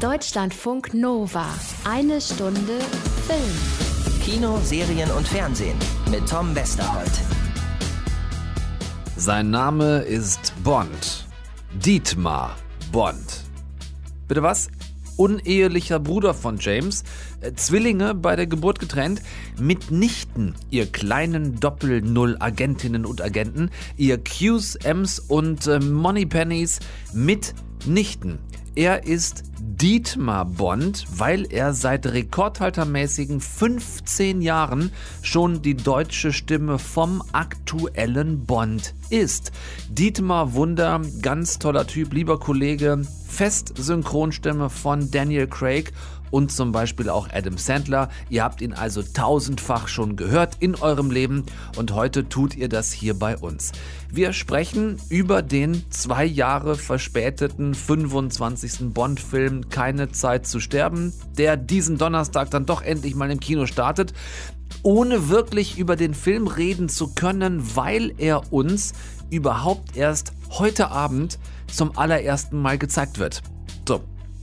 Deutschlandfunk 0.00 0.94
Nova. 0.94 1.44
Eine 1.84 2.22
Stunde 2.22 2.78
Film. 3.26 4.22
Kino, 4.24 4.58
Serien 4.64 5.10
und 5.10 5.28
Fernsehen 5.28 5.76
mit 6.10 6.26
Tom 6.26 6.54
Westerholt. 6.54 7.10
Sein 9.16 9.50
Name 9.50 9.98
ist 9.98 10.54
Bond. 10.64 11.26
Dietmar 11.74 12.56
Bond. 12.90 13.44
Bitte 14.26 14.42
was? 14.42 14.68
Unehelicher 15.18 16.00
Bruder 16.00 16.32
von 16.32 16.56
James, 16.58 17.04
äh, 17.42 17.52
Zwillinge 17.52 18.14
bei 18.14 18.36
der 18.36 18.46
Geburt 18.46 18.78
getrennt, 18.78 19.20
mitnichten 19.58 20.54
ihr 20.70 20.86
kleinen 20.86 21.60
Doppel-Null-Agentinnen 21.60 23.04
und 23.04 23.20
Agenten, 23.20 23.70
ihr 23.98 24.16
Qs, 24.16 24.76
Ms 24.76 25.18
und 25.18 25.66
äh, 25.66 25.78
Moneypennies 25.78 26.80
mitnichten. 27.12 28.38
Er 28.76 29.04
ist 29.04 29.42
Dietmar 29.58 30.44
Bond, 30.44 31.06
weil 31.16 31.50
er 31.50 31.74
seit 31.74 32.06
rekordhaltermäßigen 32.06 33.40
15 33.40 34.42
Jahren 34.42 34.92
schon 35.22 35.60
die 35.62 35.74
deutsche 35.74 36.32
Stimme 36.32 36.78
vom 36.78 37.22
aktuellen 37.32 38.46
Bond 38.46 38.94
ist. 39.08 39.50
Dietmar 39.88 40.54
Wunder, 40.54 41.00
ganz 41.20 41.58
toller 41.58 41.86
Typ, 41.86 42.12
lieber 42.12 42.38
Kollege, 42.38 43.02
Fest-Synchronstimme 43.26 44.70
von 44.70 45.10
Daniel 45.10 45.48
Craig 45.48 45.92
und 46.30 46.52
zum 46.52 46.72
Beispiel 46.72 47.08
auch 47.08 47.28
Adam 47.32 47.58
Sandler. 47.58 48.08
Ihr 48.28 48.44
habt 48.44 48.60
ihn 48.60 48.72
also 48.72 49.02
tausendfach 49.02 49.88
schon 49.88 50.16
gehört 50.16 50.56
in 50.60 50.74
eurem 50.74 51.10
Leben 51.10 51.44
und 51.76 51.92
heute 51.94 52.28
tut 52.28 52.56
ihr 52.56 52.68
das 52.68 52.92
hier 52.92 53.18
bei 53.18 53.36
uns. 53.36 53.72
Wir 54.12 54.32
sprechen 54.32 54.96
über 55.08 55.42
den 55.42 55.84
zwei 55.90 56.24
Jahre 56.24 56.76
verspäteten 56.76 57.74
25. 57.74 58.92
Bond-Film 58.92 59.68
Keine 59.68 60.10
Zeit 60.10 60.46
zu 60.46 60.60
sterben, 60.60 61.12
der 61.38 61.56
diesen 61.56 61.98
Donnerstag 61.98 62.50
dann 62.50 62.66
doch 62.66 62.82
endlich 62.82 63.14
mal 63.14 63.30
im 63.30 63.40
Kino 63.40 63.66
startet 63.66 64.12
ohne 64.82 65.28
wirklich 65.28 65.78
über 65.78 65.96
den 65.96 66.14
Film 66.14 66.46
reden 66.46 66.88
zu 66.88 67.14
können, 67.14 67.76
weil 67.76 68.14
er 68.18 68.52
uns 68.52 68.92
überhaupt 69.30 69.96
erst 69.96 70.32
heute 70.50 70.90
Abend 70.90 71.38
zum 71.72 71.96
allerersten 71.96 72.60
Mal 72.60 72.78
gezeigt 72.78 73.18
wird. 73.18 73.42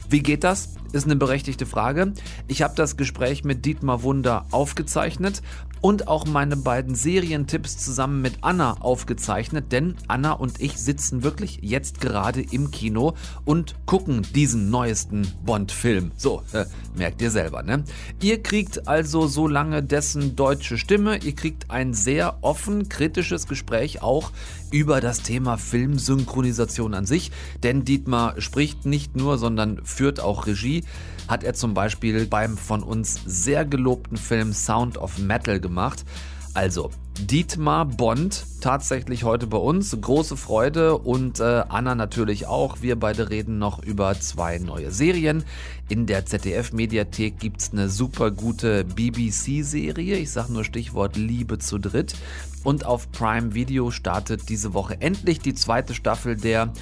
Wie 0.09 0.21
geht 0.21 0.43
das? 0.45 0.69
Ist 0.93 1.05
eine 1.05 1.17
berechtigte 1.17 1.65
Frage. 1.65 2.13
Ich 2.47 2.61
habe 2.61 2.75
das 2.75 2.95
Gespräch 2.95 3.43
mit 3.43 3.65
Dietmar 3.65 4.03
Wunder 4.03 4.45
aufgezeichnet 4.51 5.41
und 5.81 6.07
auch 6.07 6.25
meine 6.25 6.55
beiden 6.55 6.95
Serientipps 6.95 7.77
zusammen 7.77 8.21
mit 8.21 8.39
Anna 8.41 8.73
aufgezeichnet, 8.79 9.71
denn 9.71 9.95
Anna 10.07 10.33
und 10.33 10.61
ich 10.61 10.77
sitzen 10.77 11.23
wirklich 11.23 11.59
jetzt 11.61 12.01
gerade 12.01 12.41
im 12.41 12.71
Kino 12.71 13.15
und 13.45 13.75
gucken 13.85 14.25
diesen 14.35 14.69
neuesten 14.69 15.27
Bond-Film. 15.45 16.11
So, 16.17 16.43
äh, 16.53 16.65
merkt 16.95 17.21
ihr 17.21 17.31
selber, 17.31 17.63
ne? 17.63 17.83
Ihr 18.21 18.41
kriegt 18.41 18.87
also 18.87 19.27
so 19.27 19.47
lange 19.47 19.83
dessen 19.83 20.35
deutsche 20.35 20.77
Stimme, 20.77 21.17
ihr 21.17 21.35
kriegt 21.35 21.69
ein 21.69 21.93
sehr 21.93 22.37
offen, 22.41 22.89
kritisches 22.89 23.47
Gespräch 23.47 24.01
auch 24.01 24.31
über 24.71 25.01
das 25.01 25.21
Thema 25.21 25.57
Filmsynchronisation 25.57 26.93
an 26.93 27.05
sich, 27.05 27.31
denn 27.63 27.85
Dietmar 27.85 28.39
spricht 28.41 28.85
nicht 28.85 29.15
nur, 29.15 29.37
sondern 29.37 29.83
führt 29.85 30.19
auch 30.19 30.47
Regie 30.47 30.83
hat 31.27 31.43
er 31.43 31.53
zum 31.53 31.73
Beispiel 31.73 32.25
beim 32.25 32.57
von 32.57 32.83
uns 32.83 33.19
sehr 33.25 33.65
gelobten 33.65 34.17
Film 34.17 34.53
Sound 34.53 34.97
of 34.97 35.17
Metal 35.17 35.59
gemacht. 35.59 36.05
Also, 36.53 36.89
Dietmar 37.19 37.85
Bond 37.85 38.45
tatsächlich 38.61 39.23
heute 39.23 39.45
bei 39.45 39.57
uns. 39.57 39.95
Große 39.99 40.37
Freude 40.37 40.97
und 40.97 41.39
äh, 41.39 41.63
Anna 41.67 41.93
natürlich 41.93 42.47
auch. 42.47 42.81
Wir 42.81 42.95
beide 42.95 43.29
reden 43.29 43.59
noch 43.59 43.83
über 43.83 44.19
zwei 44.19 44.57
neue 44.57 44.91
Serien. 44.91 45.43
In 45.87 46.07
der 46.07 46.25
ZDF-Mediathek 46.25 47.39
gibt 47.39 47.61
es 47.61 47.71
eine 47.73 47.89
super 47.89 48.31
gute 48.31 48.85
BBC-Serie. 48.85 50.17
Ich 50.17 50.31
sage 50.31 50.51
nur 50.51 50.63
Stichwort 50.63 51.15
Liebe 51.15 51.59
zu 51.59 51.77
Dritt. 51.77 52.15
Und 52.63 52.85
auf 52.85 53.11
Prime 53.11 53.53
Video 53.53 53.91
startet 53.91 54.49
diese 54.49 54.73
Woche 54.73 54.99
endlich 54.99 55.39
die 55.39 55.53
zweite 55.53 55.93
Staffel 55.93 56.35
der 56.37 56.73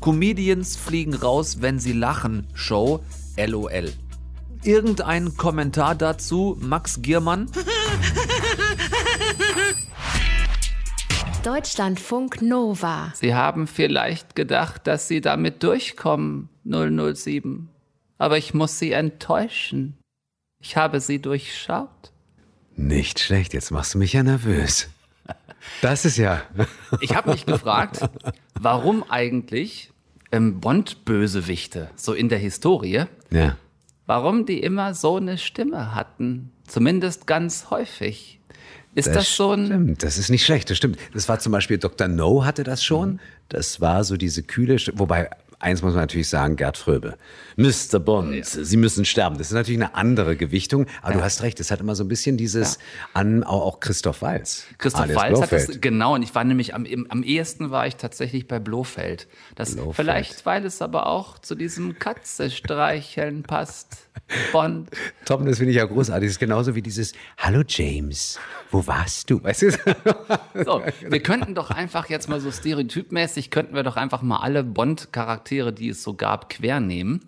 Comedians 0.00 0.76
fliegen 0.76 1.14
raus, 1.14 1.58
wenn 1.60 1.78
sie 1.78 1.92
lachen 1.92 2.46
Show. 2.54 3.00
LOL. 3.36 3.92
Irgendein 4.64 5.36
Kommentar 5.36 5.94
dazu, 5.94 6.56
Max 6.60 7.02
Giermann? 7.02 7.50
Deutschlandfunk 11.42 12.40
Nova. 12.40 13.12
Sie 13.16 13.34
haben 13.34 13.66
vielleicht 13.66 14.36
gedacht, 14.36 14.86
dass 14.86 15.08
Sie 15.08 15.20
damit 15.20 15.64
durchkommen, 15.64 16.48
007. 16.64 17.68
Aber 18.18 18.38
ich 18.38 18.54
muss 18.54 18.78
Sie 18.78 18.92
enttäuschen. 18.92 19.98
Ich 20.60 20.76
habe 20.76 21.00
Sie 21.00 21.20
durchschaut. 21.20 22.12
Nicht 22.76 23.18
schlecht, 23.18 23.54
jetzt 23.54 23.72
machst 23.72 23.94
du 23.94 23.98
mich 23.98 24.12
ja 24.12 24.22
nervös. 24.22 24.88
Das 25.80 26.04
ist 26.04 26.16
ja. 26.16 26.42
Ich 27.00 27.16
habe 27.16 27.32
mich 27.32 27.46
gefragt, 27.46 28.08
warum 28.54 29.02
eigentlich 29.10 29.90
ähm, 30.30 30.60
Bond-Bösewichte, 30.60 31.90
so 31.96 32.14
in 32.14 32.28
der 32.28 32.38
Historie, 32.38 33.04
Ja. 33.32 33.56
warum 34.06 34.46
die 34.46 34.60
immer 34.60 34.94
so 34.94 35.16
eine 35.16 35.38
Stimme 35.38 35.94
hatten. 35.94 36.50
Zumindest 36.66 37.26
ganz 37.26 37.70
häufig. 37.70 38.40
Ist 38.94 39.08
das, 39.08 39.36
so 39.36 39.52
ein. 39.52 39.66
Stimmt, 39.66 40.02
das 40.02 40.18
ist 40.18 40.28
nicht 40.28 40.44
schlecht, 40.44 40.68
das 40.68 40.76
stimmt. 40.76 40.98
Das 41.14 41.28
war 41.28 41.38
zum 41.38 41.50
Beispiel 41.52 41.78
Dr. 41.78 42.08
No 42.08 42.44
hatte 42.44 42.62
das 42.62 42.84
schon. 42.84 43.20
Das 43.48 43.80
war 43.80 44.04
so 44.04 44.16
diese 44.18 44.42
kühle 44.42 44.78
Stimme. 44.78 44.98
Wobei, 44.98 45.30
eins 45.62 45.82
muss 45.82 45.94
man 45.94 46.02
natürlich 46.02 46.28
sagen, 46.28 46.56
Gerd 46.56 46.76
Fröbe. 46.76 47.16
Mr. 47.56 47.98
Bond, 47.98 48.44
Sie 48.44 48.76
müssen 48.76 49.04
sterben. 49.04 49.38
Das 49.38 49.48
ist 49.48 49.54
natürlich 49.54 49.80
eine 49.80 49.94
andere 49.94 50.36
Gewichtung. 50.36 50.86
Aber 51.02 51.14
du 51.14 51.22
hast 51.22 51.42
recht, 51.42 51.60
es 51.60 51.70
hat 51.70 51.80
immer 51.80 51.94
so 51.94 52.04
ein 52.04 52.08
bisschen 52.08 52.36
dieses 52.36 52.78
an, 53.14 53.44
auch, 53.44 53.80
Christoph 53.80 54.22
Walz. 54.22 54.66
Christoph 54.78 55.02
alias 55.02 55.16
Waltz 55.16 55.40
hat 55.40 55.52
das, 55.52 55.80
genau, 55.80 56.14
und 56.14 56.22
ich 56.22 56.34
war 56.34 56.44
nämlich 56.44 56.74
am, 56.74 56.86
am 57.08 57.22
ehesten 57.22 57.70
war 57.70 57.86
ich 57.86 57.96
tatsächlich 57.96 58.48
bei 58.48 58.58
Blofeld. 58.58 59.28
Das, 59.54 59.74
Blofeld. 59.74 59.96
Vielleicht, 59.96 60.46
weil 60.46 60.64
es 60.64 60.82
aber 60.82 61.06
auch 61.06 61.38
zu 61.38 61.54
diesem 61.54 61.98
Katze-Streicheln 61.98 63.42
passt. 63.44 64.08
Bond. 64.52 64.90
Tom, 65.24 65.46
das 65.46 65.58
finde 65.58 65.72
ich 65.72 65.76
ja 65.76 65.84
großartig. 65.84 66.28
Das 66.28 66.34
ist 66.34 66.38
genauso 66.38 66.74
wie 66.74 66.82
dieses 66.82 67.12
Hallo 67.38 67.62
James, 67.66 68.38
wo 68.70 68.86
warst 68.86 69.30
du? 69.30 69.42
Weißt 69.42 69.62
du? 69.62 69.70
So, 70.64 70.82
wir 71.08 71.20
könnten 71.20 71.54
doch 71.54 71.70
einfach 71.70 72.08
jetzt 72.08 72.28
mal 72.28 72.40
so 72.40 72.50
stereotypmäßig, 72.50 73.50
könnten 73.50 73.74
wir 73.74 73.82
doch 73.82 73.96
einfach 73.96 74.22
mal 74.22 74.38
alle 74.38 74.64
Bond-Charaktere, 74.64 75.51
die 75.72 75.88
es 75.90 76.02
so 76.02 76.14
gab, 76.14 76.48
quer 76.48 76.80
nehmen. 76.80 77.20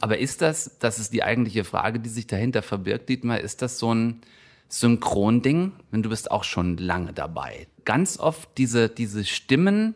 Aber 0.00 0.18
ist 0.18 0.42
das, 0.42 0.78
das 0.80 0.98
ist 0.98 1.12
die 1.12 1.22
eigentliche 1.22 1.64
Frage, 1.64 2.00
die 2.00 2.08
sich 2.08 2.26
dahinter 2.26 2.62
verbirgt, 2.62 3.08
Dietmar, 3.08 3.40
ist 3.40 3.62
das 3.62 3.78
so 3.78 3.94
ein 3.94 4.20
Synchronding? 4.68 5.72
Denn 5.92 6.02
du 6.02 6.08
bist 6.10 6.30
auch 6.30 6.44
schon 6.44 6.76
lange 6.76 7.12
dabei. 7.12 7.66
Ganz 7.84 8.18
oft 8.18 8.48
diese, 8.58 8.88
diese 8.88 9.24
Stimmen, 9.24 9.94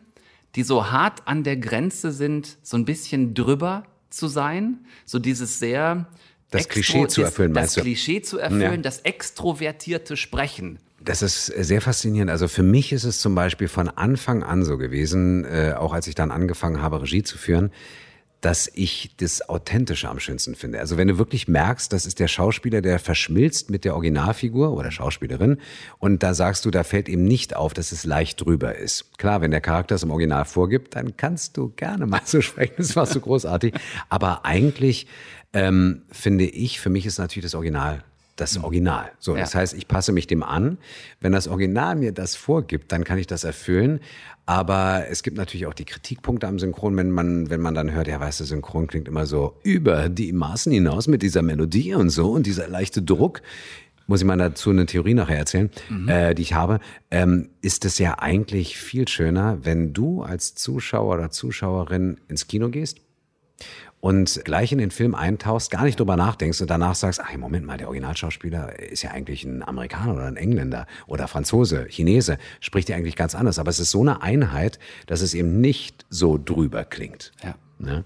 die 0.55 0.63
so 0.63 0.91
hart 0.91 1.27
an 1.27 1.43
der 1.43 1.57
Grenze 1.57 2.11
sind, 2.11 2.57
so 2.63 2.77
ein 2.77 2.85
bisschen 2.85 3.33
drüber 3.33 3.83
zu 4.09 4.27
sein, 4.27 4.85
so 5.05 5.19
dieses 5.19 5.59
sehr 5.59 6.07
Das 6.51 6.69
Klischee 6.69 7.07
zu 7.07 7.23
erfüllen, 7.23 7.53
das 7.53 7.61
meinst 7.61 7.77
du? 7.77 7.81
Klischee 7.81 8.21
zu 8.21 8.37
erfüllen, 8.37 8.61
Ja. 8.61 8.77
das 8.77 8.99
extrovertierte 8.99 10.17
Sprechen. 10.17 10.79
Das 11.03 11.21
ist 11.21 11.47
sehr 11.47 11.81
faszinierend. 11.81 12.31
Also 12.31 12.47
für 12.47 12.63
mich 12.63 12.93
ist 12.93 13.03
es 13.03 13.19
zum 13.19 13.35
Beispiel 13.35 13.67
von 13.67 13.89
Anfang 13.89 14.41
an 14.41 14.63
so 14.63 14.77
gewesen, 14.77 15.43
äh, 15.43 15.73
auch 15.77 15.93
als 15.93 16.07
ich 16.07 16.15
dann 16.15 16.31
angefangen 16.31 16.81
habe, 16.81 17.01
Regie 17.01 17.23
zu 17.23 17.37
führen, 17.37 17.71
dass 18.39 18.69
ich 18.73 19.11
das 19.17 19.47
Authentische 19.47 20.09
am 20.09 20.19
schönsten 20.19 20.55
finde. 20.55 20.79
Also 20.79 20.97
wenn 20.97 21.07
du 21.07 21.17
wirklich 21.17 21.47
merkst, 21.47 21.91
das 21.91 22.05
ist 22.05 22.19
der 22.19 22.27
Schauspieler, 22.27 22.81
der 22.81 22.99
verschmilzt 22.99 23.69
mit 23.69 23.85
der 23.85 23.95
Originalfigur 23.95 24.73
oder 24.73 24.91
Schauspielerin 24.91 25.59
und 25.97 26.23
da 26.23 26.33
sagst 26.33 26.65
du, 26.65 26.71
da 26.71 26.83
fällt 26.83 27.07
ihm 27.07 27.23
nicht 27.23 27.55
auf, 27.55 27.73
dass 27.73 27.93
es 27.93 28.05
leicht 28.05 28.41
drüber 28.41 28.75
ist. 28.75 29.17
Klar, 29.17 29.41
wenn 29.41 29.51
der 29.51 29.61
Charakter 29.61 29.95
es 29.95 30.03
im 30.03 30.11
Original 30.11 30.43
vorgibt, 30.43 30.95
dann 30.95 31.15
kannst 31.15 31.55
du 31.55 31.69
gerne 31.69 32.05
mal 32.05 32.21
so 32.25 32.41
sprechen, 32.41 32.75
das 32.77 32.95
warst 32.95 33.15
du 33.15 33.21
großartig. 33.21 33.73
Aber 34.09 34.45
eigentlich 34.45 35.07
ähm, 35.53 36.01
finde 36.11 36.45
ich, 36.45 36.81
für 36.81 36.89
mich 36.89 37.05
ist 37.05 37.19
natürlich 37.19 37.45
das 37.45 37.55
Original 37.55 38.03
das 38.35 38.57
Original. 38.57 39.11
So, 39.19 39.35
das 39.35 39.53
Ja. 39.53 39.59
heißt, 39.59 39.73
ich 39.75 39.87
passe 39.87 40.11
mich 40.11 40.25
dem 40.27 40.41
an. 40.43 40.77
Wenn 41.21 41.31
das 41.33 41.47
Original 41.47 41.95
mir 41.95 42.11
das 42.11 42.35
vorgibt, 42.35 42.91
dann 42.91 43.03
kann 43.03 43.17
ich 43.19 43.27
das 43.27 43.43
erfüllen. 43.43 43.99
Aber 44.45 45.05
es 45.09 45.23
gibt 45.23 45.37
natürlich 45.37 45.67
auch 45.67 45.73
die 45.73 45.85
Kritikpunkte 45.85 46.47
am 46.47 46.59
Synchron, 46.59 46.97
wenn 46.97 47.11
man, 47.11 47.49
wenn 47.49 47.61
man 47.61 47.75
dann 47.75 47.91
hört, 47.91 48.07
ja, 48.07 48.19
weißt 48.19 48.39
du, 48.41 48.43
Synchron 48.45 48.87
klingt 48.87 49.07
immer 49.07 49.25
so 49.25 49.57
über 49.63 50.09
die 50.09 50.33
Maßen 50.33 50.71
hinaus 50.71 51.07
mit 51.07 51.21
dieser 51.21 51.41
Melodie 51.43 51.93
und 51.93 52.09
so 52.09 52.31
und 52.31 52.45
dieser 52.45 52.67
leichte 52.67 53.01
Druck. 53.01 53.41
Muss 54.05 54.19
ich 54.19 54.25
mal 54.27 54.35
dazu 54.37 54.71
eine 54.71 54.85
Theorie 54.85 55.13
nachher 55.13 55.37
erzählen, 55.37 55.69
äh, 56.07 56.35
die 56.35 56.41
ich 56.41 56.53
habe, 56.53 56.81
ähm, 57.09 57.51
ist 57.61 57.85
es 57.85 57.99
ja 57.99 58.19
eigentlich 58.19 58.77
viel 58.77 59.07
schöner, 59.07 59.59
wenn 59.63 59.93
du 59.93 60.23
als 60.23 60.55
Zuschauer 60.55 61.13
oder 61.15 61.29
Zuschauerin 61.31 62.17
ins 62.27 62.47
Kino 62.47 62.67
gehst 62.69 62.99
und 64.03 64.41
gleich 64.43 64.73
in 64.73 64.79
den 64.79 64.91
Film 64.91 65.15
eintauchst, 65.15 65.71
gar 65.71 65.85
nicht 65.85 65.97
drüber 65.97 66.17
nachdenkst 66.17 66.59
und 66.59 66.69
danach 66.69 66.93
sagst, 66.93 67.21
ach, 67.23 67.37
Moment 67.37 67.65
mal, 67.65 67.77
der 67.77 67.87
Originalschauspieler 67.87 68.77
ist 68.77 69.01
ja 69.01 69.11
eigentlich 69.11 69.45
ein 69.45 69.65
Amerikaner 69.65 70.15
oder 70.15 70.25
ein 70.25 70.35
Engländer 70.35 70.87
oder 71.07 71.29
Franzose, 71.29 71.87
Chinese, 71.87 72.37
spricht 72.59 72.89
ja 72.89 72.97
eigentlich 72.97 73.15
ganz 73.15 73.33
anders. 73.33 73.59
Aber 73.59 73.69
es 73.69 73.79
ist 73.79 73.91
so 73.91 74.01
eine 74.01 74.21
Einheit, 74.21 74.77
dass 75.05 75.21
es 75.21 75.33
eben 75.33 75.61
nicht 75.61 76.05
so 76.09 76.37
drüber 76.37 76.83
klingt. 76.83 77.31
Ja. 77.45 77.55
Ne? 77.83 78.03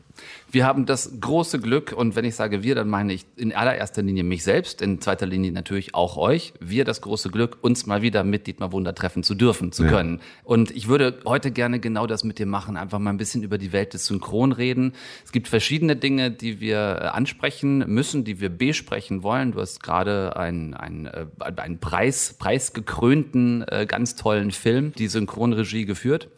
Wir 0.51 0.65
haben 0.65 0.85
das 0.85 1.19
große 1.21 1.59
Glück, 1.59 1.93
und 1.95 2.15
wenn 2.15 2.25
ich 2.25 2.35
sage 2.35 2.63
wir, 2.63 2.73
dann 2.73 2.89
meine 2.89 3.13
ich 3.13 3.25
in 3.35 3.53
allererster 3.53 4.01
Linie 4.01 4.23
mich 4.23 4.43
selbst, 4.43 4.81
in 4.81 4.99
zweiter 4.99 5.25
Linie 5.25 5.51
natürlich 5.51 5.93
auch 5.93 6.17
euch. 6.17 6.53
Wir 6.59 6.85
das 6.85 7.01
große 7.01 7.29
Glück, 7.29 7.57
uns 7.61 7.85
mal 7.85 8.01
wieder 8.01 8.23
mit 8.23 8.47
Dietmar 8.47 8.71
Wunder 8.71 8.95
treffen 8.95 9.23
zu 9.23 9.35
dürfen, 9.35 9.71
zu 9.71 9.83
Ja. 9.83 9.89
können. 9.89 10.19
Und 10.43 10.71
ich 10.71 10.87
würde 10.87 11.19
heute 11.25 11.51
gerne 11.51 11.79
genau 11.79 12.07
das 12.07 12.23
mit 12.23 12.39
dir 12.39 12.45
machen, 12.47 12.77
einfach 12.77 12.99
mal 12.99 13.11
ein 13.11 13.17
bisschen 13.17 13.43
über 13.43 13.57
die 13.57 13.71
Welt 13.71 13.93
des 13.93 14.07
Synchron 14.07 14.51
reden. 14.51 14.93
Es 15.23 15.31
gibt 15.31 15.47
verschiedene 15.47 15.95
Dinge, 15.95 16.31
die 16.31 16.59
wir 16.59 16.77
äh, 16.77 17.05
ansprechen 17.07 17.79
müssen, 17.87 18.23
die 18.23 18.39
wir 18.39 18.49
besprechen 18.49 19.21
wollen. 19.23 19.51
Du 19.51 19.61
hast 19.61 19.83
gerade 19.83 20.35
einen, 20.35 20.73
einen, 20.73 21.05
äh, 21.05 21.25
einen 21.57 21.79
Preis, 21.79 22.35
preisgekrönten, 22.37 23.63
äh, 23.67 23.85
ganz 23.87 24.15
tollen 24.15 24.51
Film, 24.51 24.93
die 24.97 25.07
Synchronregie 25.07 25.85
geführt. 25.85 26.29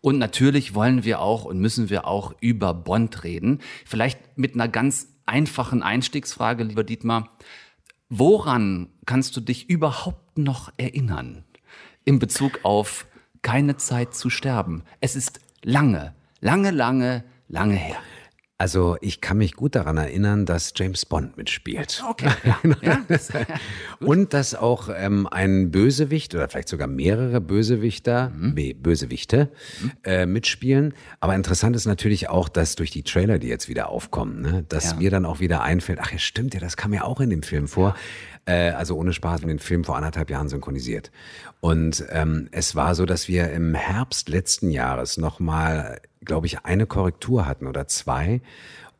Und 0.00 0.18
natürlich 0.18 0.74
wollen 0.74 1.04
wir 1.04 1.20
auch 1.20 1.44
und 1.44 1.58
müssen 1.58 1.90
wir 1.90 2.06
auch 2.06 2.34
über 2.40 2.74
Bond 2.74 3.24
reden. 3.24 3.60
Vielleicht 3.84 4.18
mit 4.36 4.54
einer 4.54 4.68
ganz 4.68 5.08
einfachen 5.26 5.82
Einstiegsfrage, 5.82 6.64
lieber 6.64 6.84
Dietmar. 6.84 7.36
Woran 8.08 8.88
kannst 9.06 9.36
du 9.36 9.40
dich 9.40 9.68
überhaupt 9.68 10.38
noch 10.38 10.72
erinnern 10.76 11.44
in 12.04 12.18
Bezug 12.18 12.60
auf 12.64 13.06
keine 13.42 13.76
Zeit 13.76 14.14
zu 14.14 14.30
sterben? 14.30 14.84
Es 15.00 15.16
ist 15.16 15.40
lange, 15.62 16.14
lange, 16.40 16.70
lange, 16.70 17.24
lange 17.48 17.74
her. 17.74 17.98
Also 18.60 18.96
ich 19.00 19.20
kann 19.20 19.38
mich 19.38 19.54
gut 19.54 19.76
daran 19.76 19.98
erinnern, 19.98 20.44
dass 20.44 20.72
James 20.74 21.06
Bond 21.06 21.36
mitspielt. 21.36 22.02
Okay, 22.10 22.28
ja, 22.44 22.58
ja, 22.82 23.00
das, 23.08 23.28
Und 24.00 24.34
dass 24.34 24.56
auch 24.56 24.88
ähm, 24.92 25.28
ein 25.30 25.70
Bösewicht 25.70 26.34
oder 26.34 26.48
vielleicht 26.48 26.68
sogar 26.68 26.88
mehrere 26.88 27.40
Bösewichter, 27.40 28.30
Mhm. 28.30 28.54
nee, 28.54 28.74
Bösewichte 28.74 29.52
äh, 30.04 30.26
mitspielen. 30.26 30.92
Aber 31.20 31.36
interessant 31.36 31.76
ist 31.76 31.86
natürlich 31.86 32.28
auch, 32.28 32.48
dass 32.48 32.74
durch 32.74 32.90
die 32.90 33.04
Trailer, 33.04 33.38
die 33.38 33.46
jetzt 33.46 33.68
wieder 33.68 33.88
aufkommen, 33.90 34.40
ne, 34.42 34.64
dass 34.68 34.90
Ja. 34.90 34.96
mir 34.96 35.10
dann 35.12 35.24
auch 35.24 35.38
wieder 35.38 35.62
einfällt, 35.62 36.00
ach 36.02 36.10
ja, 36.10 36.18
stimmt 36.18 36.52
ja, 36.54 36.58
das 36.60 36.76
kam 36.76 36.92
ja 36.92 37.04
auch 37.04 37.20
in 37.20 37.30
dem 37.30 37.44
Film 37.44 37.68
vor. 37.68 37.94
Äh, 38.48 38.70
also 38.70 38.96
ohne 38.96 39.12
Spaß, 39.12 39.42
den 39.42 39.58
Film 39.58 39.84
vor 39.84 39.96
anderthalb 39.96 40.30
Jahren 40.30 40.48
synchronisiert. 40.48 41.10
Und 41.60 42.04
ähm, 42.08 42.48
es 42.50 42.74
war 42.74 42.94
so, 42.94 43.04
dass 43.04 43.28
wir 43.28 43.50
im 43.50 43.74
Herbst 43.74 44.30
letzten 44.30 44.70
Jahres 44.70 45.18
nochmal, 45.18 46.00
glaube 46.24 46.46
ich, 46.46 46.64
eine 46.64 46.86
Korrektur 46.86 47.44
hatten 47.44 47.66
oder 47.66 47.86
zwei. 47.88 48.40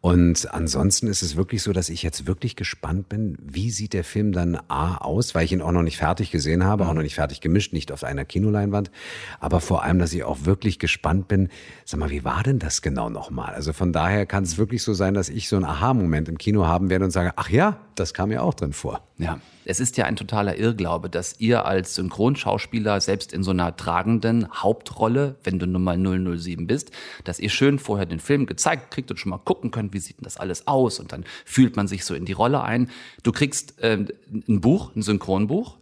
Und 0.01 0.55
ansonsten 0.55 1.09
ist 1.09 1.23
es 1.23 1.35
wirklich 1.35 1.63
so, 1.63 1.73
dass 1.73 1.89
ich 1.89 2.05
jetzt 2.05 2.27
wirklich 2.27 2.55
gespannt 2.55 3.09
bin, 3.09 3.37
wie 3.43 3.71
sieht 3.71 3.93
der 3.93 4.05
Film 4.05 4.31
dann 4.31 4.57
A 4.69 4.99
aus, 4.99 5.35
weil 5.35 5.45
ich 5.45 5.53
ihn 5.53 5.61
auch 5.61 5.73
noch 5.73 5.83
nicht 5.83 5.97
fertig 5.97 6.31
gesehen 6.31 6.63
habe, 6.63 6.87
auch 6.87 6.95
noch 6.95 7.03
nicht 7.03 7.17
fertig 7.17 7.41
gemischt, 7.41 7.73
nicht 7.73 7.91
auf 7.91 8.05
einer 8.05 8.25
Kinoleinwand, 8.25 8.93
aber 9.41 9.61
vor 9.61 9.83
allem, 9.83 9.99
dass 9.99 10.13
ich 10.13 10.23
auch 10.23 10.45
wirklich 10.45 10.79
gespannt 10.79 11.27
bin, 11.27 11.49
sag 11.85 11.99
mal, 11.99 12.11
wie 12.11 12.25
war 12.25 12.45
denn 12.45 12.61
das 12.61 12.81
genau 12.81 13.11
nochmal? 13.11 13.55
Also 13.55 13.73
von 13.73 13.93
daher 13.93 14.25
kann 14.25 14.45
es 14.45 14.57
wirklich 14.57 14.85
so 14.85 14.95
sein, 14.95 15.15
dass 15.15 15.29
ich 15.29 15.49
so 15.49 15.57
einen 15.57 15.65
Aha-Moment 15.65 16.29
im 16.29 16.39
Kino 16.39 16.65
haben 16.65 16.91
werde 16.91 17.05
und 17.05 17.11
sage, 17.11 17.33
ach 17.35 17.51
ja, 17.51 17.81
das 17.97 18.15
kam 18.15 18.31
ja 18.31 18.43
auch 18.43 18.55
drin 18.55 18.73
vor. 18.73 19.03
Ja, 19.19 19.41
es 19.69 19.81
ist 19.81 19.99
ja 19.99 20.07
ein 20.07 20.17
totaler 20.17 20.57
Irrglaube, 20.57 21.11
dass 21.11 21.37
ihr 21.41 21.67
als 21.67 21.95
Synchronschauspieler 21.95 23.03
selbst 23.03 23.35
in 23.35 23.43
so 23.43 23.51
einer 23.51 23.77
tragenden 23.77 24.51
Hauptrolle, 24.51 25.37
wenn 25.45 25.59
du 25.59 25.67
nun 25.67 25.85
mal 25.85 25.99
007 25.99 26.67
bist, 26.67 26.91
dass 27.25 27.39
ihr 27.39 27.51
schön 27.51 27.79
vorher 27.79 28.07
den 28.07 28.19
Film 28.19 28.47
gezeigt 28.47 28.91
kriegt 28.91 29.11
und 29.11 29.19
schon 29.19 29.29
mal 29.29 29.37
gucken 29.37 29.71
könnt, 29.71 29.93
wie 29.93 29.99
sieht 29.99 30.17
denn 30.17 30.25
das 30.25 30.39
alles 30.39 30.67
aus 30.67 30.99
und 31.01 31.13
dann 31.13 31.25
fühlt 31.45 31.77
man 31.77 31.87
sich 31.87 32.07
so 32.07 32.15
in 32.15 32.25
die 32.25 32.33
Rolle 32.33 32.63
ein. 32.63 32.89
Du 33.23 33.31
kriegst 33.31 33.79
äh, 33.83 34.07
ein 34.49 34.61
Buch, 34.63 34.97
ein 34.97 35.03
Synchronbuch. 35.03 35.77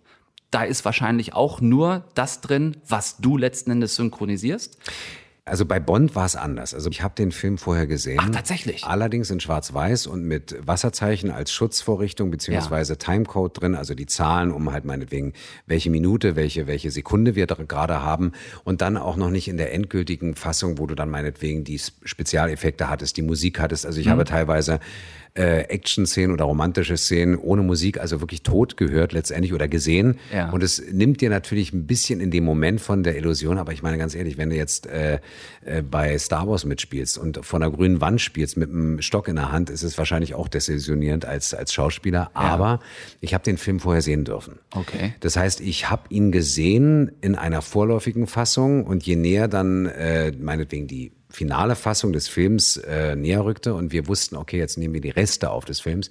Da 0.50 0.64
ist 0.64 0.84
wahrscheinlich 0.84 1.34
auch 1.34 1.60
nur 1.60 2.04
das 2.14 2.40
drin, 2.40 2.78
was 2.88 3.18
du 3.18 3.36
letzten 3.36 3.70
Endes 3.70 3.94
synchronisierst. 3.94 4.78
Also 5.48 5.64
bei 5.64 5.78
Bond 5.78 6.16
war 6.16 6.26
es 6.26 6.34
anders. 6.34 6.74
Also 6.74 6.90
ich 6.90 7.02
habe 7.04 7.14
den 7.14 7.30
Film 7.30 7.56
vorher 7.56 7.86
gesehen. 7.86 8.18
Ach, 8.20 8.30
tatsächlich? 8.30 8.82
Allerdings 8.82 9.30
in 9.30 9.38
Schwarz-Weiß 9.38 10.08
und 10.08 10.24
mit 10.24 10.56
Wasserzeichen 10.66 11.30
als 11.30 11.52
Schutzvorrichtung 11.52 12.32
beziehungsweise 12.32 12.98
Timecode 12.98 13.60
drin, 13.60 13.76
also 13.76 13.94
die 13.94 14.06
Zahlen, 14.06 14.50
um 14.50 14.72
halt 14.72 14.84
meinetwegen 14.84 15.34
welche 15.66 15.88
Minute, 15.88 16.34
welche 16.34 16.66
welche 16.66 16.90
Sekunde 16.90 17.36
wir 17.36 17.46
gerade 17.46 18.02
haben 18.02 18.32
und 18.64 18.80
dann 18.80 18.96
auch 18.96 19.14
noch 19.16 19.30
nicht 19.30 19.46
in 19.46 19.56
der 19.56 19.72
endgültigen 19.72 20.34
Fassung, 20.34 20.78
wo 20.78 20.86
du 20.88 20.96
dann 20.96 21.10
meinetwegen 21.10 21.62
die 21.62 21.80
Spezialeffekte 22.04 22.90
hattest, 22.90 23.16
die 23.16 23.22
Musik 23.22 23.60
hattest. 23.60 23.86
Also 23.86 24.00
ich 24.00 24.06
Mhm. 24.06 24.10
habe 24.10 24.24
teilweise 24.24 24.80
äh, 25.36 25.60
Action-Szenen 25.68 26.32
oder 26.32 26.44
romantische 26.44 26.96
Szenen 26.96 27.36
ohne 27.36 27.62
Musik, 27.62 28.00
also 28.00 28.20
wirklich 28.20 28.42
tot 28.42 28.76
gehört 28.76 29.12
letztendlich 29.12 29.52
oder 29.52 29.68
gesehen. 29.68 30.18
Ja. 30.32 30.50
Und 30.50 30.62
es 30.62 30.82
nimmt 30.90 31.20
dir 31.20 31.30
natürlich 31.30 31.72
ein 31.72 31.86
bisschen 31.86 32.20
in 32.20 32.30
dem 32.30 32.44
Moment 32.44 32.80
von 32.80 33.02
der 33.02 33.16
Illusion, 33.16 33.58
aber 33.58 33.72
ich 33.72 33.82
meine 33.82 33.98
ganz 33.98 34.14
ehrlich, 34.14 34.38
wenn 34.38 34.50
du 34.50 34.56
jetzt 34.56 34.86
äh, 34.86 35.20
äh, 35.64 35.82
bei 35.82 36.18
Star 36.18 36.48
Wars 36.48 36.64
mitspielst 36.64 37.18
und 37.18 37.44
vor 37.44 37.60
einer 37.60 37.70
grünen 37.70 38.00
Wand 38.00 38.20
spielst 38.20 38.56
mit 38.56 38.70
einem 38.70 39.02
Stock 39.02 39.28
in 39.28 39.36
der 39.36 39.52
Hand, 39.52 39.70
ist 39.70 39.82
es 39.82 39.98
wahrscheinlich 39.98 40.34
auch 40.34 40.48
desillusionierend 40.48 41.24
als, 41.24 41.54
als 41.54 41.72
Schauspieler. 41.72 42.30
Aber 42.34 42.80
ich 43.20 43.34
habe 43.34 43.44
den 43.44 43.58
Film 43.58 43.80
vorher 43.80 44.02
sehen 44.02 44.24
dürfen. 44.24 44.58
Okay. 44.70 45.14
Das 45.20 45.36
heißt, 45.36 45.60
ich 45.60 45.90
habe 45.90 46.02
ihn 46.08 46.32
gesehen 46.32 47.12
in 47.20 47.34
einer 47.34 47.62
vorläufigen 47.62 48.26
Fassung 48.26 48.84
und 48.84 49.04
je 49.04 49.16
näher 49.16 49.48
dann 49.48 49.86
äh, 49.86 50.32
meinetwegen 50.32 50.86
die 50.86 51.12
finale 51.36 51.76
Fassung 51.76 52.14
des 52.14 52.28
Films 52.28 52.78
äh, 52.78 53.14
näher 53.14 53.44
rückte 53.44 53.74
und 53.74 53.92
wir 53.92 54.08
wussten, 54.08 54.36
okay, 54.36 54.56
jetzt 54.56 54.78
nehmen 54.78 54.94
wir 54.94 55.02
die 55.02 55.10
Reste 55.10 55.50
auf 55.50 55.66
des 55.66 55.80
Films, 55.80 56.08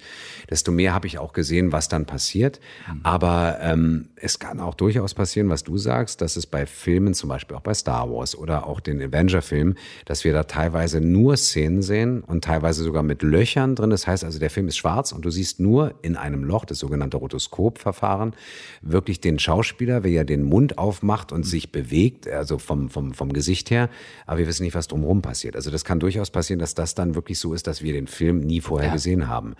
desto 0.48 0.70
mehr 0.70 0.94
habe 0.94 1.08
ich 1.08 1.18
auch 1.18 1.32
gesehen, 1.32 1.72
was 1.72 1.88
dann 1.88 2.06
passiert. 2.06 2.60
Aber 3.02 3.58
ähm, 3.60 4.10
es 4.14 4.38
kann 4.38 4.60
auch 4.60 4.74
durchaus 4.74 5.14
passieren, 5.14 5.48
was 5.48 5.64
du 5.64 5.78
sagst, 5.78 6.20
dass 6.20 6.36
es 6.36 6.46
bei 6.46 6.64
Filmen, 6.64 7.12
zum 7.12 7.28
Beispiel 7.28 7.56
auch 7.56 7.60
bei 7.60 7.74
Star 7.74 8.08
Wars 8.08 8.38
oder 8.38 8.68
auch 8.68 8.78
den 8.78 9.02
Avenger-Filmen, 9.02 9.74
dass 10.04 10.22
wir 10.22 10.32
da 10.32 10.44
teilweise 10.44 11.00
nur 11.00 11.36
Szenen 11.36 11.82
sehen 11.82 12.20
und 12.20 12.44
teilweise 12.44 12.84
sogar 12.84 13.02
mit 13.02 13.24
Löchern 13.24 13.74
drin. 13.74 13.90
Das 13.90 14.06
heißt 14.06 14.22
also, 14.22 14.38
der 14.38 14.50
Film 14.50 14.68
ist 14.68 14.76
schwarz 14.76 15.10
und 15.10 15.24
du 15.24 15.30
siehst 15.30 15.58
nur 15.58 15.96
in 16.02 16.14
einem 16.14 16.44
Loch, 16.44 16.64
das 16.64 16.78
sogenannte 16.78 17.16
Rotoskopverfahren, 17.16 18.36
wirklich 18.80 19.20
den 19.20 19.40
Schauspieler, 19.40 20.04
wie 20.04 20.14
er 20.14 20.24
den 20.24 20.44
Mund 20.44 20.78
aufmacht 20.78 21.32
und 21.32 21.42
sich 21.42 21.72
bewegt, 21.72 22.28
also 22.28 22.58
vom, 22.58 22.90
vom, 22.90 23.12
vom 23.12 23.32
Gesicht 23.32 23.72
her. 23.72 23.90
Aber 24.24 24.38
wir 24.38 24.46
wissen 24.46 24.62
nicht, 24.62 24.76
was 24.76 24.86
drumherum 24.86 25.15
passiert. 25.22 25.56
Also 25.56 25.70
das 25.70 25.84
kann 25.84 26.00
durchaus 26.00 26.30
passieren, 26.30 26.58
dass 26.58 26.74
das 26.74 26.94
dann 26.94 27.14
wirklich 27.14 27.38
so 27.38 27.54
ist, 27.54 27.66
dass 27.66 27.82
wir 27.82 27.92
den 27.92 28.06
Film 28.06 28.40
nie 28.40 28.60
vorher 28.60 28.88
Ja. 28.88 28.94
gesehen 28.94 29.28
haben. 29.28 29.54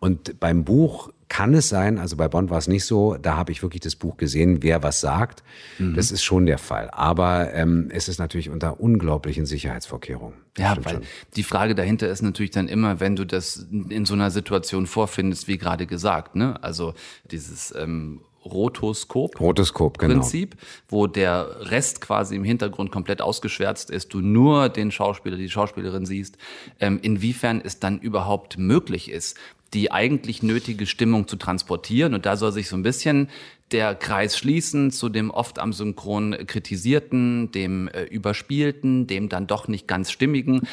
Und 0.00 0.38
beim 0.40 0.64
Buch 0.64 1.10
kann 1.28 1.52
es 1.52 1.68
sein, 1.68 1.98
also 1.98 2.16
bei 2.16 2.26
Bond 2.28 2.48
war 2.48 2.56
es 2.58 2.68
nicht 2.68 2.84
so, 2.86 3.16
da 3.16 3.36
habe 3.36 3.52
ich 3.52 3.62
wirklich 3.62 3.80
das 3.80 3.96
Buch 3.96 4.16
gesehen, 4.16 4.62
wer 4.62 4.82
was 4.82 5.00
sagt. 5.00 5.42
Mhm. 5.78 5.94
Das 5.94 6.10
ist 6.10 6.22
schon 6.22 6.46
der 6.46 6.56
Fall. 6.58 6.88
Aber 6.90 7.52
ähm, 7.52 7.88
es 7.92 8.08
ist 8.08 8.18
natürlich 8.18 8.48
unter 8.48 8.80
unglaublichen 8.80 9.44
Sicherheitsvorkehrungen. 9.44 10.38
Ja, 10.56 10.76
weil 10.82 10.94
schon. 10.94 11.02
die 11.36 11.42
Frage 11.42 11.74
dahinter 11.74 12.08
ist 12.08 12.22
natürlich 12.22 12.50
dann 12.50 12.66
immer, 12.68 13.00
wenn 13.00 13.14
du 13.14 13.24
das 13.26 13.66
in 13.70 14.06
so 14.06 14.14
einer 14.14 14.30
Situation 14.30 14.86
vorfindest, 14.86 15.48
wie 15.48 15.58
gerade 15.58 15.86
gesagt, 15.86 16.34
ne? 16.34 16.62
Also 16.62 16.94
dieses 17.30 17.74
ähm, 17.76 18.22
Rotoskop. 18.44 19.40
Rotoskop, 19.40 19.98
genau. 19.98 20.14
Prinzip, 20.14 20.56
wo 20.88 21.06
der 21.06 21.70
Rest 21.70 22.00
quasi 22.00 22.36
im 22.36 22.44
Hintergrund 22.44 22.90
komplett 22.90 23.20
ausgeschwärzt 23.20 23.90
ist, 23.90 24.12
du 24.14 24.20
nur 24.20 24.68
den 24.68 24.90
Schauspieler, 24.90 25.36
die 25.36 25.50
Schauspielerin 25.50 26.06
siehst, 26.06 26.38
ähm, 26.80 26.98
inwiefern 27.02 27.60
es 27.62 27.80
dann 27.80 27.98
überhaupt 27.98 28.58
möglich 28.58 29.10
ist, 29.10 29.36
die 29.74 29.92
eigentlich 29.92 30.42
nötige 30.42 30.86
Stimmung 30.86 31.28
zu 31.28 31.36
transportieren. 31.36 32.14
Und 32.14 32.26
da 32.26 32.36
soll 32.36 32.52
sich 32.52 32.68
so 32.68 32.76
ein 32.76 32.82
bisschen 32.82 33.28
der 33.70 33.94
Kreis 33.94 34.38
schließen 34.38 34.90
zu 34.90 35.10
dem 35.10 35.30
oft 35.30 35.58
am 35.58 35.74
Synchron 35.74 36.34
kritisierten, 36.46 37.52
dem 37.52 37.88
äh, 37.88 38.04
überspielten, 38.04 39.06
dem 39.06 39.28
dann 39.28 39.46
doch 39.46 39.68
nicht 39.68 39.86
ganz 39.86 40.10
stimmigen. 40.10 40.66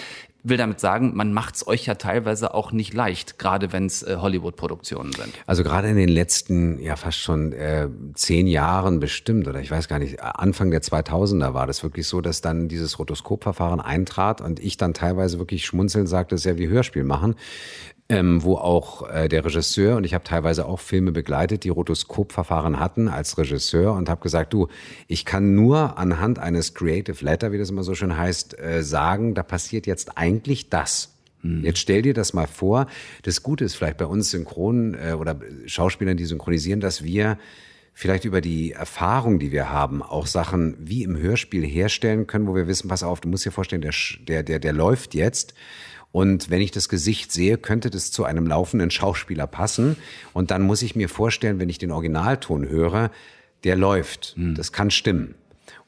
Will 0.47 0.57
damit 0.57 0.79
sagen, 0.79 1.15
man 1.15 1.33
macht's 1.33 1.65
euch 1.65 1.87
ja 1.87 1.95
teilweise 1.95 2.53
auch 2.53 2.71
nicht 2.71 2.93
leicht, 2.93 3.39
gerade 3.39 3.73
wenn 3.73 3.87
es 3.87 4.03
äh, 4.03 4.17
Hollywood-Produktionen 4.19 5.11
sind. 5.11 5.33
Also 5.47 5.63
gerade 5.63 5.89
in 5.89 5.95
den 5.95 6.09
letzten, 6.09 6.79
ja 6.79 6.95
fast 6.95 7.17
schon 7.17 7.51
äh, 7.51 7.89
zehn 8.13 8.45
Jahren 8.45 8.99
bestimmt, 8.99 9.47
oder 9.47 9.59
ich 9.59 9.71
weiß 9.71 9.87
gar 9.87 9.97
nicht, 9.97 10.21
Anfang 10.21 10.69
der 10.69 10.83
2000er 10.83 11.55
war 11.55 11.65
das 11.65 11.81
wirklich 11.81 12.07
so, 12.07 12.21
dass 12.21 12.41
dann 12.41 12.67
dieses 12.67 12.99
Rotoskopverfahren 12.99 13.81
eintrat 13.81 14.39
und 14.39 14.59
ich 14.59 14.77
dann 14.77 14.93
teilweise 14.93 15.39
wirklich 15.39 15.65
schmunzelnd 15.65 16.07
sagte, 16.07 16.35
das 16.35 16.41
ist 16.41 16.45
ja 16.45 16.57
wie 16.59 16.67
Hörspiel 16.67 17.03
machen. 17.03 17.35
Ähm, 18.07 18.43
wo 18.43 18.55
auch 18.55 19.09
äh, 19.09 19.27
der 19.27 19.43
Regisseur 19.43 19.97
und 19.97 20.03
ich 20.03 20.13
habe 20.13 20.23
teilweise 20.23 20.67
auch 20.67 20.79
Filme 20.79 21.11
begleitet, 21.11 21.63
die 21.63 21.69
Rotoskopverfahren 21.69 22.79
hatten 22.79 23.07
als 23.07 23.35
Regisseur 23.39 23.93
und 23.93 24.09
habe 24.09 24.21
gesagt, 24.21 24.53
du, 24.53 24.67
ich 25.07 25.25
kann 25.25 25.55
nur 25.55 25.97
anhand 25.97 26.37
eines 26.37 26.75
Creative 26.75 27.25
Letter, 27.25 27.51
wie 27.51 27.57
das 27.57 27.71
immer 27.71 27.81
so 27.81 27.95
schön 27.95 28.15
heißt, 28.15 28.59
äh, 28.59 28.83
sagen, 28.83 29.33
da 29.33 29.41
passiert 29.41 29.87
jetzt 29.87 30.19
eigentlich 30.19 30.69
das. 30.69 31.15
Jetzt 31.63 31.79
stell 31.79 32.01
dir 32.01 32.13
das 32.13 32.33
mal 32.33 32.47
vor. 32.47 32.87
Das 33.21 33.43
Gute 33.43 33.65
ist 33.65 33.75
vielleicht 33.75 33.97
bei 33.97 34.05
uns 34.05 34.31
Synchron 34.31 34.95
äh, 34.95 35.13
oder 35.13 35.39
Schauspielern, 35.67 36.17
die 36.17 36.25
synchronisieren, 36.25 36.79
dass 36.79 37.03
wir 37.03 37.37
vielleicht 37.93 38.25
über 38.25 38.41
die 38.41 38.71
Erfahrung, 38.71 39.39
die 39.39 39.51
wir 39.51 39.69
haben, 39.69 40.01
auch 40.01 40.27
Sachen 40.27 40.75
wie 40.79 41.03
im 41.03 41.17
Hörspiel 41.17 41.63
herstellen 41.65 42.27
können, 42.27 42.47
wo 42.47 42.55
wir 42.55 42.67
wissen, 42.67 42.87
pass 42.87 43.03
auf, 43.03 43.21
du 43.21 43.29
musst 43.29 43.45
dir 43.45 43.51
vorstellen, 43.51 43.81
der, 43.81 43.93
der, 44.27 44.43
der, 44.43 44.59
der 44.59 44.73
läuft 44.73 45.13
jetzt. 45.13 45.53
Und 46.15 46.49
wenn 46.49 46.61
ich 46.61 46.71
das 46.71 46.87
Gesicht 46.87 47.33
sehe, 47.33 47.57
könnte 47.57 47.89
das 47.89 48.09
zu 48.09 48.23
einem 48.23 48.47
laufenden 48.47 48.89
Schauspieler 48.89 49.47
passen. 49.47 49.97
Und 50.31 50.49
dann 50.49 50.61
muss 50.61 50.81
ich 50.81 50.95
mir 50.95 51.09
vorstellen, 51.09 51.59
wenn 51.59 51.67
ich 51.67 51.77
den 51.77 51.91
Originalton 51.91 52.69
höre, 52.69 53.11
der 53.65 53.75
läuft. 53.75 54.33
Das 54.55 54.71
kann 54.71 54.91
stimmen. 54.91 55.35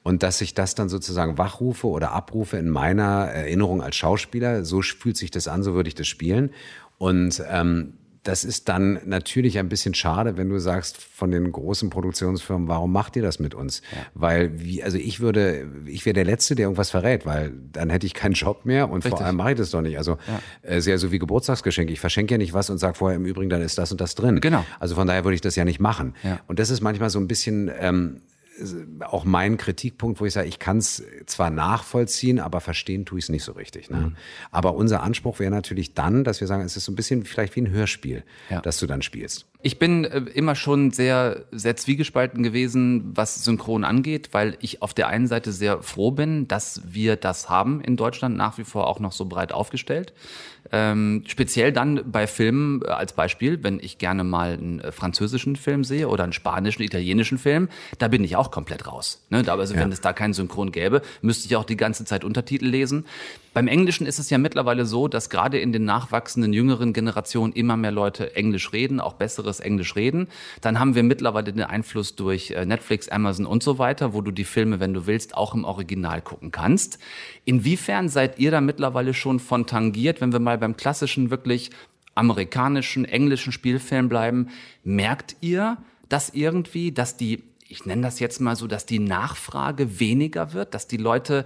Und 0.04 0.24
dass 0.24 0.42
ich 0.42 0.54
das 0.54 0.76
dann 0.76 0.90
sozusagen 0.90 1.38
wachrufe 1.38 1.88
oder 1.88 2.12
abrufe 2.12 2.58
in 2.58 2.68
meiner 2.68 3.28
Erinnerung 3.28 3.82
als 3.82 3.96
Schauspieler, 3.96 4.66
so 4.66 4.82
fühlt 4.82 5.16
sich 5.16 5.32
das 5.32 5.48
an, 5.48 5.64
so 5.64 5.76
würde 5.76 5.88
ich 5.88 5.96
das 5.96 6.08
spielen. 6.08 6.50
Und 6.98 7.42
ähm, 7.50 7.94
das 8.28 8.44
ist 8.44 8.68
dann 8.68 9.00
natürlich 9.06 9.58
ein 9.58 9.70
bisschen 9.70 9.94
schade, 9.94 10.36
wenn 10.36 10.50
du 10.50 10.60
sagst 10.60 10.98
von 10.98 11.32
den 11.32 11.50
großen 11.50 11.90
Produktionsfirmen, 11.90 12.68
warum 12.68 12.92
macht 12.92 13.16
ihr 13.16 13.22
das 13.22 13.40
mit 13.40 13.56
uns? 13.56 13.82
Ja. 13.92 14.00
Weil, 14.16 14.60
wie, 14.60 14.84
also 14.84 14.98
ich 14.98 15.22
würde, 15.22 15.66
ich 15.86 16.06
wäre 16.06 16.14
der 16.14 16.26
Letzte, 16.26 16.56
der 16.56 16.66
irgendwas 16.66 16.90
verrät, 16.90 17.26
weil 17.26 17.54
dann 17.72 17.90
hätte 17.90 18.06
ich 18.06 18.14
keinen 18.14 18.34
Job 18.34 18.66
mehr 18.66 18.90
und 18.90 19.06
Richtig. 19.06 19.12
vor 19.12 19.26
allem 19.26 19.38
mache 19.38 19.52
ich 19.52 19.58
das 19.58 19.72
doch 19.72 19.82
nicht. 19.82 19.98
Also 19.98 20.18
ja. 20.28 20.70
äh, 20.70 20.82
sehr 20.82 20.98
so 20.98 21.14
wie 21.14 21.20
Geburtstagsgeschenke. 21.20 21.94
Ich 21.94 22.02
verschenke 22.02 22.34
ja 22.34 22.38
nicht 22.38 22.54
was 22.54 22.70
und 22.70 22.80
sage 22.80 22.96
vorher 22.96 23.16
im 23.16 23.26
Übrigen, 23.26 23.50
dann 23.50 23.62
ist 23.62 23.78
das 23.78 23.94
und 23.94 24.02
das 24.02 24.14
drin. 24.16 24.42
Genau. 24.42 24.66
Also 24.78 24.96
von 24.96 25.08
daher 25.08 25.24
würde 25.24 25.36
ich 25.36 25.42
das 25.42 25.56
ja 25.56 25.64
nicht 25.64 25.80
machen. 25.80 26.14
Ja. 26.24 26.42
Und 26.48 26.60
das 26.60 26.70
ist 26.70 26.82
manchmal 26.82 27.10
so 27.10 27.20
ein 27.20 27.30
bisschen 27.30 27.72
ähm, 27.80 28.22
auch 29.02 29.26
mein 29.26 29.58
Kritikpunkt, 29.58 30.20
wo 30.20 30.26
ich 30.26 30.34
sage, 30.34 30.48
ich 30.48 30.60
kann 30.60 30.78
es 30.78 31.04
zwar 31.26 31.50
nachvollziehen, 31.50 32.40
aber 32.40 32.62
verstehen 32.62 33.06
tue 33.06 33.20
ich 33.20 33.26
es 33.26 33.30
nicht 33.30 33.44
so 33.44 33.52
richtig. 33.52 33.90
Ne? 33.90 33.98
Mhm. 33.98 34.16
Aber 34.52 34.76
unser 34.76 35.04
Anspruch 35.04 35.40
wäre 35.40 35.52
natürlich 35.52 35.94
dann, 35.94 36.24
dass 36.24 36.40
wir 36.40 36.48
sagen, 36.48 36.64
es 36.64 36.78
ist 36.78 36.86
so 36.86 36.92
ein 36.92 36.96
bisschen 36.96 37.26
vielleicht 37.26 37.56
wie 37.56 37.62
ein 37.62 37.70
Hörspiel, 37.70 38.24
ja. 38.50 38.62
das 38.62 38.80
du 38.80 38.88
dann 38.88 39.02
spielst. 39.02 39.46
Ich 39.62 39.80
bin 39.80 40.06
äh, 40.06 40.20
immer 40.20 40.56
schon 40.56 40.92
sehr, 40.92 41.46
sehr 41.52 41.76
zwiegespalten 41.76 42.44
gewesen, 42.44 43.12
was 43.16 43.44
Synchron 43.44 43.84
angeht, 43.84 44.30
weil 44.32 44.58
ich 44.62 44.82
auf 44.82 44.94
der 44.94 45.08
einen 45.08 45.28
Seite 45.28 45.52
sehr 45.52 45.82
froh 45.82 46.12
bin, 46.12 46.48
dass 46.48 46.82
wir 46.86 47.16
das 47.16 47.50
haben 47.50 47.82
in 47.82 47.98
Deutschland 47.98 48.38
nach 48.38 48.58
wie 48.58 48.64
vor 48.64 48.88
auch 48.88 49.00
noch 49.00 49.12
so 49.12 49.26
breit 49.26 49.52
aufgestellt. 49.52 50.14
Ähm, 50.72 51.24
speziell 51.28 51.72
dann 51.72 52.12
bei 52.12 52.28
Filmen 52.28 52.82
äh, 52.84 52.88
als 52.88 53.14
Beispiel, 53.14 53.64
wenn 53.64 53.80
ich 53.80 53.98
gerne 53.98 54.24
mal 54.24 54.54
einen 54.54 54.80
äh, 54.80 54.92
französischen 54.92 55.56
Film 55.56 55.84
sehe 55.84 56.08
oder 56.08 56.24
einen 56.24 56.34
spanischen, 56.34 56.84
italienischen 56.84 57.38
Film, 57.38 57.70
da 58.00 58.08
bin 58.08 58.24
ich 58.24 58.36
auch 58.36 58.52
komplett 58.52 58.88
raus. 58.88 59.22
Ne? 59.30 59.44
Also 59.48 59.74
ja. 59.74 59.82
wenn 59.82 59.92
es 59.92 60.02
da 60.02 60.14
keinen 60.14 60.34
Synchron 60.34 60.72
gäbe, 60.72 61.02
müsste 61.22 61.48
ich 61.48 61.56
auch 61.56 61.66
die 61.66 61.78
ganze 61.78 62.06
Zeit 62.06 62.24
Untertitel 62.24 62.66
lesen. 62.66 63.06
Beim 63.58 63.68
Englischen 63.68 64.06
ist 64.06 64.20
es 64.20 64.30
ja 64.30 64.38
mittlerweile 64.38 64.86
so, 64.86 65.08
dass 65.08 65.32
gerade 65.32 65.58
in 65.58 65.72
den 65.72 65.84
nachwachsenden 65.84 66.54
jüngeren 66.54 66.94
Generationen 66.94 67.54
immer 67.54 67.76
mehr 67.76 67.90
Leute 67.90 68.36
Englisch 68.36 68.72
reden, 68.72 69.00
auch 69.00 69.14
besseres 69.14 69.60
Englisch 69.60 69.96
reden. 69.96 70.28
Dann 70.62 70.80
haben 70.80 70.94
wir 70.94 71.02
mittlerweile 71.02 71.52
den 71.52 71.64
Einfluss 71.64 72.16
durch 72.16 72.52
äh, 72.52 72.68
Netflix, 72.68 73.10
Amazon 73.10 73.48
und 73.48 73.64
so 73.64 73.80
weiter, 73.80 74.14
wo 74.14 74.22
du 74.22 74.30
die 74.30 74.44
Filme, 74.44 74.80
wenn 74.80 74.94
du 74.94 75.08
willst, 75.08 75.36
auch 75.36 75.56
im 75.56 75.64
Original 75.64 76.22
gucken 76.22 76.52
kannst. 76.52 77.00
Inwiefern 77.46 78.10
seid 78.10 78.38
ihr 78.38 78.52
da 78.52 78.62
mittlerweile 78.62 79.16
schon 79.16 79.40
von 79.40 79.66
tangiert, 79.66 80.22
wenn 80.22 80.32
wir 80.32 80.40
mal 80.40 80.60
beim 80.60 80.78
klassischen, 80.78 81.32
wirklich 81.32 81.72
amerikanischen, 82.14 83.06
englischen 83.06 83.52
Spielfilm 83.52 84.08
bleiben? 84.08 84.50
Merkt 84.84 85.36
ihr, 85.42 85.78
dass 86.10 86.30
irgendwie, 86.30 86.92
dass 86.92 87.18
die 87.18 87.42
ich 87.70 87.86
nenne 87.86 88.04
das 88.04 88.22
jetzt 88.22 88.40
mal 88.40 88.56
so, 88.56 88.66
dass 88.66 88.86
die 88.86 89.00
Nachfrage 89.00 90.00
weniger 90.00 90.54
wird, 90.54 90.74
dass 90.74 90.88
die 90.88 90.96
Leute 90.96 91.44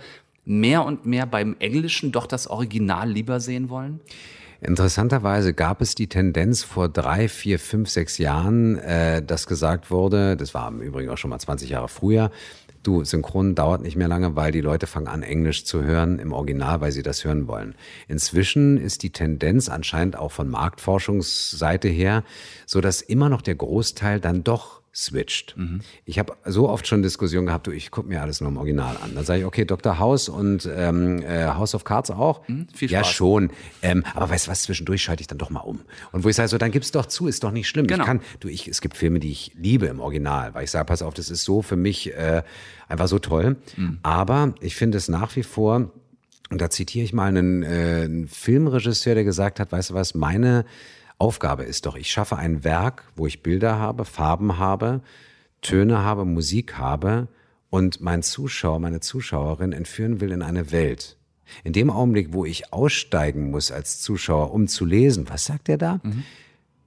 mehr 0.51 0.85
und 0.85 1.05
mehr 1.05 1.25
beim 1.25 1.55
Englischen 1.59 2.11
doch 2.11 2.27
das 2.27 2.47
Original 2.47 3.09
lieber 3.09 3.39
sehen 3.39 3.69
wollen? 3.69 4.01
Interessanterweise 4.63 5.55
gab 5.55 5.81
es 5.81 5.95
die 5.95 6.07
Tendenz 6.07 6.61
vor 6.63 6.87
drei, 6.87 7.27
vier, 7.27 7.57
fünf, 7.57 7.89
sechs 7.89 8.19
Jahren, 8.19 8.77
äh, 8.77 9.23
dass 9.23 9.47
gesagt 9.47 9.89
wurde, 9.89 10.37
das 10.37 10.53
war 10.53 10.67
im 10.67 10.81
Übrigen 10.81 11.09
auch 11.09 11.17
schon 11.17 11.31
mal 11.31 11.39
20 11.39 11.71
Jahre 11.71 11.87
früher, 11.87 12.29
du, 12.83 13.03
Synchron 13.03 13.55
dauert 13.55 13.81
nicht 13.81 13.95
mehr 13.95 14.07
lange, 14.07 14.35
weil 14.35 14.51
die 14.51 14.61
Leute 14.61 14.87
fangen 14.87 15.07
an, 15.07 15.23
Englisch 15.23 15.65
zu 15.65 15.83
hören 15.83 16.19
im 16.19 16.31
Original, 16.31 16.81
weil 16.81 16.91
sie 16.91 17.03
das 17.03 17.23
hören 17.23 17.47
wollen. 17.47 17.75
Inzwischen 18.07 18.77
ist 18.77 19.03
die 19.03 19.11
Tendenz 19.11 19.69
anscheinend 19.69 20.17
auch 20.17 20.31
von 20.31 20.49
Marktforschungsseite 20.49 21.87
her, 21.87 22.23
so 22.65 22.81
dass 22.81 23.01
immer 23.01 23.29
noch 23.29 23.41
der 23.41 23.55
Großteil 23.55 24.19
dann 24.19 24.43
doch 24.43 24.80
switcht. 24.93 25.55
Mhm. 25.57 25.81
Ich 26.05 26.19
habe 26.19 26.33
so 26.45 26.67
oft 26.67 26.85
schon 26.85 27.01
Diskussionen 27.01 27.47
gehabt, 27.47 27.67
du, 27.67 27.71
ich 27.71 27.91
gucke 27.91 28.09
mir 28.09 28.21
alles 28.21 28.41
nur 28.41 28.49
im 28.49 28.57
Original 28.57 28.97
an. 29.01 29.15
Dann 29.15 29.23
sage 29.23 29.39
ich, 29.39 29.45
okay, 29.45 29.63
Dr. 29.63 29.99
House 29.99 30.27
und 30.27 30.69
ähm, 30.73 31.21
äh, 31.23 31.45
House 31.47 31.75
of 31.75 31.85
Cards 31.85 32.11
auch. 32.11 32.47
Mhm, 32.47 32.67
viel 32.73 32.89
Spaß. 32.89 32.97
Ja, 32.97 33.03
schon. 33.05 33.51
Ähm, 33.81 34.03
aber 34.13 34.29
weißt 34.29 34.47
du 34.47 34.51
was, 34.51 34.63
zwischendurch 34.63 35.01
schalte 35.01 35.21
ich 35.21 35.27
dann 35.27 35.37
doch 35.37 35.49
mal 35.49 35.61
um. 35.61 35.81
Und 36.11 36.23
wo 36.23 36.29
ich 36.29 36.35
sage, 36.35 36.49
so, 36.49 36.57
dann 36.57 36.71
gib's 36.71 36.91
doch 36.91 37.05
zu, 37.05 37.27
ist 37.27 37.43
doch 37.43 37.51
nicht 37.51 37.69
schlimm. 37.69 37.87
Genau. 37.87 38.03
Ich 38.03 38.07
kann, 38.07 38.21
du, 38.41 38.49
ich, 38.49 38.67
es 38.67 38.81
gibt 38.81 38.97
Filme, 38.97 39.19
die 39.19 39.31
ich 39.31 39.53
liebe 39.55 39.85
im 39.85 40.01
Original, 40.01 40.53
weil 40.53 40.65
ich 40.65 40.71
sage, 40.71 40.85
pass 40.85 41.01
auf, 41.01 41.13
das 41.13 41.29
ist 41.29 41.43
so 41.43 41.61
für 41.61 41.77
mich 41.77 42.13
äh, 42.13 42.43
einfach 42.89 43.07
so 43.07 43.19
toll. 43.19 43.55
Mhm. 43.77 43.99
Aber 44.03 44.55
ich 44.59 44.75
finde 44.75 44.97
es 44.97 45.07
nach 45.07 45.35
wie 45.37 45.43
vor, 45.43 45.91
und 46.49 46.59
da 46.59 46.69
zitiere 46.69 47.05
ich 47.05 47.13
mal 47.13 47.27
einen, 47.27 47.63
äh, 47.63 48.03
einen 48.03 48.27
Filmregisseur, 48.27 49.15
der 49.15 49.23
gesagt 49.23 49.61
hat, 49.61 49.71
weißt 49.71 49.91
du 49.91 49.93
was, 49.93 50.15
meine 50.15 50.65
Aufgabe 51.21 51.65
ist 51.65 51.85
doch, 51.85 51.95
ich 51.95 52.11
schaffe 52.11 52.37
ein 52.37 52.63
Werk, 52.63 53.03
wo 53.15 53.27
ich 53.27 53.43
Bilder 53.43 53.77
habe, 53.77 54.05
Farben 54.05 54.57
habe, 54.57 55.01
Töne 55.61 55.99
habe, 55.99 56.25
Musik 56.25 56.79
habe 56.79 57.27
und 57.69 58.01
mein 58.01 58.23
Zuschauer, 58.23 58.79
meine 58.79 59.01
Zuschauerin 59.01 59.71
entführen 59.71 60.19
will 60.19 60.31
in 60.31 60.41
eine 60.41 60.71
Welt. 60.71 61.17
In 61.63 61.73
dem 61.73 61.91
Augenblick, 61.91 62.33
wo 62.33 62.43
ich 62.43 62.73
aussteigen 62.73 63.51
muss 63.51 63.71
als 63.71 64.01
Zuschauer, 64.01 64.51
um 64.51 64.67
zu 64.67 64.83
lesen, 64.83 65.29
was 65.29 65.45
sagt 65.45 65.69
er 65.69 65.77
da? 65.77 65.99
Mhm. 66.01 66.23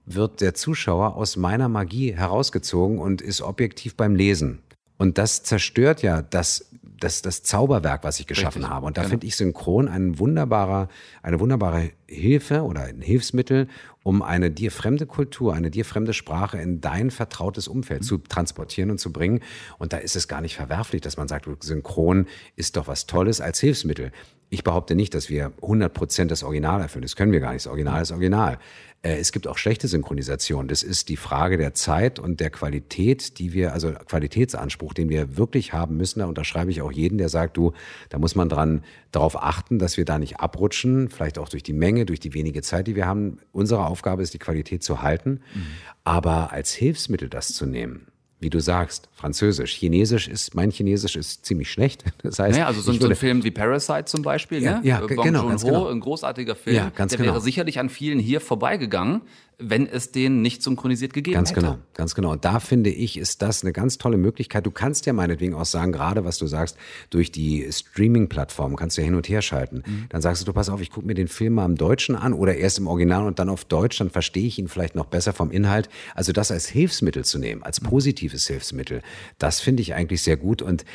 Wird 0.05 0.41
der 0.41 0.53
Zuschauer 0.53 1.15
aus 1.15 1.37
meiner 1.37 1.69
Magie 1.69 2.13
herausgezogen 2.13 2.99
und 2.99 3.21
ist 3.21 3.41
objektiv 3.41 3.95
beim 3.95 4.15
Lesen. 4.15 4.59
Und 4.97 5.17
das 5.17 5.43
zerstört 5.43 6.01
ja 6.01 6.21
das, 6.21 6.65
das, 6.99 7.21
das 7.21 7.43
Zauberwerk, 7.43 8.03
was 8.03 8.19
ich 8.19 8.27
geschaffen 8.27 8.63
Richtig, 8.63 8.69
habe. 8.69 8.85
Und 8.85 8.97
da 8.97 9.03
genau. 9.03 9.11
finde 9.11 9.27
ich 9.27 9.37
Synchron 9.37 9.87
ein 9.87 10.19
wunderbarer, 10.19 10.89
eine 11.23 11.39
wunderbare 11.39 11.91
Hilfe 12.05 12.63
oder 12.63 12.83
ein 12.83 13.01
Hilfsmittel, 13.01 13.69
um 14.05 14.21
eine 14.21 14.51
dir 14.51 14.69
fremde 14.69 15.07
Kultur, 15.07 15.55
eine 15.55 15.71
dir 15.71 15.83
fremde 15.83 16.13
Sprache 16.13 16.59
in 16.59 16.79
dein 16.79 17.09
vertrautes 17.09 17.67
Umfeld 17.67 18.01
mhm. 18.01 18.05
zu 18.05 18.17
transportieren 18.19 18.91
und 18.91 18.99
zu 18.99 19.11
bringen. 19.11 19.39
Und 19.79 19.93
da 19.93 19.97
ist 19.97 20.15
es 20.15 20.27
gar 20.27 20.41
nicht 20.41 20.55
verwerflich, 20.55 21.01
dass 21.01 21.17
man 21.17 21.27
sagt, 21.27 21.49
Synchron 21.63 22.27
ist 22.55 22.77
doch 22.77 22.87
was 22.87 23.07
Tolles 23.07 23.41
als 23.41 23.59
Hilfsmittel. 23.59 24.11
Ich 24.51 24.63
behaupte 24.63 24.93
nicht, 24.93 25.15
dass 25.15 25.29
wir 25.29 25.53
100 25.63 25.91
Prozent 25.91 26.29
das 26.29 26.43
Original 26.43 26.81
erfüllen. 26.81 27.01
Das 27.01 27.15
können 27.15 27.31
wir 27.31 27.39
gar 27.39 27.53
nicht. 27.53 27.65
Das 27.65 27.71
Original 27.71 27.99
ist 28.03 28.11
Original. 28.11 28.59
Äh, 29.05 29.17
es 29.17 29.31
gibt 29.31 29.47
auch 29.47 29.57
schlechte 29.57 29.87
Synchronisation. 29.87 30.67
Das 30.67 30.81
ist 30.81 31.09
die 31.09 31.17
Frage 31.17 31.57
der 31.57 31.73
Zeit 31.73 32.17
und 32.19 32.39
der 32.39 32.49
Qualität, 32.49 33.37
die 33.37 33.53
wir, 33.53 33.73
also 33.73 33.91
Qualitätsanspruch, 33.91 34.93
den 34.93 35.09
wir 35.09 35.37
wirklich 35.37 35.73
haben 35.73 35.97
müssen. 35.97 36.19
Da 36.19 36.25
unterschreibe 36.25 36.71
ich 36.71 36.81
auch 36.81 36.91
jeden, 36.91 37.17
der 37.17 37.29
sagt, 37.29 37.57
du, 37.57 37.73
da 38.09 38.17
muss 38.17 38.35
man 38.35 38.49
dran, 38.49 38.83
darauf 39.11 39.41
achten, 39.41 39.77
dass 39.77 39.97
wir 39.97 40.05
da 40.05 40.17
nicht 40.17 40.39
abrutschen. 40.39 41.09
Vielleicht 41.09 41.37
auch 41.37 41.49
durch 41.49 41.63
die 41.63 41.73
Menge, 41.73 42.05
durch 42.05 42.19
die 42.19 42.33
wenige 42.33 42.61
Zeit, 42.63 42.87
die 42.87 42.95
wir 42.95 43.05
haben. 43.05 43.37
Unsere 43.51 43.85
Aufgabe 43.95 44.21
ist, 44.21 44.33
die 44.33 44.39
Qualität 44.39 44.83
zu 44.83 45.01
halten. 45.01 45.39
Mhm. 45.53 45.65
Aber 46.03 46.51
als 46.51 46.73
Hilfsmittel 46.73 47.29
das 47.29 47.53
zu 47.53 47.65
nehmen, 47.65 48.07
wie 48.39 48.49
du 48.49 48.59
sagst, 48.59 49.07
Französisch. 49.13 49.73
Chinesisch 49.73 50.27
ist, 50.27 50.55
mein 50.55 50.69
Chinesisch 50.69 51.15
ist 51.15 51.45
ziemlich 51.45 51.71
schlecht. 51.71 52.03
Das 52.21 52.39
heißt, 52.39 52.53
naja, 52.53 52.67
also 52.67 52.81
so, 52.81 52.91
so 52.91 53.07
ein 53.07 53.15
Film 53.15 53.43
wie 53.43 53.51
Parasite 53.51 54.05
zum 54.05 54.23
Beispiel, 54.23 54.61
ja, 54.61 54.79
ne? 54.79 54.87
ja, 54.87 55.03
äh, 55.03 55.15
Bong 55.15 55.23
genau, 55.23 55.43
Ho, 55.43 55.55
genau. 55.57 55.87
ein 55.87 55.99
großartiger 55.99 56.55
Film, 56.55 56.75
ja, 56.75 56.91
der 56.95 57.07
genau. 57.07 57.23
wäre 57.23 57.41
sicherlich 57.41 57.79
an 57.79 57.89
vielen 57.89 58.19
hier 58.19 58.41
vorbeigegangen, 58.41 59.21
wenn 59.57 59.87
es 59.87 60.11
den 60.11 60.41
nicht 60.41 60.61
synchronisiert 60.61 61.13
gegeben 61.13 61.35
ganz 61.35 61.51
hätte. 61.51 61.61
Ganz 61.61 61.73
genau, 61.73 61.83
ganz 61.93 62.15
genau. 62.15 62.31
Und 62.31 62.45
da 62.45 62.59
finde 62.59 62.89
ich, 62.89 63.17
ist 63.17 63.41
das 63.41 63.63
eine 63.63 63.71
ganz 63.71 63.97
tolle 63.97 64.17
Möglichkeit. 64.17 64.65
Du 64.65 64.71
kannst 64.71 65.05
ja 65.05 65.13
meinetwegen 65.13 65.53
auch 65.53 65.65
sagen, 65.65 65.91
gerade 65.91 66.25
was 66.25 66.37
du 66.37 66.47
sagst, 66.47 66.77
durch 67.09 67.31
die 67.31 67.67
Streaming-Plattform 67.71 68.75
kannst 68.75 68.97
du 68.97 69.01
ja 69.01 69.05
hin 69.05 69.15
und 69.15 69.29
her 69.29 69.41
schalten. 69.41 69.83
Mhm. 69.85 70.05
Dann 70.09 70.21
sagst 70.21 70.41
du, 70.41 70.45
du 70.45 70.53
pass 70.53 70.69
auf, 70.69 70.81
ich 70.81 70.91
gucke 70.91 71.07
mir 71.07 71.13
den 71.13 71.27
Film 71.27 71.53
mal 71.53 71.65
im 71.65 71.75
Deutschen 71.75 72.15
an 72.15 72.33
oder 72.33 72.55
erst 72.55 72.79
im 72.79 72.87
Original 72.87 73.25
und 73.25 73.39
dann 73.39 73.49
auf 73.49 73.65
Deutsch, 73.65 73.97
dann 73.97 74.09
verstehe 74.09 74.45
ich 74.45 74.59
ihn 74.59 74.67
vielleicht 74.67 74.95
noch 74.95 75.05
besser 75.05 75.33
vom 75.33 75.51
Inhalt. 75.51 75.89
Also 76.15 76.33
das 76.33 76.51
als 76.51 76.67
Hilfsmittel 76.67 77.23
zu 77.23 77.39
nehmen, 77.39 77.63
als 77.63 77.81
mhm. 77.81 77.87
positives 77.87 78.47
Hilfsmittel, 78.47 79.01
das 79.39 79.61
finde 79.61 79.81
ich 79.81 79.93
eigentlich 79.93 80.21
sehr 80.21 80.37
gut 80.37 80.61
und 80.61 80.85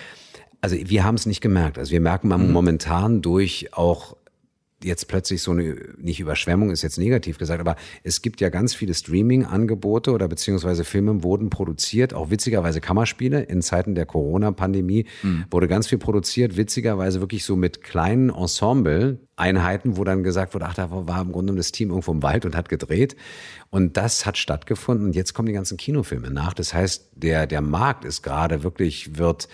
also 0.62 0.76
wir 0.79 1.05
haben 1.05 1.14
es 1.14 1.25
nicht 1.25 1.40
gemerkt. 1.40 1.79
Also 1.79 1.93
wir 1.93 2.00
merken 2.00 2.29
mhm. 2.29 2.52
momentan 2.52 3.23
durch 3.23 3.73
auch 3.73 4.17
jetzt 4.82 5.08
plötzlich 5.08 5.42
so 5.42 5.52
eine, 5.52 5.76
nicht 5.99 6.20
Überschwemmung 6.20 6.70
ist 6.70 6.82
jetzt 6.82 6.99
negativ 6.99 7.38
gesagt, 7.38 7.60
aber 7.60 7.76
es 8.02 8.22
gibt 8.22 8.40
ja 8.40 8.49
ganz 8.49 8.75
viele 8.75 8.94
Streaming-Angebote 8.94 10.12
oder 10.12 10.28
beziehungsweise 10.28 10.84
Filme 10.84 11.22
wurden 11.22 11.50
produziert, 11.50 12.14
auch 12.14 12.30
witzigerweise 12.30 12.80
Kammerspiele 12.80 13.42
in 13.42 13.62
Zeiten 13.62 13.94
der 13.94 14.06
Corona-Pandemie 14.06 15.06
mhm. 15.22 15.44
wurde 15.50 15.68
ganz 15.68 15.87
viel 15.88 15.99
produziert, 15.99 16.56
witzigerweise 16.56 17.20
wirklich 17.20 17.44
so 17.44 17.56
mit 17.56 17.82
kleinen 17.82 18.30
Ensemble-Einheiten, 19.40 19.97
wo 19.97 20.04
dann 20.04 20.23
gesagt 20.23 20.54
wurde, 20.54 20.66
ach, 20.66 20.75
da 20.75 20.90
war 20.90 21.20
im 21.20 21.32
Grunde 21.32 21.54
das 21.54 21.73
Team 21.73 21.90
irgendwo 21.90 22.12
im 22.12 22.23
Wald 22.23 22.44
und 22.44 22.56
hat 22.56 22.68
gedreht. 22.68 23.16
Und 23.70 23.97
das 23.97 24.26
hat 24.26 24.37
stattgefunden 24.37 25.09
und 25.09 25.16
jetzt 25.16 25.35
kommen 25.35 25.47
die 25.47 25.52
ganzen 25.52 25.76
Kinofilme 25.76 26.30
nach. 26.30 26.54
Das 26.54 26.75
heißt, 26.75 27.11
der, 27.14 27.47
der 27.47 27.61
Markt 27.61 28.04
ist 28.04 28.23
gerade 28.23 28.62
wirklich, 28.62 29.16
wird, 29.18 29.49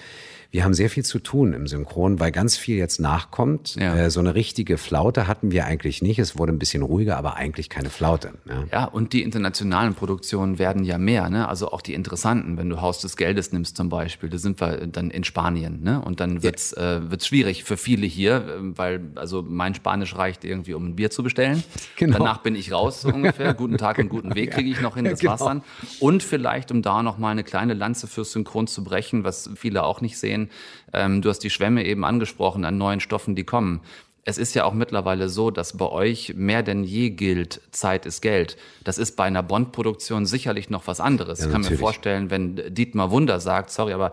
wir 0.56 0.64
haben 0.64 0.72
sehr 0.72 0.88
viel 0.88 1.04
zu 1.04 1.18
tun 1.18 1.52
im 1.52 1.66
Synchron, 1.66 2.18
weil 2.18 2.32
ganz 2.32 2.56
viel 2.56 2.76
jetzt 2.76 2.98
nachkommt. 2.98 3.76
Ja. 3.76 3.94
Äh, 3.94 4.10
so 4.10 4.20
eine 4.20 4.34
richtige 4.34 4.78
Flaute 4.78 5.26
hatten 5.26 5.50
wir 5.50 5.66
eigentlich 5.66 6.00
nicht. 6.00 6.18
Es 6.18 6.38
wurde 6.38 6.52
ein 6.52 6.58
bisschen 6.58 6.82
ruhiger, 6.82 7.18
aber 7.18 7.36
eigentlich 7.36 7.68
keine 7.68 7.90
Flaute. 7.90 8.32
Ja, 8.46 8.64
ja 8.72 8.84
und 8.86 9.12
die 9.12 9.22
internationalen 9.22 9.94
Produktionen 9.94 10.58
werden 10.58 10.84
ja 10.84 10.96
mehr. 10.96 11.28
Ne? 11.28 11.46
Also 11.46 11.72
auch 11.72 11.82
die 11.82 11.92
interessanten. 11.92 12.56
Wenn 12.56 12.70
du 12.70 12.80
Haus 12.80 13.00
des 13.00 13.18
Geldes 13.18 13.52
nimmst 13.52 13.76
zum 13.76 13.90
Beispiel, 13.90 14.30
da 14.30 14.38
sind 14.38 14.58
wir 14.58 14.86
dann 14.86 15.10
in 15.10 15.24
Spanien. 15.24 15.82
Ne? 15.82 16.00
Und 16.00 16.20
dann 16.20 16.42
wird's 16.42 16.74
ja. 16.74 16.96
äh, 16.96 17.10
wird's 17.10 17.26
schwierig 17.26 17.64
für 17.64 17.76
viele 17.76 18.06
hier, 18.06 18.56
weil 18.60 19.10
also 19.16 19.42
mein 19.46 19.74
Spanisch 19.76 20.16
reicht 20.16 20.44
irgendwie, 20.44 20.74
um 20.74 20.86
ein 20.88 20.96
Bier 20.96 21.10
zu 21.10 21.22
bestellen. 21.22 21.62
Genau. 21.96 22.18
Danach 22.18 22.38
bin 22.38 22.54
ich 22.56 22.72
raus, 22.72 23.02
so 23.02 23.08
ungefähr. 23.14 23.54
Guten 23.54 23.78
Tag 23.78 23.98
und 23.98 24.08
guten 24.08 24.34
Weg 24.34 24.50
kriege 24.52 24.68
ich 24.70 24.80
noch 24.80 24.96
hin, 24.96 25.04
das 25.04 25.22
Ja, 25.22 25.30
war's 25.30 25.40
genau. 25.40 25.50
dann. 25.50 25.62
Und 26.00 26.22
vielleicht, 26.22 26.70
um 26.72 26.82
da 26.82 27.02
noch 27.02 27.18
mal 27.18 27.30
eine 27.30 27.44
kleine 27.44 27.74
Lanze 27.74 28.06
fürs 28.06 28.32
Synchron 28.32 28.66
zu 28.66 28.82
brechen, 28.82 29.22
was 29.24 29.50
viele 29.54 29.84
auch 29.84 30.00
nicht 30.00 30.18
sehen. 30.18 30.50
Ähm, 30.92 31.22
du 31.22 31.28
hast 31.28 31.40
die 31.40 31.50
Schwämme 31.50 31.84
eben 31.84 32.04
angesprochen 32.04 32.64
an 32.64 32.78
neuen 32.78 33.00
Stoffen, 33.00 33.36
die 33.36 33.44
kommen. 33.44 33.80
Es 34.28 34.38
ist 34.38 34.54
ja 34.54 34.64
auch 34.64 34.72
mittlerweile 34.72 35.28
so, 35.28 35.52
dass 35.52 35.76
bei 35.76 35.86
euch 35.86 36.34
mehr 36.34 36.64
denn 36.64 36.82
je 36.82 37.10
gilt, 37.10 37.60
Zeit 37.70 38.06
ist 38.06 38.22
Geld. 38.22 38.56
Das 38.82 38.98
ist 38.98 39.14
bei 39.14 39.22
einer 39.22 39.44
Bond-Produktion 39.44 40.26
sicherlich 40.26 40.68
noch 40.68 40.88
was 40.88 40.98
anderes. 40.98 41.38
Ja, 41.38 41.46
ich 41.46 41.52
kann 41.52 41.60
mir 41.60 41.66
natürlich. 41.66 41.80
vorstellen, 41.80 42.28
wenn 42.28 42.60
Dietmar 42.74 43.12
Wunder 43.12 43.38
sagt, 43.38 43.70
sorry, 43.70 43.92
aber 43.92 44.10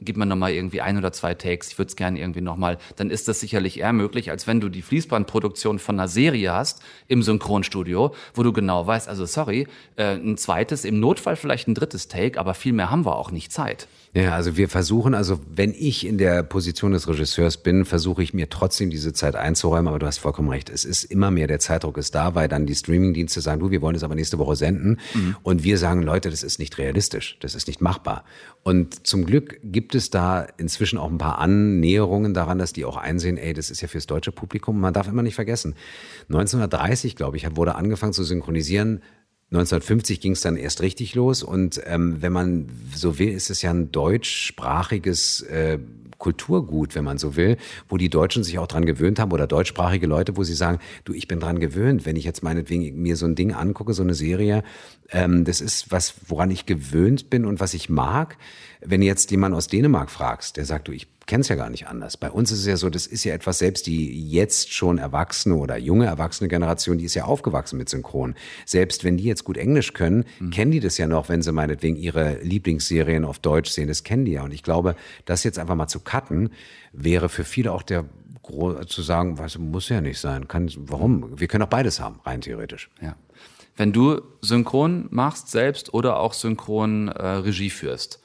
gib 0.00 0.16
mir 0.16 0.24
noch 0.24 0.36
mal 0.36 0.52
irgendwie 0.52 0.80
ein 0.80 0.96
oder 0.96 1.12
zwei 1.12 1.34
Takes, 1.34 1.68
ich 1.68 1.78
würde 1.78 1.88
es 1.88 1.96
gerne 1.96 2.18
irgendwie 2.18 2.40
noch 2.40 2.56
mal, 2.56 2.78
dann 2.96 3.10
ist 3.10 3.28
das 3.28 3.40
sicherlich 3.40 3.80
eher 3.80 3.92
möglich, 3.92 4.30
als 4.30 4.46
wenn 4.46 4.60
du 4.60 4.70
die 4.70 4.80
Fließbandproduktion 4.80 5.78
von 5.78 5.98
einer 5.98 6.08
Serie 6.08 6.52
hast 6.52 6.82
im 7.08 7.22
Synchronstudio, 7.22 8.14
wo 8.32 8.42
du 8.42 8.54
genau 8.54 8.86
weißt, 8.86 9.06
also 9.06 9.26
sorry, 9.26 9.66
äh, 9.96 10.14
ein 10.14 10.38
zweites, 10.38 10.86
im 10.86 10.98
Notfall 10.98 11.36
vielleicht 11.36 11.68
ein 11.68 11.74
drittes 11.74 12.08
Take, 12.08 12.40
aber 12.40 12.54
viel 12.54 12.72
mehr 12.72 12.90
haben 12.90 13.04
wir 13.04 13.16
auch 13.16 13.30
nicht 13.30 13.52
Zeit. 13.52 13.86
Ja, 14.14 14.34
also 14.34 14.58
wir 14.58 14.68
versuchen, 14.68 15.14
also 15.14 15.40
wenn 15.48 15.72
ich 15.72 16.06
in 16.06 16.18
der 16.18 16.42
Position 16.42 16.92
des 16.92 17.08
Regisseurs 17.08 17.56
bin, 17.56 17.86
versuche 17.86 18.22
ich 18.22 18.34
mir 18.34 18.50
trotzdem 18.50 18.90
diese 18.90 19.14
Zeit 19.14 19.36
einzuräumen, 19.36 19.88
aber 19.88 19.98
du 19.98 20.06
hast 20.06 20.18
vollkommen 20.18 20.50
recht, 20.50 20.68
es 20.68 20.84
ist 20.84 21.04
immer 21.04 21.30
mehr, 21.30 21.46
der 21.46 21.60
Zeitdruck 21.60 21.96
ist 21.96 22.14
da, 22.14 22.34
weil 22.34 22.46
dann 22.46 22.66
die 22.66 22.74
Streamingdienste 22.74 23.40
sagen, 23.40 23.60
du, 23.60 23.70
wir 23.70 23.80
wollen 23.80 23.96
es 23.96 24.04
aber 24.04 24.14
nächste 24.14 24.38
Woche 24.38 24.54
senden. 24.54 25.00
Und 25.42 25.64
wir 25.64 25.78
sagen, 25.78 26.02
Leute, 26.02 26.28
das 26.28 26.42
ist 26.42 26.58
nicht 26.58 26.76
realistisch, 26.76 27.38
das 27.40 27.54
ist 27.54 27.68
nicht 27.68 27.80
machbar. 27.80 28.24
Und 28.62 29.06
zum 29.06 29.24
Glück 29.24 29.58
gibt 29.64 29.94
es 29.94 30.10
da 30.10 30.46
inzwischen 30.58 30.98
auch 30.98 31.10
ein 31.10 31.16
paar 31.16 31.38
Annäherungen 31.38 32.34
daran, 32.34 32.58
dass 32.58 32.74
die 32.74 32.84
auch 32.84 32.98
einsehen, 32.98 33.38
ey, 33.38 33.54
das 33.54 33.70
ist 33.70 33.80
ja 33.80 33.88
fürs 33.88 34.06
deutsche 34.06 34.30
Publikum, 34.30 34.78
man 34.78 34.92
darf 34.92 35.08
immer 35.08 35.22
nicht 35.22 35.36
vergessen, 35.36 35.74
1930, 36.28 37.16
glaube 37.16 37.38
ich, 37.38 37.56
wurde 37.56 37.76
angefangen 37.76 38.12
zu 38.12 38.24
synchronisieren, 38.24 39.00
1950 39.52 40.20
ging 40.20 40.32
es 40.32 40.40
dann 40.40 40.56
erst 40.56 40.80
richtig 40.80 41.14
los 41.14 41.42
und 41.42 41.80
ähm, 41.84 42.16
wenn 42.20 42.32
man 42.32 42.68
so 42.94 43.18
will, 43.18 43.30
ist 43.30 43.50
es 43.50 43.60
ja 43.60 43.70
ein 43.70 43.92
deutschsprachiges 43.92 45.42
äh, 45.42 45.78
Kulturgut, 46.16 46.94
wenn 46.94 47.04
man 47.04 47.18
so 47.18 47.36
will, 47.36 47.56
wo 47.88 47.96
die 47.96 48.08
Deutschen 48.08 48.44
sich 48.44 48.58
auch 48.60 48.68
dran 48.68 48.86
gewöhnt 48.86 49.18
haben 49.18 49.32
oder 49.32 49.48
deutschsprachige 49.48 50.06
Leute, 50.06 50.36
wo 50.36 50.44
sie 50.44 50.54
sagen, 50.54 50.78
du, 51.04 51.12
ich 51.12 51.26
bin 51.26 51.40
dran 51.40 51.58
gewöhnt, 51.58 52.06
wenn 52.06 52.14
ich 52.14 52.24
jetzt 52.24 52.44
meinetwegen 52.44 53.02
mir 53.02 53.16
so 53.16 53.26
ein 53.26 53.34
Ding 53.34 53.52
angucke, 53.52 53.92
so 53.92 54.04
eine 54.04 54.14
Serie, 54.14 54.62
ähm, 55.10 55.44
das 55.44 55.60
ist 55.60 55.90
was, 55.90 56.14
woran 56.28 56.50
ich 56.52 56.64
gewöhnt 56.64 57.28
bin 57.28 57.44
und 57.44 57.58
was 57.58 57.74
ich 57.74 57.90
mag. 57.90 58.38
Wenn 58.84 59.02
jetzt 59.02 59.30
jemand 59.30 59.54
aus 59.54 59.68
Dänemark 59.68 60.10
fragst, 60.10 60.56
der 60.56 60.64
sagt, 60.64 60.88
du, 60.88 60.92
ich 60.92 61.06
kenn's 61.26 61.48
ja 61.48 61.56
gar 61.56 61.70
nicht 61.70 61.86
anders. 61.86 62.16
Bei 62.16 62.30
uns 62.30 62.50
ist 62.50 62.60
es 62.60 62.66
ja 62.66 62.76
so, 62.76 62.90
das 62.90 63.06
ist 63.06 63.24
ja 63.24 63.34
etwas, 63.34 63.58
selbst 63.58 63.86
die 63.86 64.28
jetzt 64.28 64.72
schon 64.72 64.98
erwachsene 64.98 65.54
oder 65.54 65.76
junge 65.78 66.06
erwachsene 66.06 66.48
Generation, 66.48 66.98
die 66.98 67.04
ist 67.04 67.14
ja 67.14 67.24
aufgewachsen 67.24 67.78
mit 67.78 67.88
Synchron. 67.88 68.34
Selbst 68.66 69.04
wenn 69.04 69.16
die 69.16 69.24
jetzt 69.24 69.44
gut 69.44 69.56
Englisch 69.56 69.92
können, 69.92 70.24
kennen 70.50 70.72
die 70.72 70.80
das 70.80 70.98
ja 70.98 71.06
noch, 71.06 71.28
wenn 71.28 71.42
sie 71.42 71.52
meinetwegen 71.52 71.96
ihre 71.96 72.38
Lieblingsserien 72.42 73.24
auf 73.24 73.38
Deutsch 73.38 73.70
sehen, 73.70 73.88
das 73.88 74.02
kennen 74.02 74.24
die 74.24 74.32
ja. 74.32 74.42
Und 74.42 74.52
ich 74.52 74.62
glaube, 74.62 74.96
das 75.24 75.44
jetzt 75.44 75.58
einfach 75.58 75.74
mal 75.74 75.88
zu 75.88 76.00
cutten, 76.00 76.50
wäre 76.92 77.28
für 77.28 77.44
viele 77.44 77.72
auch 77.72 77.82
der 77.82 78.04
zu 78.86 79.02
sagen, 79.02 79.38
was 79.38 79.56
muss 79.56 79.88
ja 79.88 80.00
nicht 80.00 80.18
sein. 80.18 80.48
Kann, 80.48 80.70
warum? 80.76 81.38
Wir 81.38 81.46
können 81.46 81.62
auch 81.62 81.68
beides 81.68 82.00
haben, 82.00 82.18
rein 82.24 82.40
theoretisch. 82.40 82.90
Ja. 83.00 83.14
Wenn 83.76 83.92
du 83.92 84.20
Synchron 84.42 85.06
machst 85.10 85.48
selbst 85.48 85.94
oder 85.94 86.18
auch 86.18 86.34
Synchron 86.34 87.08
äh, 87.08 87.26
Regie 87.26 87.70
führst, 87.70 88.20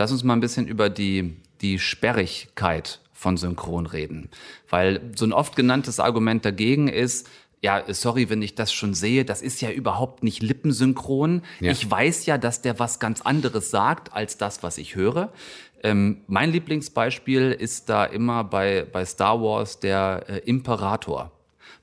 lass 0.00 0.12
uns 0.12 0.24
mal 0.24 0.32
ein 0.32 0.40
bisschen 0.40 0.66
über 0.66 0.88
die, 0.88 1.36
die 1.60 1.78
Sperrigkeit 1.78 3.00
von 3.12 3.36
Synchron 3.36 3.84
reden. 3.84 4.30
Weil 4.70 5.12
so 5.14 5.26
ein 5.26 5.34
oft 5.34 5.56
genanntes 5.56 6.00
Argument 6.00 6.42
dagegen 6.42 6.88
ist, 6.88 7.28
ja, 7.60 7.84
sorry, 7.88 8.30
wenn 8.30 8.40
ich 8.40 8.54
das 8.54 8.72
schon 8.72 8.94
sehe, 8.94 9.26
das 9.26 9.42
ist 9.42 9.60
ja 9.60 9.70
überhaupt 9.70 10.22
nicht 10.22 10.42
lippensynchron. 10.42 11.42
Ja. 11.60 11.70
Ich 11.70 11.88
weiß 11.88 12.24
ja, 12.24 12.38
dass 12.38 12.62
der 12.62 12.78
was 12.78 12.98
ganz 12.98 13.20
anderes 13.20 13.70
sagt 13.70 14.14
als 14.14 14.38
das, 14.38 14.62
was 14.62 14.78
ich 14.78 14.94
höre. 14.94 15.34
Ähm, 15.82 16.22
mein 16.26 16.50
Lieblingsbeispiel 16.50 17.52
ist 17.52 17.90
da 17.90 18.06
immer 18.06 18.42
bei, 18.42 18.86
bei 18.90 19.04
Star 19.04 19.42
Wars 19.42 19.80
der 19.80 20.24
äh, 20.28 20.38
Imperator. 20.38 21.30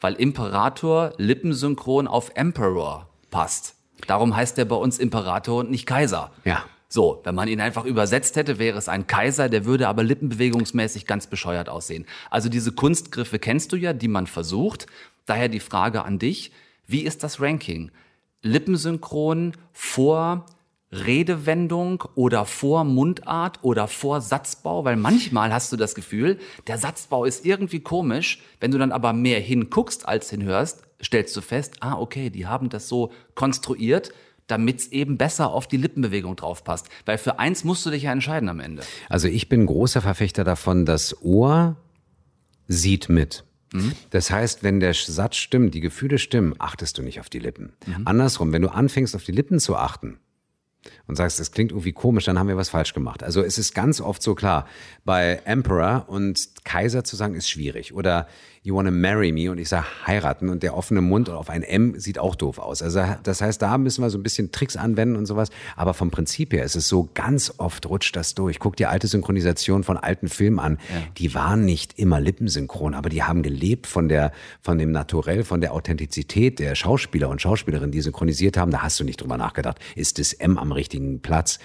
Weil 0.02 0.16
Imperator 0.16 1.14
lippensynchron 1.18 2.08
auf 2.08 2.32
Emperor 2.34 3.10
passt. 3.30 3.76
Darum 4.08 4.36
heißt 4.36 4.58
er 4.58 4.66
bei 4.66 4.76
uns 4.76 4.98
Imperator 4.98 5.60
und 5.60 5.70
nicht 5.70 5.86
Kaiser. 5.86 6.32
Ja. 6.46 6.66
So, 6.90 7.22
wenn 7.26 7.36
man 7.36 7.50
ihn 7.50 7.60
einfach 7.60 7.84
übersetzt 7.84 8.38
hätte, 8.38 8.60
wäre 8.60 8.78
es 8.78 8.88
ein 8.88 9.08
Kaiser, 9.08 9.50
der 9.50 9.66
würde 9.66 9.88
aber 9.88 10.04
lippenbewegungsmäßig 10.04 11.06
ganz 11.06 11.28
bescheuert 11.28 11.68
aussehen. 11.68 12.06
Also 12.30 12.48
diese 12.48 12.72
Kunstgriffe 12.72 13.40
kennst 13.40 13.74
du 13.74 13.76
ja, 13.76 13.92
die 13.94 14.08
man 14.08 14.28
versucht. 14.28 14.88
Daher 15.26 15.50
die 15.50 15.60
Frage 15.60 16.04
an 16.06 16.20
dich, 16.20 16.52
wie 16.86 17.02
ist 17.02 17.24
das 17.24 17.42
Ranking? 17.42 17.92
Lippensynchron 18.42 19.54
vor 19.74 20.46
Redewendung 20.92 22.06
oder 22.16 22.46
vor 22.46 22.86
Mundart 22.86 23.60
oder 23.62 23.90
vor 23.90 24.22
Satzbau, 24.22 24.86
weil 24.86 24.96
manchmal 24.96 25.52
hast 25.52 25.74
du 25.74 25.76
das 25.76 25.96
Gefühl, 25.96 26.40
der 26.68 26.78
Satzbau 26.78 27.26
ist 27.26 27.46
irgendwie 27.46 27.82
komisch. 27.82 28.42
Wenn 28.62 28.72
du 28.72 28.78
dann 28.78 28.94
aber 28.94 29.12
mehr 29.12 29.42
hinguckst 29.42 30.08
als 30.08 30.30
hinhörst, 30.30 30.84
stellst 31.04 31.36
du 31.36 31.42
fest, 31.42 31.76
ah, 31.82 31.98
okay, 32.00 32.30
die 32.30 32.48
haben 32.48 32.70
das 32.70 32.88
so 32.88 33.12
konstruiert, 33.36 34.14
damit 34.48 34.80
es 34.80 34.92
eben 34.92 35.18
besser 35.18 35.52
auf 35.52 35.68
die 35.68 35.78
Lippenbewegung 35.78 36.36
draufpasst. 36.36 36.88
Weil 37.06 37.18
für 37.18 37.40
eins 37.40 37.64
musst 37.64 37.86
du 37.86 37.90
dich 37.90 38.04
ja 38.04 38.12
entscheiden 38.12 38.50
am 38.50 38.60
Ende. 38.60 38.84
Also 39.10 39.28
ich 39.28 39.50
bin 39.50 39.66
großer 39.66 40.02
Verfechter 40.02 40.44
davon, 40.44 40.86
das 40.86 41.22
Ohr 41.22 41.78
sieht 42.68 43.10
mit. 43.10 43.44
Das 44.10 44.32
heißt, 44.32 44.64
wenn 44.64 44.80
der 44.80 44.94
Satz 44.94 45.36
stimmt, 45.36 45.74
die 45.76 45.82
Gefühle 45.82 46.18
stimmen, 46.18 46.56
achtest 46.58 46.98
du 46.98 47.04
nicht 47.04 47.20
auf 47.20 47.30
die 47.30 47.40
Lippen. 47.40 47.74
Andersrum, 48.06 48.54
wenn 48.54 48.62
du 48.62 48.70
anfängst, 48.70 49.16
auf 49.16 49.24
die 49.24 49.34
Lippen 49.34 49.60
zu 49.60 49.76
achten 49.76 50.20
und 51.06 51.18
sagst, 51.18 51.40
das 51.40 51.52
klingt 51.52 51.72
irgendwie 51.72 51.92
komisch, 51.92 52.26
dann 52.26 52.40
haben 52.40 52.48
wir 52.48 52.56
was 52.56 52.70
falsch 52.70 52.94
gemacht. 52.94 53.24
Also 53.24 53.44
es 53.44 53.58
ist 53.58 53.76
ganz 53.76 54.00
oft 54.00 54.24
so 54.24 54.36
klar, 54.36 54.68
bei 55.04 55.42
Emperor 55.44 56.06
und 56.08 56.50
Kaiser 56.68 57.06
zu 57.06 57.16
sagen, 57.16 57.34
ist 57.34 57.50
schwierig. 57.50 57.94
Oder 57.94 58.28
you 58.62 58.76
wanna 58.76 58.92
marry 58.92 59.32
me 59.32 59.50
und 59.50 59.58
ich 59.58 59.70
sage 59.70 59.86
heiraten 60.06 60.50
und 60.50 60.62
der 60.62 60.76
offene 60.76 61.00
Mund 61.00 61.30
auf 61.30 61.50
ein 61.50 61.64
M 61.64 61.98
sieht 61.98 62.20
auch 62.20 62.36
doof 62.36 62.60
aus. 62.60 62.82
Also 62.82 63.02
das 63.24 63.40
heißt, 63.40 63.62
da 63.62 63.78
müssen 63.78 64.04
wir 64.04 64.10
so 64.10 64.18
ein 64.18 64.24
bisschen 64.24 64.52
Tricks 64.52 64.76
anwenden 64.76 65.16
und 65.16 65.26
sowas. 65.26 65.50
Aber 65.78 65.94
vom 65.94 66.12
Prinzip 66.12 66.52
her 66.52 66.66
ist 66.66 66.76
es 66.76 66.90
so, 66.90 67.08
ganz 67.14 67.54
oft 67.60 67.86
rutscht 67.86 68.18
das 68.18 68.36
durch. 68.36 68.60
Guck 68.60 68.76
dir 68.76 68.90
alte 68.90 69.08
Synchronisation 69.08 69.86
von 69.86 69.96
alten 69.96 70.28
Filmen 70.28 70.60
an. 70.60 70.78
Die 71.18 71.34
waren 71.34 71.64
nicht 71.64 71.98
immer 71.98 72.20
lippensynchron, 72.20 72.94
aber 72.94 73.08
die 73.08 73.24
haben 73.24 73.44
gelebt 73.44 73.88
von 73.88 74.10
der, 74.10 74.34
von 74.62 74.78
dem 74.78 74.92
Naturell, 74.92 75.46
von 75.46 75.62
der 75.62 75.74
Authentizität 75.74 76.60
der 76.60 76.76
Schauspieler 76.76 77.30
und 77.30 77.42
Schauspielerinnen, 77.42 77.92
die 77.92 78.02
synchronisiert 78.02 78.58
haben. 78.58 78.72
Da 78.72 78.82
hast 78.82 79.00
du 79.00 79.06
nicht 79.06 79.22
drüber 79.22 79.38
nachgedacht. 79.38 79.80
Ist 79.96 80.20
das 80.20 80.34
M 80.34 80.58
am 80.58 80.74
richtigen 80.74 81.22
Platz? 81.22 81.60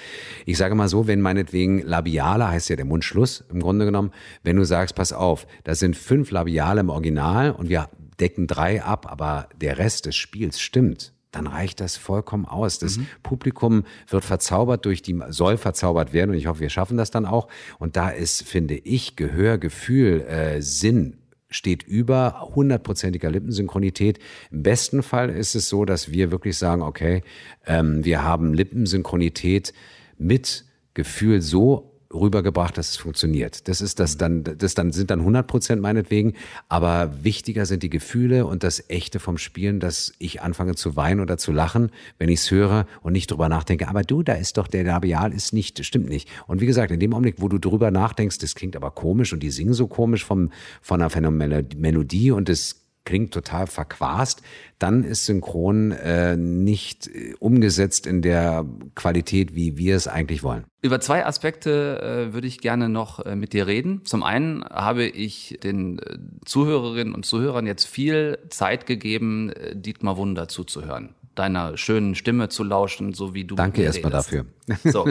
Ich 0.47 0.57
sage 0.57 0.77
mal 0.77 0.89
so, 0.89 1.09
wenn 1.09 1.21
meinetwegen 1.21 1.83
Labiale 1.83 2.47
heißt 2.47 2.69
ja 2.69 2.77
der 2.77 2.85
Mundschluss 2.85 3.43
im 3.53 3.59
Grunde 3.59 3.85
genommen, 3.85 4.13
wenn 4.45 4.55
du 4.55 4.65
sagst, 4.65 4.92
pass 4.93 5.13
auf, 5.13 5.47
da 5.65 5.75
sind 5.75 5.97
fünf 5.97 6.31
Labiale 6.31 6.81
im 6.81 6.89
Original 6.89 7.53
und 7.53 7.69
wir 7.69 7.89
decken 8.21 8.47
drei 8.47 8.83
ab, 8.83 9.11
aber 9.11 9.49
der 9.61 9.79
Rest 9.79 10.07
des 10.07 10.17
Spiels 10.17 10.61
stimmt, 10.61 11.13
dann 11.33 11.47
reicht 11.47 11.81
das 11.81 11.97
vollkommen 11.97 12.45
aus. 12.45 12.79
Das 12.79 13.01
Publikum 13.23 13.85
wird 14.09 14.25
verzaubert 14.25 14.85
durch 14.85 15.01
die, 15.01 15.19
soll 15.29 15.57
verzaubert 15.57 16.13
werden 16.13 16.31
und 16.31 16.37
ich 16.37 16.47
hoffe, 16.47 16.61
wir 16.61 16.69
schaffen 16.69 16.99
das 16.99 17.11
dann 17.11 17.25
auch. 17.25 17.49
Und 17.79 17.97
da 17.97 18.11
ist, 18.11 18.43
finde 18.43 18.75
ich, 18.75 19.17
Gehör, 19.17 19.57
Gefühl, 19.59 20.21
äh, 20.23 20.61
Sinn 20.61 21.17
steht 21.49 21.83
über 21.83 22.51
hundertprozentiger 22.55 23.31
Lippensynchronität. 23.31 24.19
Im 24.51 24.63
besten 24.63 25.03
Fall 25.03 25.31
ist 25.31 25.55
es 25.55 25.69
so, 25.69 25.85
dass 25.85 26.11
wir 26.11 26.31
wirklich 26.31 26.57
sagen, 26.57 26.83
okay, 26.83 27.23
ähm, 27.67 28.05
wir 28.05 28.23
haben 28.23 28.55
Lippensynchronität 28.55 29.73
mit 30.19 30.65
Gefühl 30.95 31.41
so 31.41 31.92
rübergebracht, 32.13 32.77
dass 32.77 32.91
es 32.91 32.97
funktioniert. 32.97 33.69
Das 33.69 33.81
ist 33.81 34.01
das 34.01 34.17
dann, 34.17 34.45
das 34.45 34.75
dann 34.75 34.93
sind 34.93 35.11
dann 35.11 35.21
100 35.21 35.47
Prozent 35.47 35.83
meinetwegen, 35.83 36.35
aber 36.69 37.13
wichtiger 37.23 37.67
sind 37.67 37.83
die 37.83 37.91
Gefühle 37.91 38.47
und 38.47 38.63
das 38.63 38.89
Echte 38.89 39.21
vom 39.21 39.39
Spielen, 39.39 39.81
dass 39.81 40.13
ich 40.19 40.43
anfange 40.43 40.75
zu 40.75 40.97
weinen 40.97 41.21
oder 41.21 41.39
zu 41.39 41.53
lachen, 41.53 41.91
wenn 42.19 42.29
ich 42.29 42.41
es 42.41 42.51
höre 42.51 42.87
und 43.03 43.13
nicht 43.13 43.31
drüber 43.31 43.49
nachdenke, 43.49 43.89
aber 43.89 44.03
du, 44.03 44.23
da 44.23 44.35
ist 44.35 44.59
doch 44.59 44.69
der 44.69 44.85
Labial 44.85 45.33
ist 45.33 45.53
nicht, 45.53 45.85
stimmt 45.85 46.09
nicht. 46.09 46.29
Und 46.47 46.61
wie 46.61 46.67
gesagt, 46.67 46.91
in 46.91 47.01
dem 47.01 47.13
Augenblick, 47.15 47.37
wo 47.39 47.49
du 47.49 47.59
drüber 47.59 47.91
nachdenkst, 47.91 48.39
das 48.39 48.55
klingt 48.55 48.77
aber 48.77 48.91
komisch 48.91 49.33
und 49.33 49.43
die 49.43 49.51
singen 49.51 49.75
so 49.75 49.87
komisch 49.87 50.25
vom, 50.25 50.51
von 50.81 51.01
einer 51.01 51.11
phänomenalen 51.11 51.69
Melodie 51.77 52.31
und 52.31 52.49
das 52.49 52.82
klingt 53.05 53.33
total 53.33 53.67
verquast, 53.67 54.43
dann 54.79 55.05
ist 55.05 55.27
Synchron 55.27 55.93
äh, 55.93 56.37
nicht 56.37 57.09
äh, 57.09 57.35
umgesetzt 57.39 58.07
in 58.07 58.23
der 58.23 58.65
Qualität, 58.95 59.55
wie 59.55 59.77
wir 59.77 59.97
es 59.97 60.09
eigentlich 60.09 60.43
wollen. 60.43 60.65
Über 60.83 61.01
zwei 61.01 61.25
Aspekte 61.25 62.29
äh, 62.31 62.33
würde 62.35 62.47
ich 62.47 62.61
gerne 62.61 62.89
noch 62.89 63.25
äh, 63.25 63.37
mit 63.37 63.53
dir 63.53 63.67
reden. 63.67 64.05
Zum 64.05 64.23
einen 64.23 64.65
habe 64.65 65.05
ich 65.05 65.59
den 65.63 65.99
äh, 65.99 66.19
Zuhörerinnen 66.45 67.15
und 67.15 67.25
Zuhörern 67.25 67.67
jetzt 67.67 67.87
viel 67.87 68.39
Zeit 68.49 68.87
gegeben, 68.87 69.51
äh, 69.51 69.77
Dietmar 69.77 70.17
Wunder 70.17 70.49
zuzuhören, 70.49 71.15
deiner 71.35 71.77
schönen 71.77 72.15
Stimme 72.15 72.49
zu 72.49 72.65
lauschen, 72.65 73.13
so 73.15 73.35
wie 73.35 73.45
du 73.45 73.55
Danke 73.55 73.83
erstmal 73.83 74.13
dafür. 74.13 74.47
So. 74.85 75.09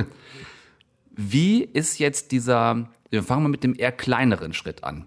Wie 1.15 1.63
ist 1.63 1.99
jetzt 1.99 2.31
dieser, 2.31 2.89
wir 3.09 3.23
fangen 3.23 3.43
mal 3.43 3.49
mit 3.49 3.63
dem 3.63 3.75
eher 3.77 3.91
kleineren 3.91 4.53
Schritt 4.53 4.83
an. 4.83 5.05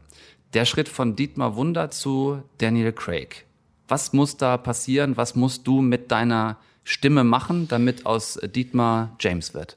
Der 0.54 0.64
Schritt 0.66 0.88
von 0.88 1.16
Dietmar 1.16 1.56
Wunder 1.56 1.90
zu 1.90 2.40
Daniel 2.58 2.92
Craig. 2.92 3.44
Was 3.88 4.12
muss 4.12 4.36
da 4.36 4.56
passieren? 4.56 5.16
Was 5.16 5.34
musst 5.34 5.66
du 5.66 5.82
mit 5.82 6.12
deiner 6.12 6.58
Stimme 6.84 7.24
machen, 7.24 7.66
damit 7.66 8.06
aus 8.06 8.38
Dietmar 8.54 9.16
James 9.18 9.52
wird? 9.52 9.76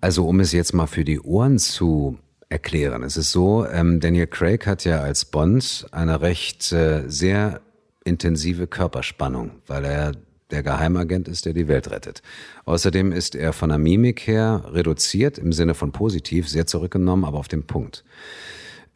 Also 0.00 0.28
um 0.28 0.38
es 0.38 0.52
jetzt 0.52 0.74
mal 0.74 0.86
für 0.86 1.04
die 1.04 1.18
Ohren 1.18 1.58
zu 1.58 2.18
erklären. 2.48 3.02
Es 3.02 3.16
ist 3.16 3.32
so, 3.32 3.66
ähm, 3.66 3.98
Daniel 3.98 4.28
Craig 4.28 4.64
hat 4.64 4.84
ja 4.84 5.00
als 5.00 5.24
Bond 5.24 5.88
eine 5.90 6.20
recht 6.20 6.70
äh, 6.70 7.08
sehr 7.08 7.60
intensive 8.04 8.68
Körperspannung, 8.68 9.50
weil 9.66 9.84
er 9.84 10.12
der 10.52 10.62
Geheimagent 10.62 11.26
ist, 11.26 11.46
der 11.46 11.52
die 11.52 11.66
Welt 11.66 11.90
rettet. 11.90 12.22
Außerdem 12.64 13.10
ist 13.10 13.34
er 13.34 13.52
von 13.52 13.70
der 13.70 13.78
Mimik 13.78 14.28
her 14.28 14.62
reduziert, 14.66 15.38
im 15.38 15.52
Sinne 15.52 15.74
von 15.74 15.90
positiv, 15.90 16.48
sehr 16.48 16.68
zurückgenommen, 16.68 17.24
aber 17.24 17.38
auf 17.38 17.48
den 17.48 17.66
Punkt. 17.66 18.04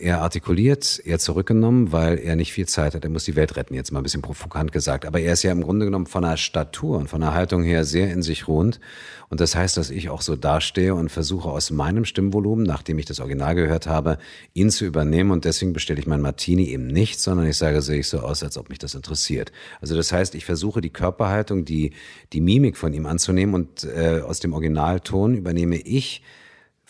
Er 0.01 0.23
artikuliert, 0.23 1.03
er 1.05 1.19
zurückgenommen, 1.19 1.93
weil 1.93 2.19
er 2.19 2.35
nicht 2.35 2.55
viel 2.55 2.67
Zeit 2.67 2.95
hat. 2.95 3.05
Er 3.05 3.11
muss 3.11 3.25
die 3.25 3.37
Welt 3.37 3.57
retten, 3.57 3.75
jetzt 3.75 3.93
mal 3.93 4.01
ein 4.01 4.03
bisschen 4.03 4.23
provokant 4.23 4.73
gesagt. 4.73 5.05
Aber 5.05 5.21
er 5.21 5.35
ist 5.35 5.43
ja 5.43 5.53
im 5.53 5.61
Grunde 5.61 5.85
genommen 5.85 6.07
von 6.07 6.23
der 6.23 6.39
Statur 6.39 6.97
und 6.97 7.09
von 7.09 7.21
der 7.21 7.35
Haltung 7.35 7.63
her 7.63 7.85
sehr 7.85 8.11
in 8.11 8.23
sich 8.23 8.49
ruhend. 8.49 8.81
Und 9.29 9.41
das 9.43 9.55
heißt, 9.55 9.77
dass 9.77 9.91
ich 9.91 10.09
auch 10.09 10.23
so 10.23 10.37
dastehe 10.37 10.95
und 10.95 11.11
versuche 11.11 11.51
aus 11.51 11.71
meinem 11.71 12.07
Stimmvolumen, 12.07 12.65
nachdem 12.65 12.99
ich 12.99 13.05
das 13.05 13.21
Original 13.21 13.55
gehört 13.55 13.87
habe, 13.87 14.17
ihn 14.55 14.71
zu 14.71 14.87
übernehmen. 14.87 15.33
Und 15.33 15.45
deswegen 15.45 15.75
bestelle 15.75 16.01
ich 16.01 16.07
mein 16.07 16.23
Martini 16.23 16.69
eben 16.69 16.87
nicht, 16.87 17.21
sondern 17.21 17.47
ich 17.47 17.59
sage, 17.59 17.83
sehe 17.83 18.01
ich 18.01 18.09
so 18.09 18.21
aus, 18.21 18.43
als 18.43 18.57
ob 18.57 18.71
mich 18.71 18.79
das 18.79 18.95
interessiert. 18.95 19.53
Also 19.83 19.97
das 19.97 20.13
heißt, 20.13 20.35
ich 20.35 20.47
versuche 20.47 20.81
die 20.81 20.89
Körperhaltung, 20.89 21.67
die, 21.67 21.93
die 22.33 22.41
Mimik 22.41 22.79
von 22.79 22.95
ihm 22.95 23.05
anzunehmen 23.05 23.55
und 23.55 23.85
äh, 23.85 24.23
aus 24.23 24.41
dem 24.41 24.55
Originalton 24.55 25.35
übernehme 25.35 25.77
ich 25.77 26.23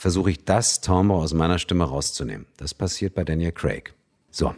versuche 0.01 0.31
ich 0.31 0.47
das 0.47 0.81
Timbre 0.81 1.19
aus 1.19 1.35
meiner 1.35 1.59
Stimme 1.59 1.85
rauszunehmen. 1.85 2.47
Das 2.57 2.73
passiert 2.73 3.15
bei 3.15 3.23
Daniel 3.23 3.53
Craig. 3.53 3.93
So, 4.31 4.55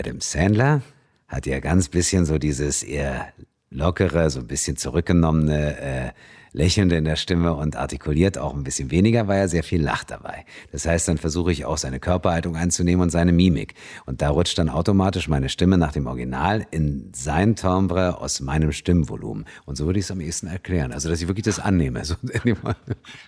Adam 0.00 0.22
Sandler 0.22 0.80
hat 1.28 1.44
ja 1.44 1.60
ganz 1.60 1.90
bisschen 1.90 2.24
so 2.24 2.38
dieses 2.38 2.82
eher 2.82 3.34
lockere, 3.68 4.30
so 4.30 4.40
ein 4.40 4.46
bisschen 4.46 4.78
zurückgenommene 4.78 5.80
äh, 5.80 6.12
Lächelnde 6.54 6.96
in 6.96 7.04
der 7.04 7.16
Stimme 7.16 7.52
und 7.54 7.74
artikuliert 7.74 8.38
auch 8.38 8.54
ein 8.54 8.62
bisschen 8.62 8.92
weniger, 8.92 9.26
weil 9.26 9.40
er 9.40 9.48
sehr 9.48 9.64
viel 9.64 9.82
lacht 9.82 10.12
dabei. 10.12 10.46
Das 10.70 10.86
heißt, 10.86 11.08
dann 11.08 11.18
versuche 11.18 11.50
ich 11.50 11.64
auch 11.64 11.76
seine 11.76 11.98
Körperhaltung 11.98 12.54
einzunehmen 12.54 13.02
und 13.02 13.10
seine 13.10 13.32
Mimik. 13.32 13.74
Und 14.06 14.22
da 14.22 14.30
rutscht 14.30 14.56
dann 14.56 14.68
automatisch 14.68 15.26
meine 15.26 15.48
Stimme 15.48 15.78
nach 15.78 15.90
dem 15.90 16.06
Original 16.06 16.64
in 16.70 17.10
sein 17.12 17.56
Timbre 17.56 18.20
aus 18.20 18.40
meinem 18.40 18.70
Stimmvolumen. 18.70 19.46
Und 19.66 19.74
so 19.74 19.86
würde 19.86 19.98
ich 19.98 20.04
es 20.04 20.12
am 20.12 20.20
ehesten 20.20 20.46
erklären. 20.46 20.92
Also, 20.92 21.08
dass 21.08 21.20
ich 21.20 21.26
wirklich 21.26 21.44
das 21.44 21.58
annehme. 21.58 22.02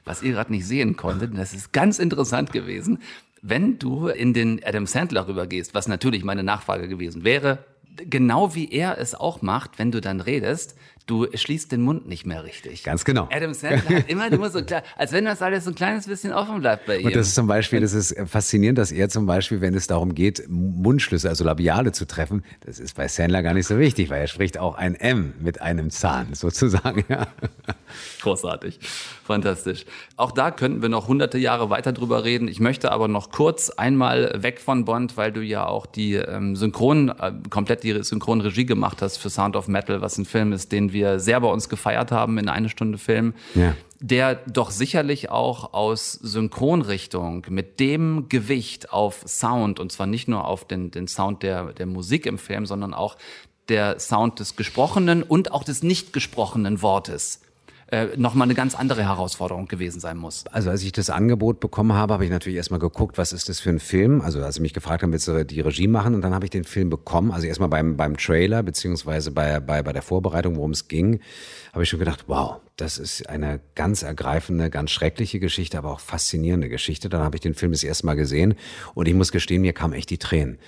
Was 0.05 0.23
ihr 0.23 0.33
gerade 0.33 0.53
nicht 0.53 0.67
sehen 0.67 0.97
konntet, 0.97 1.37
das 1.37 1.53
ist 1.53 1.73
ganz 1.73 1.99
interessant 1.99 2.53
gewesen. 2.53 3.01
Wenn 3.43 3.81
du 3.81 4.07
in 4.07 4.35
den 4.35 4.61
Adam 4.65 4.87
Sandler 4.87 5.27
rübergehst, 5.27 5.75
was 5.75 5.89
natürlich 5.89 6.23
meine 6.23 6.45
Nachfrage 6.45 6.87
gewesen 6.87 7.25
wäre, 7.25 7.59
genau 7.97 8.55
wie 8.55 8.71
er 8.71 8.99
es 8.99 9.15
auch 9.15 9.43
macht, 9.43 9.79
wenn 9.79 9.91
du 9.91 10.01
dann 10.01 10.21
redest, 10.21 10.77
du 11.07 11.27
schließt 11.33 11.71
den 11.71 11.83
Mund 11.83 12.09
nicht 12.09 12.27
mehr 12.27 12.42
richtig. 12.42 12.83
Ganz 12.83 13.05
genau. 13.05 13.29
Adam 13.31 13.55
Sandler 13.55 13.99
hat 13.99 14.11
immer 14.11 14.29
nur 14.29 14.51
so 14.51 14.62
klar, 14.62 14.83
als 14.97 15.12
wenn 15.12 15.25
das 15.25 15.40
alles 15.40 15.64
so 15.64 15.71
ein 15.71 15.77
kleines 15.77 16.07
bisschen 16.07 16.33
offen 16.33 16.61
bleibt 16.61 16.87
bei 16.87 16.99
ihm. 16.99 17.07
Und 17.07 17.14
das 17.14 17.29
ist 17.29 17.35
zum 17.37 17.47
Beispiel, 17.47 17.81
das 17.81 17.92
ist 17.92 18.16
faszinierend, 18.27 18.79
dass 18.79 18.90
er 18.90 19.09
zum 19.09 19.25
Beispiel, 19.25 19.61
wenn 19.61 19.75
es 19.75 19.87
darum 19.87 20.14
geht, 20.14 20.45
Mundschlüsse, 20.49 21.29
also 21.29 21.45
Labiale 21.45 21.92
zu 21.92 22.07
treffen, 22.07 22.45
das 22.64 22.81
ist 22.81 22.97
bei 22.97 23.07
Sandler 23.07 23.42
gar 23.42 23.55
nicht 23.55 23.66
so 23.66 23.79
wichtig, 23.79 24.11
weil 24.11 24.21
er 24.21 24.27
spricht 24.27 24.59
auch 24.59 24.75
ein 24.75 24.97
M 24.97 25.35
mit 25.40 25.61
einem 25.61 25.90
Zahn 25.90 26.29
sozusagen. 26.35 27.05
Ja. 27.09 27.29
Großartig, 28.23 28.81
fantastisch. 29.25 29.85
Auch 30.16 30.33
da 30.33 30.51
könnten 30.51 30.83
wir 30.83 30.88
noch 30.88 31.07
hunderte 31.07 31.38
Jahre 31.38 31.71
weiter 31.71 31.92
drüber 31.92 32.25
reden. 32.25 32.49
Ich 32.49 32.59
möchte 32.59 32.90
aber 32.90 33.07
noch 33.07 33.31
kurz 33.31 33.71
einmal 33.71 34.42
weg 34.42 34.61
von 34.61 34.85
Bond, 34.85 35.16
weil 35.16 35.31
du 35.31 35.40
ja 35.40 35.66
auch 35.66 35.87
die 35.87 36.14
ähm, 36.14 36.57
Synchron, 36.57 37.11
äh, 37.11 37.33
komplett 37.49 37.85
die 37.85 38.03
Synchronregie 38.03 38.66
gemacht 38.66 39.03
hast 39.03 39.19
für 39.19 39.31
Sound 39.31 39.55
of 39.55 39.69
Metal, 39.69 40.01
was 40.01 40.19
ein 40.19 40.25
Film 40.25 40.53
ist, 40.53 40.73
den 40.73 40.92
wir 40.92 40.96
wir 40.97 41.21
sehr 41.21 41.41
bei 41.41 41.49
uns 41.49 41.69
gefeiert 41.69 42.11
haben 42.11 42.39
in 42.39 42.49
eine 42.49 42.69
Stunde 42.69 42.99
Film. 42.99 43.35
Ja 43.55 43.75
der 44.01 44.35
doch 44.35 44.71
sicherlich 44.71 45.31
auch 45.31 45.73
aus 45.73 46.13
Synchronrichtung 46.13 47.47
mit 47.49 47.81
dem 47.81 48.29
Gewicht 48.29 48.93
auf 48.93 49.25
Sound, 49.27 49.81
und 49.81 49.91
zwar 49.91 50.07
nicht 50.07 50.29
nur 50.29 50.45
auf 50.45 50.67
den, 50.67 50.91
den 50.91 51.09
Sound 51.09 51.43
der, 51.43 51.73
der 51.73 51.87
Musik 51.87 52.27
im 52.27 52.39
Film, 52.39 52.67
sondern 52.67 52.93
auch 52.93 53.17
der 53.69 53.99
Sound 53.99 54.39
des 54.39 54.57
gesprochenen 54.57 55.23
und 55.23 55.51
auch 55.53 55.65
des 55.65 55.83
nicht 55.83 56.13
gesprochenen 56.13 56.83
Wortes 56.83 57.41
äh, 57.88 58.16
nochmal 58.16 58.46
eine 58.46 58.55
ganz 58.55 58.75
andere 58.75 59.05
Herausforderung 59.05 59.68
gewesen 59.68 60.01
sein 60.01 60.16
muss. 60.16 60.44
Also 60.49 60.70
als 60.70 60.83
ich 60.83 60.90
das 60.90 61.09
Angebot 61.09 61.61
bekommen 61.61 61.92
habe, 61.92 62.14
habe 62.14 62.25
ich 62.25 62.31
natürlich 62.31 62.57
erstmal 62.57 62.81
geguckt, 62.81 63.16
was 63.16 63.33
ist 63.33 63.49
das 63.49 63.61
für 63.61 63.70
ein 63.70 63.79
Film. 63.79 64.20
Also 64.20 64.42
als 64.42 64.57
sie 64.57 64.61
mich 64.61 64.75
gefragt 64.75 65.03
haben, 65.03 65.12
willst 65.12 65.29
du 65.29 65.44
die 65.44 65.61
Regie 65.61 65.87
machen? 65.87 66.14
Und 66.14 66.22
dann 66.22 66.35
habe 66.35 66.44
ich 66.44 66.51
den 66.51 66.64
Film 66.64 66.90
bekommen. 66.90 67.31
Also 67.31 67.46
erstmal 67.46 67.68
beim, 67.68 67.96
beim 67.96 68.16
Trailer, 68.16 68.64
beziehungsweise 68.64 69.31
bei, 69.31 69.61
bei, 69.61 69.83
bei 69.83 69.92
der 69.92 70.03
Vorbereitung, 70.03 70.57
worum 70.57 70.72
es 70.72 70.88
ging, 70.88 71.20
habe 71.72 71.85
ich 71.85 71.88
schon 71.88 72.01
gedacht, 72.01 72.25
wow, 72.27 72.57
das 72.77 72.99
ist 72.99 73.29
eine 73.29 73.61
ganz 73.75 74.03
ergreifende, 74.03 74.68
ganz 74.68 74.90
schreckliche 74.90 75.38
Geschichte, 75.38 75.79
aber 75.79 75.92
auch 75.92 76.01
faszinierende 76.01 76.68
Geschichte. 76.68 77.09
Dann 77.09 77.22
habe 77.22 77.37
ich 77.37 77.40
den 77.40 77.55
Film 77.55 77.70
das 77.70 77.85
erste 77.85 78.07
Mal 78.07 78.14
gesehen 78.14 78.55
und 78.94 79.07
ich 79.07 79.14
muss 79.14 79.31
gestehen, 79.31 79.62
mir 79.62 79.72
kamen 79.72 79.94
echt 79.94 80.11
die 80.11 80.18
Tränen. 80.18 80.59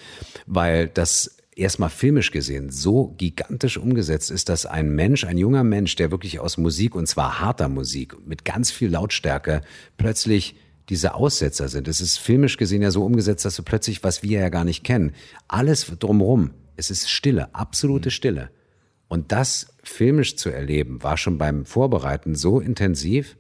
Weil 0.46 0.87
das 0.88 1.38
erstmal 1.59 1.90
filmisch 1.90 2.31
gesehen 2.31 2.71
so 2.71 3.14
gigantisch 3.18 3.77
umgesetzt 3.77 4.31
ist, 4.31 4.49
dass 4.49 4.66
ein 4.66 4.90
Mensch, 4.90 5.25
ein 5.25 5.38
junger 5.38 5.64
Mensch, 5.64 5.97
der 5.97 6.11
wirklich 6.11 6.38
aus 6.40 6.57
Musik, 6.57 6.94
und 6.94 7.07
zwar 7.07 7.40
harter 7.40 7.68
Musik, 7.68 8.16
mit 8.27 8.44
ganz 8.44 8.71
viel 8.71 8.90
Lautstärke, 8.90 9.62
plötzlich 9.97 10.57
diese 10.88 11.14
Aussetzer 11.14 11.68
sind. 11.68 11.88
Es 11.88 12.01
ist 12.01 12.18
filmisch 12.18 12.57
gesehen 12.57 12.83
ja 12.83 12.90
so 12.90 13.05
umgesetzt, 13.05 13.44
dass 13.44 13.57
du 13.57 13.62
plötzlich, 13.62 14.03
was 14.03 14.23
wir 14.23 14.40
ja 14.40 14.49
gar 14.49 14.64
nicht 14.64 14.85
kennen, 14.85 15.12
alles 15.49 15.87
drumherum, 15.99 16.53
es 16.77 16.90
ist 16.90 17.11
Stille, 17.11 17.55
absolute 17.55 18.11
Stille. 18.11 18.51
Und 19.09 19.33
das 19.33 19.75
filmisch 19.83 20.37
zu 20.37 20.51
erleben, 20.51 21.03
war 21.03 21.16
schon 21.16 21.38
beim 21.38 21.64
Vorbereiten 21.64 22.35
so 22.35 22.61
intensiv. 22.61 23.37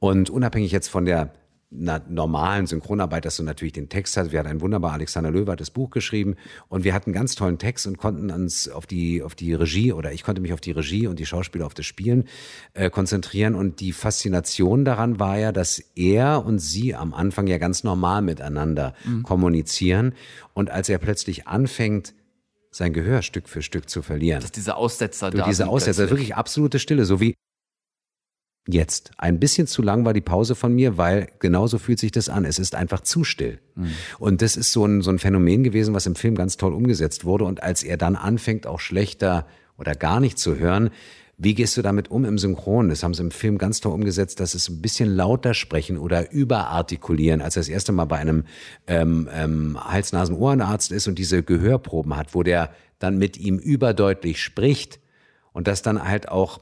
Und 0.00 0.28
unabhängig 0.28 0.72
jetzt 0.72 0.88
von 0.88 1.04
der 1.04 1.32
einer 1.70 2.02
normalen 2.08 2.66
Synchronarbeit, 2.66 3.26
dass 3.26 3.36
du 3.36 3.42
natürlich 3.42 3.74
den 3.74 3.90
Text 3.90 4.16
hast. 4.16 4.32
Wir 4.32 4.38
hatten 4.38 4.48
ein 4.48 4.60
wunderbar, 4.62 4.92
Alexander 4.94 5.30
Löwe 5.30 5.52
hat 5.52 5.60
das 5.60 5.70
Buch 5.70 5.90
geschrieben 5.90 6.36
und 6.68 6.84
wir 6.84 6.94
hatten 6.94 7.10
einen 7.10 7.14
ganz 7.14 7.34
tollen 7.34 7.58
Text 7.58 7.86
und 7.86 7.98
konnten 7.98 8.30
uns 8.30 8.68
auf 8.70 8.86
die, 8.86 9.22
auf 9.22 9.34
die 9.34 9.52
Regie 9.52 9.92
oder 9.92 10.12
ich 10.12 10.22
konnte 10.22 10.40
mich 10.40 10.54
auf 10.54 10.62
die 10.62 10.70
Regie 10.70 11.06
und 11.06 11.18
die 11.18 11.26
Schauspieler 11.26 11.66
auf 11.66 11.74
das 11.74 11.84
Spielen 11.84 12.24
äh, 12.72 12.88
konzentrieren 12.88 13.54
und 13.54 13.80
die 13.80 13.92
Faszination 13.92 14.86
daran 14.86 15.20
war 15.20 15.38
ja, 15.38 15.52
dass 15.52 15.78
er 15.94 16.44
und 16.44 16.58
sie 16.58 16.94
am 16.94 17.12
Anfang 17.12 17.46
ja 17.46 17.58
ganz 17.58 17.84
normal 17.84 18.22
miteinander 18.22 18.94
mhm. 19.04 19.22
kommunizieren 19.22 20.14
und 20.54 20.70
als 20.70 20.88
er 20.88 20.98
plötzlich 20.98 21.46
anfängt, 21.46 22.14
sein 22.70 22.92
Gehör 22.92 23.22
Stück 23.22 23.48
für 23.48 23.62
Stück 23.62 23.88
zu 23.90 24.02
verlieren. 24.02 24.40
Dass 24.40 24.52
diese 24.52 24.76
Aussetzer 24.76 25.30
da 25.30 25.44
Diese 25.46 25.68
Aussetzer, 25.68 26.02
plötzlich. 26.02 26.10
wirklich 26.10 26.36
absolute 26.36 26.78
Stille, 26.78 27.04
so 27.04 27.20
wie 27.20 27.34
jetzt. 28.68 29.10
Ein 29.16 29.40
bisschen 29.40 29.66
zu 29.66 29.82
lang 29.82 30.04
war 30.04 30.12
die 30.12 30.20
Pause 30.20 30.54
von 30.54 30.74
mir, 30.74 30.96
weil 30.96 31.28
genauso 31.38 31.78
fühlt 31.78 31.98
sich 31.98 32.12
das 32.12 32.28
an. 32.28 32.44
Es 32.44 32.58
ist 32.58 32.74
einfach 32.74 33.00
zu 33.00 33.24
still. 33.24 33.58
Mhm. 33.74 33.90
Und 34.18 34.42
das 34.42 34.56
ist 34.56 34.72
so 34.72 34.84
ein, 34.84 35.00
so 35.00 35.10
ein 35.10 35.18
Phänomen 35.18 35.64
gewesen, 35.64 35.94
was 35.94 36.06
im 36.06 36.14
Film 36.14 36.34
ganz 36.34 36.56
toll 36.56 36.72
umgesetzt 36.72 37.24
wurde. 37.24 37.44
Und 37.44 37.62
als 37.62 37.82
er 37.82 37.96
dann 37.96 38.14
anfängt, 38.14 38.66
auch 38.66 38.80
schlechter 38.80 39.46
oder 39.78 39.94
gar 39.94 40.20
nicht 40.20 40.38
zu 40.38 40.56
hören, 40.56 40.90
wie 41.40 41.54
gehst 41.54 41.76
du 41.76 41.82
damit 41.82 42.10
um 42.10 42.24
im 42.24 42.36
Synchron? 42.36 42.88
Das 42.88 43.04
haben 43.04 43.14
sie 43.14 43.22
im 43.22 43.30
Film 43.30 43.58
ganz 43.58 43.80
toll 43.80 43.92
umgesetzt, 43.92 44.40
dass 44.40 44.54
es 44.54 44.68
ein 44.68 44.82
bisschen 44.82 45.14
lauter 45.14 45.54
sprechen 45.54 45.96
oder 45.96 46.32
überartikulieren, 46.32 47.40
als 47.40 47.56
er 47.56 47.60
das 47.60 47.68
erste 47.68 47.92
Mal 47.92 48.06
bei 48.06 48.16
einem 48.16 48.44
ähm, 48.88 49.28
ähm, 49.32 49.78
Hals-Nasen-Ohrenarzt 49.80 50.90
ist 50.90 51.06
und 51.06 51.16
diese 51.16 51.44
Gehörproben 51.44 52.16
hat, 52.16 52.34
wo 52.34 52.42
der 52.42 52.70
dann 52.98 53.18
mit 53.18 53.38
ihm 53.38 53.58
überdeutlich 53.58 54.42
spricht 54.42 54.98
und 55.52 55.68
das 55.68 55.82
dann 55.82 56.02
halt 56.02 56.28
auch 56.28 56.60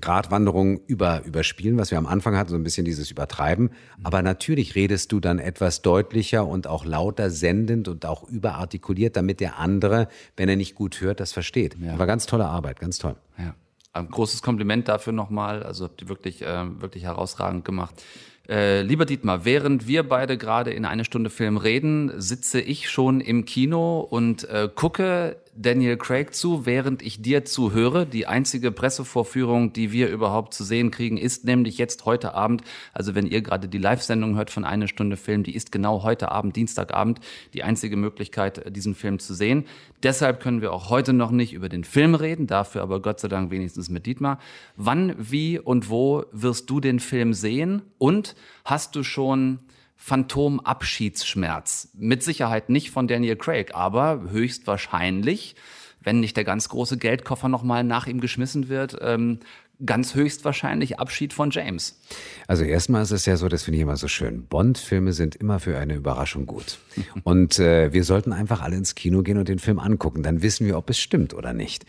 Gratwanderung 0.00 0.80
über, 0.86 1.22
überspielen, 1.24 1.78
was 1.78 1.90
wir 1.90 1.98
am 1.98 2.06
Anfang 2.06 2.36
hatten, 2.36 2.50
so 2.50 2.56
ein 2.56 2.64
bisschen 2.64 2.84
dieses 2.84 3.10
Übertreiben. 3.10 3.70
Aber 4.02 4.22
natürlich 4.22 4.74
redest 4.74 5.12
du 5.12 5.20
dann 5.20 5.38
etwas 5.38 5.82
deutlicher 5.82 6.46
und 6.46 6.66
auch 6.66 6.84
lauter 6.84 7.30
sendend 7.30 7.88
und 7.88 8.06
auch 8.06 8.28
überartikuliert, 8.28 9.16
damit 9.16 9.40
der 9.40 9.58
andere, 9.58 10.08
wenn 10.36 10.48
er 10.48 10.56
nicht 10.56 10.74
gut 10.74 11.00
hört, 11.00 11.20
das 11.20 11.32
versteht. 11.32 11.76
Ja. 11.80 11.98
War 11.98 12.06
ganz 12.06 12.26
tolle 12.26 12.46
Arbeit, 12.46 12.80
ganz 12.80 12.98
toll. 12.98 13.16
Ja. 13.38 13.54
Ein 13.92 14.08
großes 14.08 14.42
Kompliment 14.42 14.88
dafür 14.88 15.12
nochmal. 15.12 15.62
Also 15.62 15.84
habt 15.84 16.00
ihr 16.00 16.08
wirklich, 16.08 16.42
äh, 16.42 16.80
wirklich 16.80 17.04
herausragend 17.04 17.64
gemacht. 17.64 18.02
Äh, 18.48 18.82
lieber 18.82 19.04
Dietmar, 19.04 19.44
während 19.44 19.86
wir 19.86 20.08
beide 20.08 20.36
gerade 20.36 20.72
in 20.72 20.84
eine 20.84 21.04
Stunde 21.04 21.30
Film 21.30 21.56
reden, 21.56 22.12
sitze 22.20 22.60
ich 22.60 22.90
schon 22.90 23.20
im 23.20 23.44
Kino 23.44 24.00
und 24.00 24.48
äh, 24.48 24.68
gucke 24.74 25.36
Daniel 25.54 25.98
Craig 25.98 26.34
zu, 26.34 26.64
während 26.64 27.02
ich 27.02 27.20
dir 27.20 27.44
zuhöre. 27.44 28.06
Die 28.06 28.26
einzige 28.26 28.72
Pressevorführung, 28.72 29.74
die 29.74 29.92
wir 29.92 30.08
überhaupt 30.08 30.54
zu 30.54 30.64
sehen 30.64 30.90
kriegen, 30.90 31.18
ist 31.18 31.44
nämlich 31.44 31.76
jetzt 31.76 32.06
heute 32.06 32.34
Abend. 32.34 32.62
Also 32.94 33.14
wenn 33.14 33.26
ihr 33.26 33.42
gerade 33.42 33.68
die 33.68 33.78
Live-Sendung 33.78 34.36
hört 34.36 34.50
von 34.50 34.64
eine 34.64 34.88
Stunde 34.88 35.18
Film, 35.18 35.42
die 35.42 35.54
ist 35.54 35.70
genau 35.70 36.02
heute 36.04 36.32
Abend, 36.32 36.56
Dienstagabend, 36.56 37.20
die 37.52 37.64
einzige 37.64 37.96
Möglichkeit, 37.96 38.74
diesen 38.74 38.94
Film 38.94 39.18
zu 39.18 39.34
sehen. 39.34 39.66
Deshalb 40.02 40.40
können 40.40 40.62
wir 40.62 40.72
auch 40.72 40.88
heute 40.88 41.12
noch 41.12 41.30
nicht 41.30 41.52
über 41.52 41.68
den 41.68 41.84
Film 41.84 42.14
reden, 42.14 42.46
dafür 42.46 42.80
aber 42.82 43.02
Gott 43.02 43.20
sei 43.20 43.28
Dank 43.28 43.50
wenigstens 43.50 43.90
mit 43.90 44.06
Dietmar. 44.06 44.38
Wann, 44.76 45.14
wie 45.18 45.58
und 45.58 45.90
wo 45.90 46.24
wirst 46.32 46.70
du 46.70 46.80
den 46.80 46.98
Film 46.98 47.34
sehen? 47.34 47.82
Und 47.98 48.36
hast 48.64 48.96
du 48.96 49.02
schon 49.02 49.58
Phantom-Abschiedsschmerz. 50.02 51.90
Mit 51.94 52.24
Sicherheit 52.24 52.68
nicht 52.68 52.90
von 52.90 53.06
Daniel 53.06 53.36
Craig, 53.36 53.72
aber 53.72 54.22
höchstwahrscheinlich, 54.30 55.54
wenn 56.00 56.18
nicht 56.18 56.36
der 56.36 56.42
ganz 56.42 56.68
große 56.68 56.98
Geldkoffer 56.98 57.48
nochmal 57.48 57.84
nach 57.84 58.08
ihm 58.08 58.20
geschmissen 58.20 58.68
wird, 58.68 58.98
ähm, 59.00 59.38
ganz 59.86 60.16
höchstwahrscheinlich 60.16 60.98
Abschied 60.98 61.32
von 61.32 61.50
James. 61.50 62.00
Also 62.48 62.64
erstmal 62.64 63.04
ist 63.04 63.12
es 63.12 63.26
ja 63.26 63.36
so, 63.36 63.46
das 63.46 63.62
finde 63.62 63.76
ich 63.76 63.82
immer 63.82 63.96
so 63.96 64.08
schön. 64.08 64.44
Bond-Filme 64.46 65.12
sind 65.12 65.36
immer 65.36 65.60
für 65.60 65.78
eine 65.78 65.94
Überraschung 65.94 66.46
gut. 66.46 66.78
Und 67.22 67.60
äh, 67.60 67.92
wir 67.92 68.02
sollten 68.02 68.32
einfach 68.32 68.60
alle 68.60 68.76
ins 68.76 68.96
Kino 68.96 69.22
gehen 69.22 69.38
und 69.38 69.48
den 69.48 69.60
Film 69.60 69.78
angucken. 69.78 70.24
Dann 70.24 70.42
wissen 70.42 70.66
wir, 70.66 70.76
ob 70.76 70.90
es 70.90 70.98
stimmt 70.98 71.32
oder 71.32 71.52
nicht. 71.52 71.86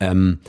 Ähm, 0.00 0.40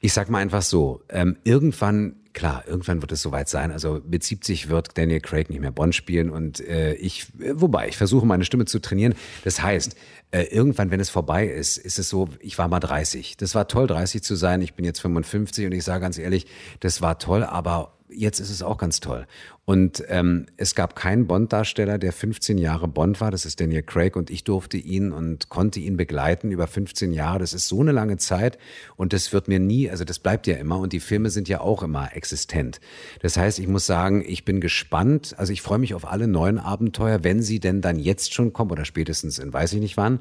ich 0.00 0.12
sag 0.12 0.30
mal 0.30 0.38
einfach 0.38 0.62
so, 0.62 1.02
ähm, 1.10 1.36
irgendwann 1.44 2.16
klar, 2.36 2.64
irgendwann 2.66 3.00
wird 3.00 3.10
es 3.12 3.22
soweit 3.22 3.48
sein. 3.48 3.72
Also 3.72 4.00
mit 4.06 4.22
70 4.22 4.68
wird 4.68 4.96
Daniel 4.98 5.20
Craig 5.20 5.48
nicht 5.48 5.60
mehr 5.60 5.72
Bond 5.72 5.94
spielen 5.94 6.28
und 6.28 6.60
äh, 6.60 6.92
ich, 6.94 7.28
äh, 7.40 7.54
wobei, 7.54 7.88
ich 7.88 7.96
versuche 7.96 8.26
meine 8.26 8.44
Stimme 8.44 8.66
zu 8.66 8.78
trainieren. 8.78 9.14
Das 9.42 9.62
heißt, 9.62 9.96
äh, 10.32 10.42
irgendwann, 10.42 10.90
wenn 10.90 11.00
es 11.00 11.08
vorbei 11.08 11.46
ist, 11.46 11.78
ist 11.78 11.98
es 11.98 12.10
so, 12.10 12.28
ich 12.40 12.58
war 12.58 12.68
mal 12.68 12.78
30. 12.78 13.38
Das 13.38 13.54
war 13.54 13.68
toll, 13.68 13.86
30 13.86 14.22
zu 14.22 14.36
sein. 14.36 14.60
Ich 14.60 14.74
bin 14.74 14.84
jetzt 14.84 15.00
55 15.00 15.64
und 15.64 15.72
ich 15.72 15.82
sage 15.82 16.02
ganz 16.02 16.18
ehrlich, 16.18 16.46
das 16.80 17.00
war 17.00 17.18
toll, 17.18 17.42
aber 17.42 17.96
jetzt 18.10 18.38
ist 18.38 18.50
es 18.50 18.62
auch 18.62 18.76
ganz 18.76 19.00
toll. 19.00 19.26
Und 19.66 20.04
ähm, 20.06 20.46
es 20.56 20.76
gab 20.76 20.94
keinen 20.94 21.26
Bond-Darsteller, 21.26 21.98
der 21.98 22.12
15 22.12 22.56
Jahre 22.56 22.86
Bond 22.86 23.20
war. 23.20 23.32
Das 23.32 23.44
ist 23.44 23.60
Daniel 23.60 23.82
Craig 23.82 24.14
und 24.14 24.30
ich 24.30 24.44
durfte 24.44 24.76
ihn 24.76 25.10
und 25.10 25.48
konnte 25.48 25.80
ihn 25.80 25.96
begleiten 25.96 26.52
über 26.52 26.68
15 26.68 27.12
Jahre. 27.12 27.40
Das 27.40 27.52
ist 27.52 27.66
so 27.66 27.80
eine 27.80 27.90
lange 27.90 28.16
Zeit 28.16 28.58
und 28.94 29.12
das 29.12 29.32
wird 29.32 29.48
mir 29.48 29.58
nie, 29.58 29.90
also 29.90 30.04
das 30.04 30.20
bleibt 30.20 30.46
ja 30.46 30.54
immer 30.54 30.78
und 30.78 30.92
die 30.92 31.00
Filme 31.00 31.30
sind 31.30 31.48
ja 31.48 31.60
auch 31.60 31.82
immer 31.82 32.14
existent. 32.14 32.80
Das 33.22 33.36
heißt, 33.36 33.58
ich 33.58 33.66
muss 33.66 33.86
sagen, 33.86 34.24
ich 34.24 34.44
bin 34.44 34.60
gespannt. 34.60 35.34
Also 35.36 35.52
ich 35.52 35.62
freue 35.62 35.80
mich 35.80 35.94
auf 35.94 36.06
alle 36.06 36.28
neuen 36.28 36.60
Abenteuer, 36.60 37.24
wenn 37.24 37.42
sie 37.42 37.58
denn 37.58 37.80
dann 37.80 37.98
jetzt 37.98 38.34
schon 38.34 38.52
kommen 38.52 38.70
oder 38.70 38.84
spätestens 38.84 39.40
in 39.40 39.52
weiß 39.52 39.72
ich 39.72 39.80
nicht 39.80 39.96
wann. 39.96 40.12
Mhm. 40.12 40.20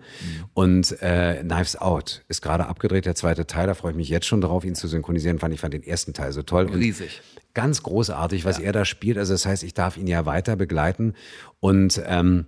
Und 0.55 1.01
äh, 1.03 1.43
Knives 1.43 1.75
Out 1.75 2.25
ist 2.29 2.41
gerade 2.41 2.65
abgedreht, 2.65 3.05
der 3.05 3.13
zweite 3.13 3.45
Teil. 3.45 3.67
Da 3.67 3.75
freue 3.75 3.91
ich 3.91 3.97
mich 3.97 4.09
jetzt 4.09 4.25
schon 4.25 4.41
drauf, 4.41 4.65
ihn 4.65 4.73
zu 4.73 4.87
synchronisieren. 4.87 5.37
Fand 5.37 5.53
ich 5.53 5.59
fand 5.59 5.75
den 5.75 5.83
ersten 5.83 6.13
Teil 6.13 6.31
so 6.31 6.41
toll. 6.41 6.65
Riesig. 6.65 7.21
Und 7.35 7.45
ganz 7.55 7.81
großartig, 7.81 8.45
was 8.45 8.59
ja. 8.59 8.65
er 8.65 8.73
da 8.73 8.85
spielt. 8.85 9.17
Also 9.17 9.34
das 9.35 9.45
heißt, 9.45 9.63
ich 9.63 9.73
darf 9.73 9.97
ihn 9.97 10.07
ja 10.07 10.25
weiter 10.25 10.55
begleiten 10.55 11.13
und 11.59 12.01
ähm, 12.05 12.47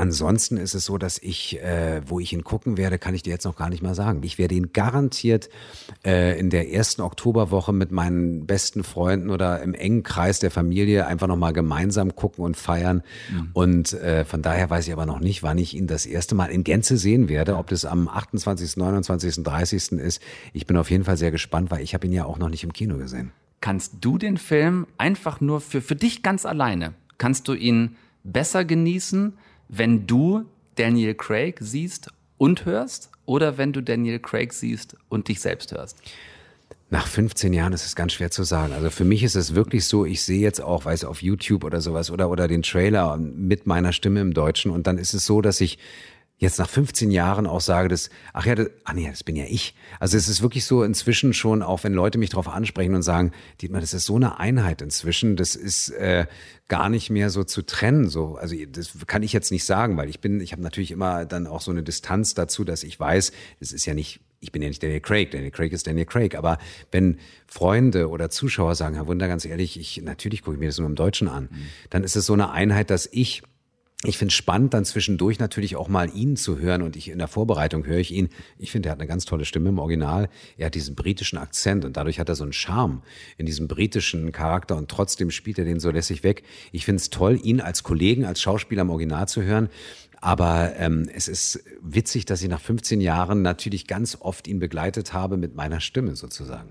Ansonsten 0.00 0.56
ist 0.56 0.74
es 0.74 0.86
so, 0.86 0.96
dass 0.96 1.18
ich, 1.18 1.60
äh, 1.60 2.00
wo 2.06 2.20
ich 2.20 2.32
ihn 2.32 2.42
gucken 2.42 2.78
werde, 2.78 2.96
kann 2.96 3.14
ich 3.14 3.22
dir 3.22 3.34
jetzt 3.34 3.44
noch 3.44 3.56
gar 3.56 3.68
nicht 3.68 3.82
mal 3.82 3.94
sagen. 3.94 4.22
Ich 4.22 4.38
werde 4.38 4.54
ihn 4.54 4.72
garantiert 4.72 5.50
äh, 6.06 6.40
in 6.40 6.48
der 6.48 6.72
ersten 6.72 7.02
Oktoberwoche 7.02 7.74
mit 7.74 7.90
meinen 7.90 8.46
besten 8.46 8.82
Freunden 8.82 9.28
oder 9.28 9.60
im 9.60 9.74
engen 9.74 10.02
Kreis 10.02 10.38
der 10.38 10.50
Familie 10.50 11.06
einfach 11.06 11.26
nochmal 11.26 11.52
gemeinsam 11.52 12.16
gucken 12.16 12.42
und 12.44 12.56
feiern. 12.56 13.02
Mhm. 13.30 13.50
Und 13.52 13.92
äh, 13.92 14.24
von 14.24 14.40
daher 14.40 14.70
weiß 14.70 14.86
ich 14.86 14.92
aber 14.94 15.04
noch 15.04 15.20
nicht, 15.20 15.42
wann 15.42 15.58
ich 15.58 15.76
ihn 15.76 15.86
das 15.86 16.06
erste 16.06 16.34
Mal 16.34 16.46
in 16.46 16.64
Gänze 16.64 16.96
sehen 16.96 17.28
werde, 17.28 17.58
ob 17.58 17.66
das 17.66 17.84
am 17.84 18.08
28., 18.08 18.78
29., 18.78 19.42
30. 19.42 19.92
ist. 19.92 20.22
Ich 20.54 20.66
bin 20.66 20.78
auf 20.78 20.90
jeden 20.90 21.04
Fall 21.04 21.18
sehr 21.18 21.30
gespannt, 21.30 21.70
weil 21.70 21.82
ich 21.82 21.92
habe 21.92 22.06
ihn 22.06 22.12
ja 22.14 22.24
auch 22.24 22.38
noch 22.38 22.48
nicht 22.48 22.64
im 22.64 22.72
Kino 22.72 22.96
gesehen 22.96 23.32
kannst 23.60 23.96
du 24.00 24.18
den 24.18 24.36
Film 24.36 24.86
einfach 24.98 25.40
nur 25.40 25.60
für, 25.60 25.80
für 25.80 25.96
dich 25.96 26.22
ganz 26.22 26.46
alleine, 26.46 26.94
kannst 27.18 27.48
du 27.48 27.54
ihn 27.54 27.96
besser 28.24 28.64
genießen, 28.64 29.34
wenn 29.68 30.06
du 30.06 30.44
Daniel 30.76 31.14
Craig 31.14 31.58
siehst 31.60 32.10
und 32.38 32.64
hörst 32.64 33.10
oder 33.26 33.58
wenn 33.58 33.72
du 33.72 33.82
Daniel 33.82 34.18
Craig 34.18 34.52
siehst 34.52 34.96
und 35.08 35.28
dich 35.28 35.40
selbst 35.40 35.72
hörst? 35.72 35.98
Nach 36.92 37.06
15 37.06 37.52
Jahren 37.52 37.72
ist 37.72 37.86
es 37.86 37.94
ganz 37.94 38.14
schwer 38.14 38.32
zu 38.32 38.42
sagen. 38.42 38.72
Also 38.72 38.90
für 38.90 39.04
mich 39.04 39.22
ist 39.22 39.36
es 39.36 39.54
wirklich 39.54 39.84
so, 39.84 40.04
ich 40.04 40.22
sehe 40.22 40.40
jetzt 40.40 40.60
auch, 40.60 40.86
weiß 40.86 41.04
auf 41.04 41.22
YouTube 41.22 41.62
oder 41.62 41.80
sowas 41.80 42.10
oder, 42.10 42.30
oder 42.30 42.48
den 42.48 42.62
Trailer 42.62 43.16
mit 43.16 43.66
meiner 43.66 43.92
Stimme 43.92 44.20
im 44.20 44.34
Deutschen 44.34 44.72
und 44.72 44.88
dann 44.88 44.98
ist 44.98 45.14
es 45.14 45.24
so, 45.24 45.40
dass 45.40 45.60
ich 45.60 45.78
jetzt 46.40 46.58
nach 46.58 46.68
15 46.68 47.10
Jahren 47.10 47.46
auch 47.46 47.60
sage, 47.60 47.88
dass, 47.88 48.08
ach 48.32 48.46
ja, 48.46 48.54
das, 48.54 48.70
ach 48.84 48.94
nee, 48.94 49.06
das 49.08 49.22
bin 49.22 49.36
ja 49.36 49.44
ich. 49.44 49.74
Also 50.00 50.16
es 50.16 50.26
ist 50.26 50.40
wirklich 50.40 50.64
so 50.64 50.82
inzwischen 50.82 51.34
schon, 51.34 51.62
auch 51.62 51.84
wenn 51.84 51.92
Leute 51.92 52.16
mich 52.16 52.30
darauf 52.30 52.48
ansprechen 52.48 52.94
und 52.94 53.02
sagen, 53.02 53.32
Dietmar, 53.60 53.82
das 53.82 53.92
ist 53.92 54.06
so 54.06 54.16
eine 54.16 54.40
Einheit 54.40 54.80
inzwischen, 54.80 55.36
das 55.36 55.54
ist 55.54 55.90
äh, 55.90 56.26
gar 56.68 56.88
nicht 56.88 57.10
mehr 57.10 57.28
so 57.28 57.44
zu 57.44 57.60
trennen. 57.60 58.08
So, 58.08 58.36
also 58.36 58.56
das 58.72 58.92
kann 59.06 59.22
ich 59.22 59.34
jetzt 59.34 59.52
nicht 59.52 59.64
sagen, 59.64 59.98
weil 59.98 60.08
ich 60.08 60.20
bin, 60.20 60.40
ich 60.40 60.52
habe 60.52 60.62
natürlich 60.62 60.92
immer 60.92 61.26
dann 61.26 61.46
auch 61.46 61.60
so 61.60 61.70
eine 61.70 61.82
Distanz 61.82 62.32
dazu, 62.32 62.64
dass 62.64 62.84
ich 62.84 62.98
weiß, 62.98 63.32
es 63.60 63.72
ist 63.72 63.84
ja 63.84 63.94
nicht 63.94 64.20
ich 64.42 64.52
bin 64.52 64.62
ja 64.62 64.68
nicht 64.68 64.82
Daniel 64.82 65.00
Craig, 65.00 65.30
Daniel 65.30 65.50
Craig 65.50 65.70
ist 65.70 65.86
Daniel 65.86 66.06
Craig, 66.06 66.34
aber 66.34 66.56
wenn 66.90 67.18
Freunde 67.46 68.08
oder 68.08 68.30
Zuschauer 68.30 68.74
sagen, 68.74 68.94
Herr 68.94 69.06
Wunder, 69.06 69.28
ganz 69.28 69.44
ehrlich, 69.44 69.78
ich 69.78 70.00
natürlich 70.00 70.40
gucke 70.40 70.54
ich 70.54 70.60
mir 70.60 70.70
das 70.70 70.78
nur 70.78 70.88
im 70.88 70.94
Deutschen 70.94 71.28
an, 71.28 71.50
mhm. 71.50 71.66
dann 71.90 72.04
ist 72.04 72.16
es 72.16 72.24
so 72.24 72.32
eine 72.32 72.50
Einheit, 72.50 72.88
dass 72.88 73.06
ich 73.12 73.42
ich 74.02 74.16
finde 74.16 74.32
es 74.32 74.36
spannend, 74.36 74.72
dann 74.72 74.86
zwischendurch 74.86 75.38
natürlich 75.38 75.76
auch 75.76 75.88
mal 75.88 76.10
ihn 76.14 76.36
zu 76.36 76.58
hören 76.58 76.80
und 76.80 76.96
ich 76.96 77.10
in 77.10 77.18
der 77.18 77.28
Vorbereitung 77.28 77.84
höre 77.84 77.98
ich 77.98 78.12
ihn. 78.12 78.30
Ich 78.58 78.70
finde, 78.70 78.88
er 78.88 78.92
hat 78.92 78.98
eine 78.98 79.06
ganz 79.06 79.26
tolle 79.26 79.44
Stimme 79.44 79.68
im 79.68 79.78
Original. 79.78 80.30
Er 80.56 80.66
hat 80.66 80.74
diesen 80.74 80.94
britischen 80.94 81.36
Akzent 81.36 81.84
und 81.84 81.98
dadurch 81.98 82.18
hat 82.18 82.30
er 82.30 82.34
so 82.34 82.42
einen 82.42 82.54
Charme 82.54 83.02
in 83.36 83.44
diesem 83.44 83.68
britischen 83.68 84.32
Charakter 84.32 84.78
und 84.78 84.90
trotzdem 84.90 85.30
spielt 85.30 85.58
er 85.58 85.66
den 85.66 85.80
so 85.80 85.90
lässig 85.90 86.22
weg. 86.22 86.44
Ich 86.72 86.86
finde 86.86 87.00
es 87.00 87.10
toll, 87.10 87.38
ihn 87.42 87.60
als 87.60 87.82
Kollegen, 87.82 88.24
als 88.24 88.40
Schauspieler 88.40 88.82
im 88.82 88.90
Original 88.90 89.28
zu 89.28 89.42
hören. 89.42 89.68
Aber 90.22 90.74
ähm, 90.76 91.10
es 91.14 91.28
ist 91.28 91.62
witzig, 91.82 92.24
dass 92.24 92.42
ich 92.42 92.48
nach 92.48 92.60
15 92.60 93.02
Jahren 93.02 93.42
natürlich 93.42 93.86
ganz 93.86 94.16
oft 94.18 94.48
ihn 94.48 94.60
begleitet 94.60 95.12
habe 95.12 95.36
mit 95.36 95.54
meiner 95.54 95.80
Stimme 95.80 96.16
sozusagen. 96.16 96.70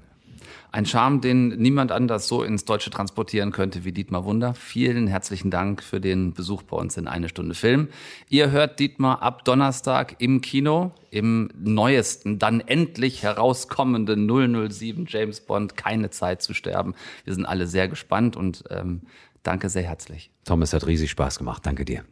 Ein 0.71 0.85
Charme, 0.85 1.21
den 1.21 1.49
niemand 1.49 1.91
anders 1.91 2.27
so 2.27 2.43
ins 2.43 2.65
Deutsche 2.65 2.89
transportieren 2.89 3.51
könnte 3.51 3.85
wie 3.85 3.91
Dietmar 3.91 4.25
Wunder. 4.25 4.53
Vielen 4.53 5.07
herzlichen 5.07 5.51
Dank 5.51 5.83
für 5.83 5.99
den 5.99 6.33
Besuch 6.33 6.63
bei 6.63 6.77
uns 6.77 6.97
in 6.97 7.07
eine 7.07 7.29
Stunde 7.29 7.55
Film. 7.55 7.89
Ihr 8.29 8.51
hört 8.51 8.79
Dietmar 8.79 9.21
ab 9.21 9.45
Donnerstag 9.45 10.15
im 10.19 10.41
Kino, 10.41 10.91
im 11.11 11.49
neuesten, 11.57 12.39
dann 12.39 12.61
endlich 12.61 13.23
herauskommenden 13.23 14.27
007 14.71 15.05
James 15.07 15.41
Bond, 15.41 15.75
keine 15.75 16.09
Zeit 16.09 16.41
zu 16.41 16.53
sterben. 16.53 16.93
Wir 17.23 17.33
sind 17.33 17.45
alle 17.45 17.67
sehr 17.67 17.87
gespannt 17.87 18.35
und 18.35 18.63
ähm, 18.69 19.01
danke 19.43 19.69
sehr 19.69 19.83
herzlich. 19.83 20.31
Thomas 20.45 20.73
hat 20.73 20.85
riesig 20.85 21.09
Spaß 21.11 21.37
gemacht. 21.37 21.65
Danke 21.65 21.85
dir. 21.85 22.03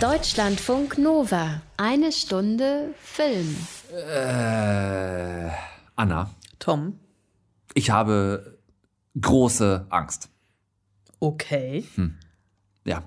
Deutschlandfunk 0.00 0.98
Nova. 0.98 1.62
Eine 1.78 2.12
Stunde 2.12 2.94
Film. 3.00 3.56
Äh, 3.90 5.50
Anna. 5.96 6.30
Tom. 6.58 6.98
Ich 7.76 7.90
habe 7.90 8.58
große 9.20 9.86
Angst. 9.90 10.30
Okay. 11.20 11.84
Hm. 11.94 12.16
Ja. 12.86 13.02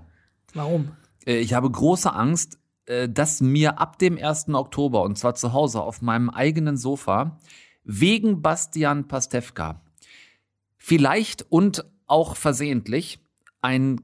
Warum? 0.54 0.92
Äh, 1.26 1.40
ich 1.40 1.56
habe 1.56 1.72
große 1.72 2.14
Angst, 2.14 2.60
äh, 2.86 3.10
dass 3.10 3.42
mir 3.42 3.80
ab 3.80 3.98
dem 3.98 4.16
1. 4.16 4.50
Oktober, 4.50 5.02
und 5.02 5.18
zwar 5.18 5.34
zu 5.34 5.54
Hause 5.54 5.82
auf 5.82 6.04
meinem 6.04 6.30
eigenen 6.30 6.78
Sofa, 6.78 7.40
wegen 7.84 8.44
Bastian 8.44 9.08
Pastewka, 9.08 9.82
vielleicht 10.78 11.52
und 11.52 11.84
auch 12.06 12.36
versehentlich, 12.36 13.18
ein 13.62 14.00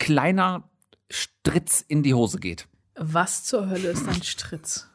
kleiner 0.00 0.68
Stritz 1.08 1.84
in 1.86 2.02
die 2.02 2.14
Hose 2.14 2.40
geht. 2.40 2.66
Was 2.96 3.44
zur 3.44 3.68
Hölle 3.68 3.90
ist 3.90 4.08
ein 4.08 4.24
Stritz? 4.24 4.88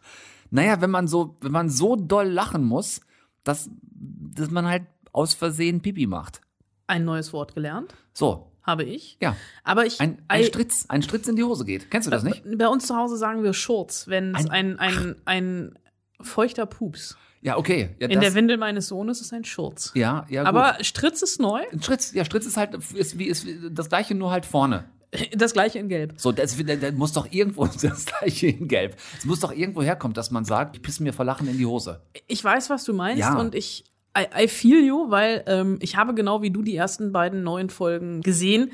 Naja, 0.51 0.81
wenn 0.81 0.91
man 0.91 1.07
so, 1.07 1.37
wenn 1.39 1.53
man 1.53 1.69
so 1.69 1.95
doll 1.95 2.27
lachen 2.27 2.65
muss, 2.65 2.99
dass, 3.43 3.69
dass 3.91 4.49
man 4.49 4.65
halt 4.67 4.83
aus 5.11 5.33
Versehen 5.33 5.81
Pipi 5.81 6.07
macht. 6.07 6.41
Ein 6.87 7.05
neues 7.05 7.33
Wort 7.33 7.55
gelernt. 7.55 7.93
So. 8.13 8.45
Habe 8.61 8.83
ich. 8.83 9.17
Ja. 9.21 9.35
Aber 9.63 9.85
ich. 9.85 9.99
Ein, 9.99 10.21
ein 10.27 10.43
Stritz, 10.43 10.85
ein 10.89 11.01
Stritz 11.01 11.27
in 11.27 11.35
die 11.35 11.43
Hose 11.43 11.65
geht. 11.65 11.89
Kennst 11.89 12.05
du 12.05 12.11
das 12.11 12.23
nicht? 12.23 12.43
Bei 12.57 12.67
uns 12.67 12.85
zu 12.85 12.95
Hause 12.95 13.17
sagen 13.17 13.41
wir 13.41 13.53
Schurz, 13.53 14.07
wenn 14.07 14.35
es 14.35 14.47
ein, 14.49 14.77
ein, 14.77 14.95
ein, 14.97 15.15
ein 15.25 15.79
feuchter 16.21 16.65
Pups. 16.67 17.17
Ja, 17.41 17.57
okay. 17.57 17.95
Ja, 17.99 18.09
in 18.09 18.19
der 18.19 18.35
Windel 18.35 18.57
meines 18.57 18.87
Sohnes 18.87 19.21
ist 19.21 19.33
ein 19.33 19.45
Schurz. 19.45 19.91
Ja, 19.95 20.25
ja. 20.29 20.43
Gut. 20.43 20.49
Aber 20.49 20.83
Stritz 20.83 21.21
ist 21.21 21.39
neu. 21.39 21.61
Stritz, 21.81 22.13
ja, 22.13 22.25
Stritz 22.25 22.45
ist 22.45 22.57
halt 22.57 22.75
ist 22.93 23.17
wie 23.17 23.25
ist 23.25 23.47
das 23.71 23.89
gleiche, 23.89 24.13
nur 24.13 24.29
halt 24.29 24.45
vorne. 24.45 24.85
Das 25.35 25.53
gleiche 25.53 25.79
in 25.79 25.89
Gelb. 25.89 26.13
So, 26.17 26.31
das, 26.31 26.55
das 26.57 26.93
muss 26.93 27.13
doch 27.13 27.27
irgendwo 27.31 27.65
das 27.81 28.05
gleiche 28.05 28.47
in 28.47 28.67
Gelb. 28.67 28.95
Es 29.17 29.25
muss 29.25 29.39
doch 29.39 29.51
irgendwo 29.51 29.81
herkommen, 29.81 30.13
dass 30.13 30.31
man 30.31 30.45
sagt, 30.45 30.75
ich 30.75 30.81
pisse 30.81 31.03
mir 31.03 31.13
vor 31.13 31.25
Lachen 31.25 31.47
in 31.47 31.57
die 31.57 31.65
Hose. 31.65 32.01
Ich 32.27 32.43
weiß, 32.43 32.69
was 32.69 32.83
du 32.83 32.93
meinst 32.93 33.19
Ja. 33.19 33.37
und 33.37 33.55
ich 33.55 33.85
I, 34.17 34.43
I 34.45 34.47
feel 34.47 34.83
you, 34.83 35.11
weil 35.11 35.43
ähm, 35.45 35.77
ich 35.81 35.95
habe 35.95 36.15
genau 36.15 36.41
wie 36.41 36.49
du 36.49 36.63
die 36.63 36.75
ersten 36.75 37.11
beiden 37.11 37.43
neuen 37.43 37.69
Folgen 37.69 38.21
gesehen. 38.21 38.71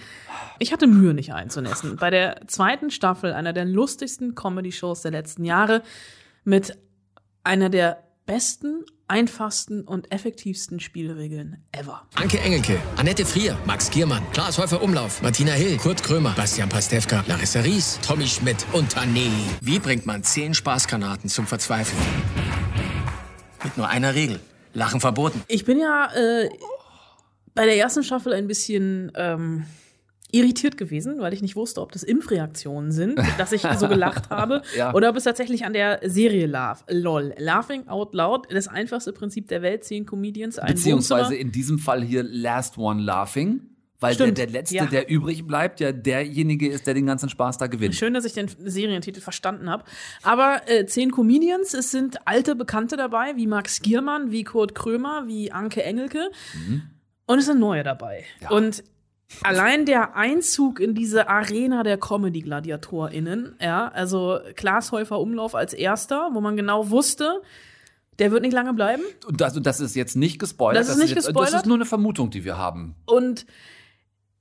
Ich 0.60 0.72
hatte 0.72 0.88
Mühe, 0.88 1.14
nicht 1.14 1.34
einzunessen. 1.34 1.98
Bei 1.98 2.10
der 2.10 2.48
zweiten 2.48 2.90
Staffel, 2.90 3.34
einer 3.34 3.52
der 3.52 3.66
lustigsten 3.66 4.34
Comedy-Shows 4.34 5.02
der 5.02 5.12
letzten 5.12 5.44
Jahre, 5.44 5.84
mit 6.46 6.78
einer 7.44 7.70
der 7.70 8.04
besten, 8.26 8.86
einfachsten 9.08 9.82
und 9.82 10.12
effektivsten 10.12 10.80
Spielregeln 10.80 11.64
ever. 11.72 12.08
Anke 12.16 12.40
Engelke, 12.40 12.80
Annette 12.98 13.26
Frier, 13.26 13.58
Max 13.66 13.90
Giermann, 13.92 14.24
Klaas 14.34 14.58
Häufer 14.58 14.82
Umlauf, 14.82 15.22
Martina 15.22 15.52
Hill, 15.52 15.78
Kurt 15.78 16.04
Krömer, 16.04 16.34
Bastian 16.36 16.70
Pastewka, 16.70 17.24
Larissa 17.28 17.60
Ries, 17.62 18.00
Tommy 18.06 18.28
Schmidt 18.28 18.66
und 18.74 18.94
Tané. 18.94 19.30
Wie 19.62 19.80
bringt 19.80 20.06
man 20.06 20.24
zehn 20.24 20.54
Spaßgranaten 20.54 21.30
zum 21.30 21.46
Verzweifeln? 21.48 22.02
Mit 23.64 23.78
nur 23.78 23.88
einer 23.88 24.16
Regel. 24.16 24.40
Lachen 24.74 25.00
verboten. 25.00 25.42
Ich 25.48 25.66
bin 25.66 25.80
ja 25.80 26.10
äh, 26.14 26.50
bei 27.54 27.66
der 27.66 27.78
ersten 27.78 28.04
Staffel 28.04 28.34
ein 28.34 28.48
bisschen 28.48 29.12
ähm, 29.16 29.66
irritiert 30.32 30.78
gewesen, 30.78 31.20
weil 31.20 31.34
ich 31.34 31.42
nicht 31.42 31.56
wusste, 31.56 31.82
ob 31.82 31.92
das 31.92 32.04
Impfreaktionen 32.04 32.92
sind, 32.92 33.20
dass 33.38 33.52
ich 33.52 33.62
so 33.78 33.88
gelacht 33.88 34.30
habe, 34.30 34.62
Ja. 34.78 34.94
oder 34.94 35.10
ob 35.10 35.16
es 35.16 35.24
tatsächlich 35.24 35.66
an 35.66 35.74
der 35.74 36.00
Serie 36.04 36.46
Laugh, 36.48 36.84
LOL, 36.90 37.34
Laughing 37.38 37.88
Out 37.88 38.14
Loud, 38.14 38.48
das 38.52 38.68
einfachste 38.68 39.14
Prinzip 39.14 39.48
der 39.48 39.62
Welt, 39.62 39.84
zehn 39.84 40.06
Comedians, 40.06 40.60
ein 40.60 40.74
Beziehungsweise 40.74 41.26
Wohnzimmer. 41.30 41.40
in 41.42 41.52
diesem 41.52 41.80
Fall 41.80 42.04
hier 42.04 42.24
Last 42.24 42.78
One 42.78 43.02
Laughing. 43.02 43.62
Weil 44.02 44.14
der, 44.16 44.32
der 44.32 44.48
Letzte, 44.48 44.76
ja. 44.76 44.86
der 44.86 45.10
übrig 45.10 45.48
bleibt, 45.48 45.80
ja 45.80 45.94
derjenige 45.94 46.68
ist, 46.68 46.86
der 46.86 46.94
den 46.94 47.06
ganzen 47.06 47.30
Spaß 47.30 47.58
da 47.58 47.68
gewinnt. 47.68 47.96
Schön, 47.96 48.14
dass 48.14 48.26
ich 48.26 48.34
den 48.34 48.50
Serientitel 48.60 49.22
verstanden 49.22 49.70
habe. 49.70 49.86
Aber 50.22 50.62
äh, 50.68 50.86
zehn 50.86 51.12
Comedians, 51.12 51.74
es 51.74 51.92
sind 51.92 52.28
alte 52.28 52.56
Bekannte 52.58 52.98
dabei, 52.98 53.38
wie 53.38 53.48
Max 53.48 53.82
Giermann, 53.82 54.32
wie 54.32 54.44
Kurt 54.44 54.76
Krömer, 54.76 55.24
wie 55.28 55.52
Anke 55.54 55.82
Engelke. 55.82 56.30
Und 57.26 57.40
es 57.40 57.46
sind 57.46 57.60
neue 57.60 57.84
dabei. 57.84 58.26
Und 58.50 58.84
allein 59.44 59.86
der 59.86 60.16
Einzug 60.16 60.80
in 60.80 60.94
diese 60.96 61.28
Arena 61.30 61.84
der 61.84 61.98
Comedy-GladiatorInnen, 61.98 63.56
ja, 63.62 63.88
also 63.90 64.40
Klaas 64.56 64.92
Häufer 64.92 65.20
Umlauf 65.20 65.56
als 65.56 65.74
erster, 65.74 66.30
wo 66.34 66.42
man 66.42 66.56
genau 66.56 66.90
wusste, 66.90 67.42
der 68.20 68.32
wird 68.32 68.42
nicht 68.44 68.54
lange 68.54 68.74
bleiben. 68.74 69.04
Und 69.28 69.42
das, 69.42 69.58
und 69.58 69.66
das 69.66 69.80
ist 69.82 69.96
jetzt 69.96 70.16
nicht 70.16 70.40
gespoilert. 70.40 70.82
Das 70.82 70.90
ist 70.90 70.98
nicht 70.98 71.10
jetzt, 71.10 71.18
Das 71.20 71.26
gespoilert? 71.28 71.54
ist 71.54 71.66
nur 71.66 71.76
eine 71.76 71.86
Vermutung, 71.86 72.30
die 72.30 72.46
wir 72.46 72.58
haben. 72.58 72.96
Und 73.06 73.46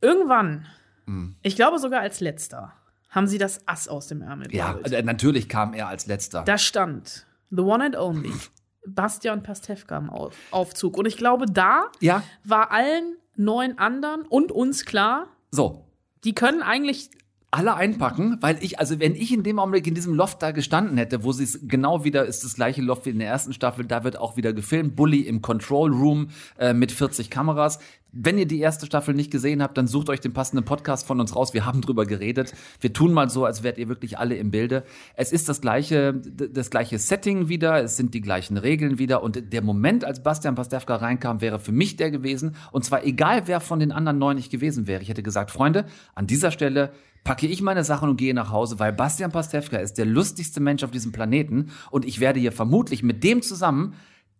irgendwann, 0.01 0.67
Hm. 1.07 1.37
ich 1.43 1.57
glaube 1.57 1.79
sogar 1.79 2.01
als 2.01 2.21
letzter, 2.21 2.73
haben 3.11 3.27
sie 3.27 3.39
das 3.39 3.67
Ass 3.67 3.89
aus 3.89 4.07
dem 4.09 4.23
Ärmel 4.23 4.55
Ja, 4.55 4.73
geholt. 4.73 4.93
äh, 4.93 5.03
natürlich 5.03 5.49
kam 5.49 5.73
er 5.75 5.89
als 5.89 6.07
letzter. 6.07 6.43
Da 6.45 6.59
stand 6.59 7.27
The 7.51 7.63
One 7.63 7.85
and 7.85 7.97
Only. 7.97 8.33
Bastian 8.87 9.43
Pastewka 9.43 9.97
im 9.97 10.11
Au- 10.11 10.31
Aufzug. 10.51 10.99
Und 10.99 11.07
ich 11.07 11.17
glaube, 11.17 11.47
da 11.47 11.85
ja, 12.01 12.23
war 12.45 12.71
allen 12.71 13.17
neun 13.37 13.79
anderen 13.79 14.23
und 14.23 14.53
uns 14.53 14.85
klar, 14.85 15.29
so. 15.51 15.85
die 16.25 16.35
können 16.35 16.63
eigentlich 16.63 17.11
Alle 17.51 17.75
einpacken, 17.77 18.39
weil 18.41 18.59
ich, 18.63 18.81
also 18.81 18.99
wenn 18.99 19.15
ich 19.15 19.33
in 19.33 19.45
dem 19.45 19.61
Augenblick 19.61 19.87
in 19.87 19.95
diesem 19.95 20.13
Loft 20.15 20.43
da 20.43 20.51
gestanden 20.51 20.97
hätte, 20.99 21.23
wo 21.23 21.31
sie 21.31 21.45
es 21.45 21.61
genau 21.63 22.03
wieder, 22.03 22.27
ist 22.27 22.43
das 22.43 22.55
gleiche 22.55 22.83
Loft 22.83 23.07
wie 23.07 23.11
in 23.11 23.21
der 23.21 23.29
ersten 23.29 23.53
Staffel, 23.53 23.85
da 23.85 24.03
wird 24.03 24.17
auch 24.19 24.37
wieder 24.37 24.53
gefilmt, 24.53 24.97
Bully 24.97 25.21
im 25.21 25.41
Control 25.41 25.93
Room 25.93 26.31
äh, 26.59 26.75
mit 26.75 26.91
40 26.91 27.31
Kameras. 27.31 27.79
Wenn 28.17 28.39
ihr 28.39 28.47
die 28.47 28.61
erste 28.61 28.87
Staffel 28.87 29.13
nicht 29.13 29.33
gesehen 29.33 29.61
habt, 29.61 29.77
dann 29.77 29.89
sucht 29.89 30.09
euch 30.09 30.21
den 30.21 30.33
passenden 30.33 30.65
Podcast 30.65 31.05
von 31.05 31.21
uns 31.21 31.35
raus. 31.35 31.53
Wir 31.53 31.67
haben 31.67 31.81
drüber 31.81 32.07
geredet. 32.07 32.55
Wir 32.81 32.93
tun 32.93 33.13
mal 33.13 33.29
so, 33.29 33.45
als 33.45 33.65
wärt 33.65 33.77
ihr 33.77 33.89
wirklich 33.89 34.19
alle 34.19 34.37
im 34.37 34.53
Bilde. 34.53 34.85
Es 35.17 35.33
ist 35.33 35.49
das 35.49 35.61
gleiche, 35.61 36.15
das 36.15 36.71
gleiche 36.71 36.99
Setting 37.01 37.49
wieder. 37.49 37.83
Es 37.83 37.97
sind 37.97 38.15
die 38.15 38.21
gleichen 38.21 38.57
Regeln 38.57 38.99
wieder. 39.01 39.23
Und 39.23 39.53
der 39.53 39.63
Moment, 39.63 40.05
als 40.05 40.23
Bastian 40.23 40.55
Pastewka 40.55 40.95
reinkam, 40.95 41.41
wäre 41.41 41.59
für 41.59 41.73
mich 41.73 41.97
der 41.97 42.13
gewesen. 42.13 42.55
Und 42.71 42.85
zwar 42.85 43.05
egal, 43.05 43.43
wer 43.47 43.61
von 43.61 43.81
den 43.81 43.91
anderen 43.91 44.19
neun 44.19 44.37
nicht 44.37 44.53
gewesen 44.53 44.87
wäre. 44.87 45.03
Ich 45.03 45.09
hätte 45.09 45.25
gesagt, 45.25 45.51
Freunde, 45.51 45.85
an 46.15 46.29
dieser 46.29 46.53
Stelle 46.53 46.93
packe 47.25 47.49
ich 47.49 47.63
meine 47.63 47.83
Sachen 47.83 48.11
und 48.11 48.17
gehe 48.17 48.35
nach 48.35 48.53
Hause, 48.53 48.79
weil 48.79 48.93
Bastian 48.93 49.33
Pastewka 49.33 49.79
ist 49.79 49.99
der 49.99 50.07
lustigste 50.07 50.61
Mensch 50.61 50.85
auf 50.85 50.91
diesem 50.93 51.11
Planeten. 51.11 51.71
Und 51.91 52.05
ich 52.05 52.21
werde 52.21 52.39
hier 52.39 52.53
vermutlich 52.53 53.03
mit 53.03 53.25
dem 53.25 53.43
zusammen 53.43 53.95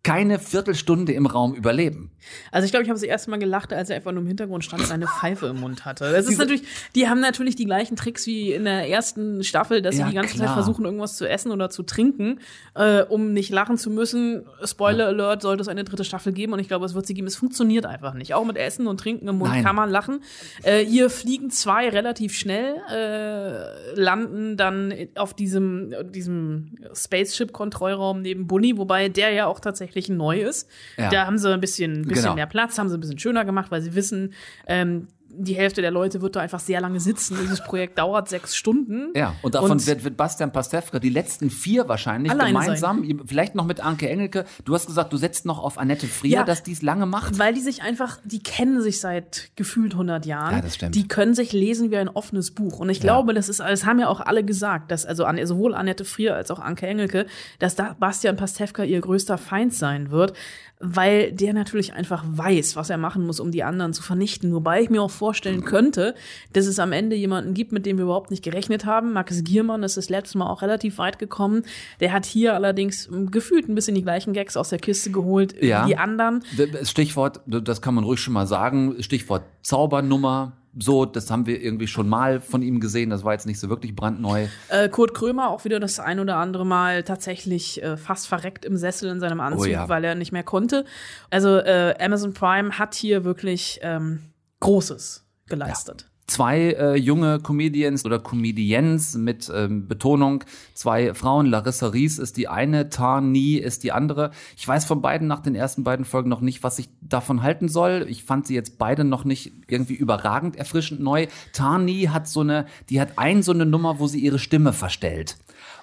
keine 0.05 0.37
Viertelstunde 0.37 1.13
im 1.13 1.25
Raum 1.25 1.55
überleben. 1.55 2.11
Also 2.51 2.65
ich 2.65 2.71
glaube, 2.71 2.83
ich 2.83 2.89
habe 2.89 2.99
das 2.99 3.03
erste 3.07 3.31
Mal 3.31 3.37
gelacht, 3.37 3.73
als 3.73 3.89
er 3.89 3.95
einfach 3.95 4.11
nur 4.11 4.21
im 4.21 4.27
Hintergrund 4.27 4.63
stand 4.63 4.83
und 4.83 4.91
eine 4.91 5.07
Pfeife 5.07 5.47
im 5.47 5.59
Mund 5.59 5.83
hatte. 5.83 6.11
Das 6.11 6.27
ist 6.27 6.37
natürlich, 6.37 6.61
die 6.93 7.09
haben 7.09 7.19
natürlich 7.19 7.55
die 7.55 7.65
gleichen 7.65 7.95
Tricks 7.95 8.27
wie 8.27 8.53
in 8.53 8.65
der 8.65 8.87
ersten 8.87 9.43
Staffel, 9.43 9.81
dass 9.81 9.97
Ja, 9.97 10.05
sie 10.05 10.11
die 10.11 10.15
ganze 10.15 10.35
klar. 10.35 10.47
Zeit 10.47 10.53
versuchen, 10.53 10.85
irgendwas 10.85 11.17
zu 11.17 11.27
essen 11.27 11.51
oder 11.51 11.71
zu 11.71 11.81
trinken, 11.81 12.39
äh, 12.75 13.01
um 13.01 13.33
nicht 13.33 13.49
lachen 13.49 13.77
zu 13.79 13.89
müssen. 13.89 14.45
Spoiler 14.63 15.07
Alert, 15.07 15.41
sollte 15.41 15.61
es 15.61 15.67
eine 15.67 15.83
dritte 15.83 16.03
Staffel 16.03 16.33
geben 16.33 16.53
und 16.53 16.59
ich 16.59 16.67
glaube, 16.67 16.85
es 16.85 16.93
wird 16.93 17.07
sie 17.07 17.15
geben. 17.15 17.25
Es 17.25 17.35
funktioniert 17.35 17.87
einfach 17.87 18.13
nicht. 18.13 18.35
Auch 18.35 18.45
mit 18.45 18.57
Essen 18.57 18.85
und 18.85 18.99
Trinken 18.99 19.27
im 19.27 19.39
Mund 19.39 19.51
Nein. 19.51 19.63
kann 19.63 19.75
man 19.75 19.89
lachen. 19.89 20.21
Äh, 20.61 20.85
hier 20.85 21.09
fliegen 21.09 21.49
zwei 21.49 21.89
relativ 21.89 22.35
schnell, 22.35 22.75
äh, 22.93 23.99
landen 23.99 24.55
dann 24.55 24.93
auf 25.15 25.33
diesem, 25.33 25.95
diesem 26.11 26.75
Spaceship-Kontrollraum 26.93 28.21
neben 28.21 28.45
Bunny, 28.45 28.77
wobei 28.77 29.09
der 29.09 29.31
ja 29.31 29.47
auch 29.47 29.59
tatsächlich 29.59 29.94
neu 30.09 30.41
ist. 30.41 30.69
Ja. 30.97 31.09
Da 31.09 31.25
haben 31.25 31.37
sie 31.37 31.51
ein 31.53 31.59
bisschen, 31.61 32.03
bisschen 32.03 32.23
Genau. 32.23 32.35
mehr 32.35 32.45
Platz, 32.47 32.77
haben 32.77 32.89
sie 32.89 32.97
ein 32.97 32.99
bisschen 33.01 33.19
schöner 33.19 33.45
gemacht, 33.45 33.71
weil 33.71 33.81
sie 33.81 33.95
wissen, 33.95 34.33
ähm, 34.67 35.07
die 35.37 35.53
Hälfte 35.55 35.81
der 35.81 35.91
Leute 35.91 36.21
wird 36.21 36.35
da 36.35 36.39
einfach 36.41 36.59
sehr 36.59 36.81
lange 36.81 36.99
sitzen. 36.99 37.37
Dieses 37.41 37.63
Projekt 37.63 37.97
dauert 37.97 38.29
sechs 38.29 38.55
Stunden. 38.55 39.09
Ja, 39.15 39.35
und 39.41 39.55
davon 39.55 39.71
Und- 39.71 39.87
wird, 39.87 40.03
wird 40.03 40.17
Bastian 40.17 40.51
Pastewka 40.51 40.99
die 40.99 41.09
letzten 41.09 41.49
vier 41.49 41.87
wahrscheinlich 41.87 42.31
gemeinsam, 42.31 43.21
vielleicht 43.25 43.55
noch 43.55 43.65
mit 43.65 43.79
Anke 43.83 44.09
Engelke. 44.09 44.45
Du 44.63 44.73
hast 44.73 44.87
gesagt, 44.87 45.13
du 45.13 45.17
setzt 45.17 45.45
noch 45.45 45.59
auf 45.59 45.77
Annette 45.77 46.07
Frier, 46.07 46.31
Ja. 46.31 46.43
dass 46.43 46.63
die 46.63 46.71
es 46.71 46.81
lange 46.81 47.05
macht. 47.05 47.37
Weil 47.39 47.53
die 47.53 47.61
sich 47.61 47.81
einfach, 47.81 48.19
die 48.23 48.41
kennen 48.41 48.81
sich 48.81 48.99
seit 48.99 49.51
gefühlt 49.55 49.93
100 49.95 50.25
Jahren. 50.25 50.55
Ja, 50.55 50.61
das 50.61 50.75
stimmt. 50.75 50.95
Die 50.95 51.07
können 51.07 51.33
sich 51.35 51.51
lesen 51.53 51.91
wie 51.91 51.97
ein 51.97 52.09
offenes 52.09 52.51
Buch. 52.51 52.79
Und 52.79 52.89
ich 52.89 52.99
glaube, 52.99 53.33
das 53.33 53.49
ist, 53.49 53.59
das 53.59 53.85
haben 53.85 53.99
ja 53.99 54.07
auch 54.07 54.21
alle 54.21 54.43
gesagt, 54.43 54.91
dass 54.91 55.05
also 55.05 55.25
an, 55.25 55.43
sowohl 55.45 55.75
Annette 55.75 56.05
Frier 56.05 56.35
als 56.35 56.51
auch 56.51 56.59
Anke 56.59 56.87
Engelke, 56.87 57.25
dass 57.59 57.75
da 57.75 57.95
Bastian 57.99 58.35
Pastewka 58.37 58.83
ihr 58.83 59.01
größter 59.01 59.37
Feind 59.37 59.73
sein 59.73 60.11
wird, 60.11 60.33
weil 60.79 61.31
der 61.31 61.53
natürlich 61.53 61.93
einfach 61.93 62.23
weiß, 62.27 62.75
was 62.75 62.89
er 62.89 62.97
machen 62.97 63.25
muss, 63.25 63.39
um 63.39 63.49
die 63.51 63.63
anderen 63.63 63.93
zu 63.93 64.03
vernichten. 64.03 64.53
Wobei 64.53 64.81
ich 64.81 64.89
mir 64.89 65.01
auch 65.01 65.09
vorstellen 65.25 65.63
könnte, 65.65 66.13
dass 66.53 66.67
es 66.67 66.77
am 66.77 66.91
Ende 66.91 67.15
jemanden 67.15 67.55
gibt, 67.55 67.71
mit 67.71 67.85
dem 67.87 67.97
wir 67.97 68.03
überhaupt 68.03 68.29
nicht 68.29 68.43
gerechnet 68.43 68.85
haben. 68.85 69.11
Max 69.13 69.43
Giermann 69.43 69.81
ist 69.81 69.97
das 69.97 70.09
letzte 70.09 70.37
Mal 70.37 70.47
auch 70.49 70.61
relativ 70.61 70.99
weit 70.99 71.17
gekommen. 71.17 71.63
Der 71.99 72.13
hat 72.13 72.25
hier 72.27 72.53
allerdings 72.53 73.07
ähm, 73.07 73.31
gefühlt 73.31 73.67
ein 73.67 73.73
bisschen 73.73 73.95
die 73.95 74.03
gleichen 74.03 74.33
Gags 74.33 74.55
aus 74.55 74.69
der 74.69 74.77
Kiste 74.77 75.09
geholt 75.09 75.55
Ja. 75.63 75.83
wie 75.85 75.89
die 75.89 75.97
anderen. 75.97 76.43
Stichwort, 76.83 77.41
das 77.47 77.81
kann 77.81 77.95
man 77.95 78.03
ruhig 78.03 78.19
schon 78.19 78.33
mal 78.35 78.45
sagen, 78.45 78.95
Stichwort 79.01 79.43
Zaubernummer. 79.63 80.53
So, 80.77 81.05
das 81.05 81.31
haben 81.31 81.45
wir 81.45 81.61
irgendwie 81.61 81.87
schon 81.87 82.09
mal 82.09 82.41
von 82.41 82.61
ihm 82.61 82.81
gesehen. 82.81 83.09
Das 83.09 83.23
war 83.23 83.31
jetzt 83.31 83.45
nicht 83.47 83.59
so 83.61 83.69
wirklich 83.69 83.95
brandneu. 83.95 84.47
Äh, 84.67 84.89
Kurt 84.89 85.13
Krömer 85.13 85.49
auch 85.49 85.63
wieder 85.63 85.79
das 85.79 86.01
ein 86.01 86.19
oder 86.19 86.35
andere 86.35 86.65
Mal 86.65 87.03
tatsächlich 87.03 87.81
äh, 87.81 87.95
fast 87.95 88.27
verreckt 88.27 88.65
im 88.65 88.75
Sessel 88.75 89.09
in 89.09 89.21
seinem 89.21 89.39
Anzug, 89.39 89.61
Oh 89.67 89.71
ja. 89.71 89.87
weil 89.87 90.03
er 90.03 90.15
nicht 90.15 90.33
mehr 90.33 90.43
konnte. 90.43 90.83
Also 91.29 91.57
äh, 91.59 91.95
Amazon 91.99 92.33
Prime 92.33 92.77
hat 92.77 92.93
hier 92.93 93.23
wirklich 93.23 93.79
ähm, 93.83 94.19
Großes 94.59 95.25
geleistet. 95.47 96.09
Zwei 96.27 96.71
äh, 96.71 96.95
junge 96.95 97.39
Comedians 97.39 98.03
oder 98.03 98.17
Comedians 98.17 99.13
mit 99.13 99.51
ähm, 99.53 99.87
Betonung, 99.87 100.43
zwei 100.73 101.13
Frauen. 101.13 101.45
Larissa 101.45 101.87
Ries 101.87 102.17
ist 102.17 102.37
die 102.37 102.47
eine, 102.47 102.89
Tani 102.89 103.57
ist 103.57 103.83
die 103.83 103.91
andere. 103.91 104.31
Ich 104.57 104.67
weiß 104.67 104.85
von 104.85 105.03
beiden 105.03 105.27
nach 105.27 105.41
den 105.41 105.53
ersten 105.53 105.83
beiden 105.83 106.03
Folgen 106.03 106.29
noch 106.29 106.41
nicht, 106.41 106.63
was 106.63 106.79
ich 106.79 106.89
davon 106.99 107.43
halten 107.43 107.69
soll. 107.69 108.07
Ich 108.09 108.23
fand 108.23 108.47
sie 108.47 108.55
jetzt 108.55 108.79
beide 108.79 109.03
noch 109.03 109.23
nicht 109.23 109.51
irgendwie 109.67 109.93
überragend 109.93 110.55
erfrischend 110.55 110.99
neu. 110.99 111.27
Tani 111.53 112.09
hat 112.11 112.27
so 112.27 112.39
eine, 112.39 112.65
die 112.89 112.99
hat 112.99 113.19
ein 113.19 113.43
so 113.43 113.51
eine 113.51 113.67
Nummer, 113.67 113.99
wo 113.99 114.07
sie 114.07 114.19
ihre 114.19 114.39
Stimme 114.39 114.73
verstellt. 114.73 115.37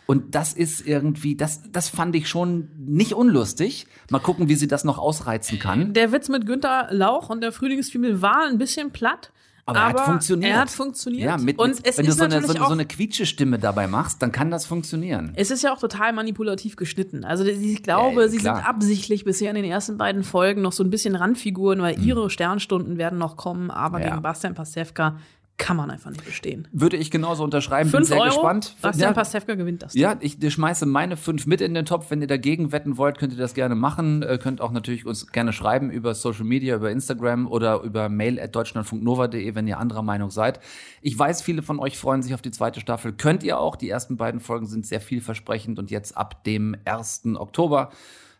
Und 0.06 0.34
das 0.34 0.52
ist 0.52 0.86
irgendwie, 0.86 1.36
das, 1.36 1.70
das 1.70 1.88
fand 1.88 2.14
ich 2.16 2.28
schon 2.28 2.68
nicht 2.76 3.14
unlustig. 3.14 3.86
Mal 4.10 4.18
gucken, 4.18 4.48
wie 4.48 4.56
sie 4.56 4.68
das 4.68 4.84
noch 4.84 4.98
ausreizen 4.98 5.58
kann. 5.58 5.94
Der 5.94 6.12
Witz 6.12 6.28
mit 6.28 6.46
Günther 6.46 6.88
Lauch 6.90 7.30
und 7.30 7.40
der 7.40 7.52
Frühlingsfilm 7.52 8.20
war 8.20 8.46
ein 8.48 8.58
bisschen 8.58 8.90
platt. 8.90 9.32
Aber, 9.64 9.78
er 9.78 9.88
hat 9.90 10.00
funktioniert. 10.00 10.52
Er 10.52 10.60
hat 10.60 10.70
funktioniert. 10.70 11.24
Ja, 11.24 11.36
mit, 11.36 11.56
und 11.58 11.86
es 11.86 11.96
wenn 11.96 12.04
ist 12.04 12.18
du 12.18 12.18
so 12.18 12.24
eine, 12.24 12.42
so, 12.44 12.52
so 12.52 12.64
eine 12.64 12.84
Quietsche-Stimme 12.84 13.60
dabei 13.60 13.86
machst, 13.86 14.20
dann 14.20 14.32
kann 14.32 14.50
das 14.50 14.66
funktionieren. 14.66 15.32
Es 15.36 15.52
ist 15.52 15.62
ja 15.62 15.72
auch 15.72 15.78
total 15.78 16.12
manipulativ 16.12 16.74
geschnitten. 16.74 17.24
Also 17.24 17.44
ich 17.44 17.82
glaube, 17.84 18.22
Ja, 18.22 18.28
sie 18.28 18.38
sind 18.38 18.50
absichtlich 18.50 19.24
bisher 19.24 19.50
in 19.50 19.56
den 19.56 19.64
ersten 19.64 19.98
beiden 19.98 20.24
Folgen 20.24 20.62
noch 20.62 20.72
so 20.72 20.82
ein 20.82 20.90
bisschen 20.90 21.14
Randfiguren, 21.14 21.80
weil 21.80 22.02
ihre 22.04 22.28
Sternstunden 22.28 22.98
werden 22.98 23.18
noch 23.18 23.36
kommen, 23.36 23.70
aber. 23.70 24.00
Ja. 24.00 24.10
gegen 24.10 24.22
Bastian 24.22 24.54
Pastewka 24.54 25.18
kann 25.62 25.76
man 25.76 25.92
einfach 25.92 26.10
nicht 26.10 26.24
bestehen. 26.24 26.66
Würde 26.72 26.96
ich 26.96 27.12
genauso 27.12 27.44
unterschreiben. 27.44 27.88
Bin 27.88 27.98
Fünf 28.00 28.08
sehr 28.08 28.18
Euro, 28.18 28.30
gespannt. 28.30 28.74
Bastian 28.82 29.10
ja, 29.10 29.14
Pastewka 29.14 29.54
gewinnt 29.54 29.84
das. 29.84 29.94
ja, 29.94 30.16
ich 30.18 30.36
schmeiße 30.52 30.86
meine 30.86 31.16
fünf 31.16 31.46
mit 31.46 31.60
in 31.60 31.72
den 31.72 31.84
Topf. 31.84 32.10
Wenn 32.10 32.20
ihr 32.20 32.26
dagegen 32.26 32.72
wetten 32.72 32.96
wollt, 32.96 33.16
könnt 33.16 33.32
ihr 33.32 33.38
das 33.38 33.54
gerne 33.54 33.76
machen. 33.76 34.24
Äh, 34.24 34.38
könnt 34.42 34.60
auch 34.60 34.72
natürlich 34.72 35.06
uns 35.06 35.28
gerne 35.28 35.52
schreiben 35.52 35.90
über 35.90 36.16
Social 36.16 36.42
Media, 36.42 36.74
über 36.74 36.90
Instagram 36.90 37.46
oder 37.46 37.80
über 37.82 38.08
mail 38.08 38.40
at 38.40 38.56
deutschlandfunknova.de, 38.56 39.54
wenn 39.54 39.68
ihr 39.68 39.78
anderer 39.78 40.02
Meinung 40.02 40.30
seid. 40.30 40.58
Ich 41.00 41.16
weiß, 41.16 41.42
viele 41.42 41.62
von 41.62 41.78
euch 41.78 41.96
freuen 41.96 42.24
sich 42.24 42.34
auf 42.34 42.42
die 42.42 42.50
zweite 42.50 42.80
Staffel. 42.80 43.12
Könnt 43.12 43.44
ihr 43.44 43.60
auch. 43.60 43.76
Die 43.76 43.88
ersten 43.88 44.16
beiden 44.16 44.40
Folgen 44.40 44.66
sind 44.66 44.84
sehr 44.84 45.00
vielversprechend 45.00 45.78
und 45.78 45.92
jetzt 45.92 46.16
ab 46.16 46.42
dem 46.42 46.76
1. 46.84 47.22
Oktober 47.36 47.92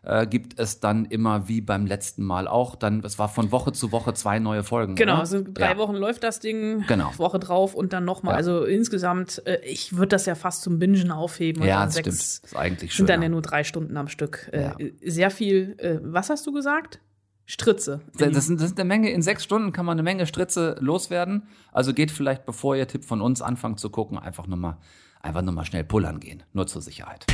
äh, 0.03 0.27
gibt 0.27 0.59
es 0.59 0.79
dann 0.79 1.05
immer 1.05 1.47
wie 1.47 1.61
beim 1.61 1.85
letzten 1.85 2.23
Mal 2.23 2.47
auch. 2.47 2.75
Dann, 2.75 2.99
es 3.03 3.17
war 3.19 3.29
von 3.29 3.51
Woche 3.51 3.71
zu 3.71 3.91
Woche 3.91 4.13
zwei 4.13 4.39
neue 4.39 4.63
Folgen. 4.63 4.95
Genau, 4.95 5.13
oder? 5.13 5.19
also 5.21 5.43
drei 5.43 5.71
Ja. 5.71 5.77
Wochen 5.77 5.95
läuft 5.95 6.23
das 6.23 6.39
Ding, 6.39 6.83
Genau. 6.87 7.11
Woche 7.17 7.39
drauf 7.39 7.73
und 7.73 7.93
dann 7.93 8.05
nochmal. 8.05 8.33
Ja. 8.33 8.37
Also 8.37 8.63
insgesamt, 8.65 9.41
äh, 9.47 9.59
ich 9.65 9.95
würde 9.95 10.09
das 10.09 10.25
ja 10.25 10.35
fast 10.35 10.61
zum 10.63 10.79
Bingen 10.79 11.11
aufheben. 11.11 11.63
Ja, 11.63 11.85
das 11.85 11.95
sechs, 11.95 12.07
stimmt. 12.37 12.51
Ist 12.51 12.55
eigentlich 12.57 12.93
Sind 12.95 13.09
dann 13.09 13.21
ja 13.21 13.29
nur 13.29 13.41
drei 13.41 13.63
Stunden 13.63 13.95
am 13.97 14.07
Stück. 14.07 14.49
Äh, 14.51 14.61
Ja. 14.63 14.75
Sehr 15.05 15.31
viel, 15.31 15.75
äh, 15.79 15.99
was 16.03 16.29
hast 16.29 16.45
du 16.45 16.51
gesagt? 16.51 16.99
Stritze. 17.45 17.99
Das 18.17 18.45
sind, 18.45 18.61
das 18.61 18.69
sind 18.69 18.79
eine 18.79 18.87
Menge, 18.87 19.09
in 19.11 19.21
sechs 19.21 19.43
Stunden 19.43 19.73
kann 19.73 19.85
man 19.85 19.93
eine 19.95 20.03
Menge 20.03 20.25
Stritze 20.27 20.77
loswerden. 20.79 21.47
Also 21.73 21.93
geht 21.93 22.09
vielleicht, 22.11 22.45
bevor 22.45 22.75
ihr 22.77 22.87
Tipp 22.87 23.03
von 23.03 23.21
uns 23.21 23.41
anfangt 23.41 23.79
zu 23.81 23.89
gucken, 23.89 24.17
einfach 24.17 24.47
nochmal 24.47 24.77
einfach 25.21 25.41
noch 25.41 25.51
mal 25.53 25.65
schnell 25.65 25.83
pullern 25.83 26.19
gehen. 26.19 26.43
Nur 26.53 26.67
zur 26.67 26.81
Sicherheit. 26.81 27.25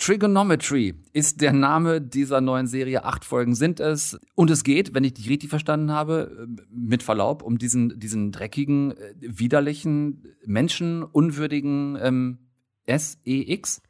Trigonometry 0.03 0.95
ist 1.13 1.39
der 1.39 1.53
Name 1.53 2.01
dieser 2.01 2.41
neuen 2.41 2.67
Serie. 2.67 3.05
Acht 3.05 3.23
Folgen 3.23 3.55
sind 3.55 3.79
es. 3.79 4.19
Und 4.35 4.51
es 4.51 4.65
geht, 4.65 4.93
wenn 4.93 5.05
ich 5.05 5.13
dich 5.13 5.29
richtig 5.29 5.49
verstanden 5.49 5.93
habe, 5.93 6.45
äh, 6.45 6.61
mit 6.69 7.03
Verlaub, 7.03 7.41
um 7.41 7.57
diesen, 7.57 7.97
diesen 8.01 8.33
dreckigen, 8.33 8.91
äh, 8.91 9.13
widerlichen, 9.21 10.25
menschenunwürdigen 10.45 11.97
ähm, 12.01 12.37
SEX. 12.85 13.81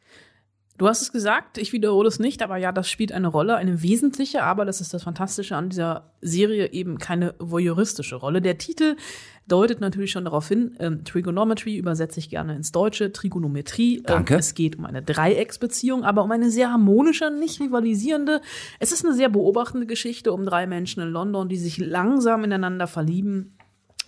Du 0.84 0.90
hast 0.90 1.02
es 1.02 1.14
gesagt, 1.14 1.58
ich 1.58 1.72
wiederhole 1.72 2.10
es 2.10 2.20
nicht, 2.20 2.42
aber 2.42 2.58
ja, 2.58 2.74
das 2.74 2.90
spielt 2.90 3.14
eine 3.14 3.30
Rolle, 3.30 3.56
eine 3.56 3.82
wesentliche, 3.84 4.44
aber 4.44 4.66
das 4.66 4.82
ist 4.82 4.94
das 4.94 5.04
Fantastische 5.04 5.56
an 5.56 5.70
dieser 5.70 6.12
Serie, 6.20 6.74
eben 6.74 6.98
keine 6.98 7.36
voyeuristische 7.40 8.18
Rolle. 8.18 8.42
Der 8.42 8.58
Titel 8.58 8.98
deutet 9.48 9.80
natürlich 9.80 10.12
schon 10.12 10.26
darauf 10.26 10.50
hin, 10.50 10.76
ähm, 10.80 11.06
Trigonometry 11.06 11.78
übersetze 11.78 12.20
ich 12.20 12.30
gerne 12.30 12.58
ins 12.58 12.74
Deutsche, 12.74 13.14
Trigonometrie. 13.14 14.00
Ähm, 14.00 14.04
Danke. 14.08 14.36
es 14.36 14.56
geht 14.56 14.78
um 14.78 14.84
eine 14.86 15.02
Dreiecksbeziehung, 15.02 16.04
aber 16.04 16.22
um 16.22 16.32
eine 16.32 16.50
sehr 16.50 16.70
harmonische, 16.70 17.32
nicht 17.32 17.62
rivalisierende. 17.62 18.42
Es 18.82 18.92
ist 18.92 19.06
eine 19.06 19.16
sehr 19.16 19.30
beobachtende 19.30 19.88
Geschichte 19.88 20.34
um 20.34 20.46
drei 20.46 20.68
Menschen 20.68 21.02
in 21.02 21.12
London, 21.12 21.48
die 21.48 21.56
sich 21.56 21.78
langsam 21.78 22.44
ineinander 22.44 22.88
verlieben. 22.88 23.58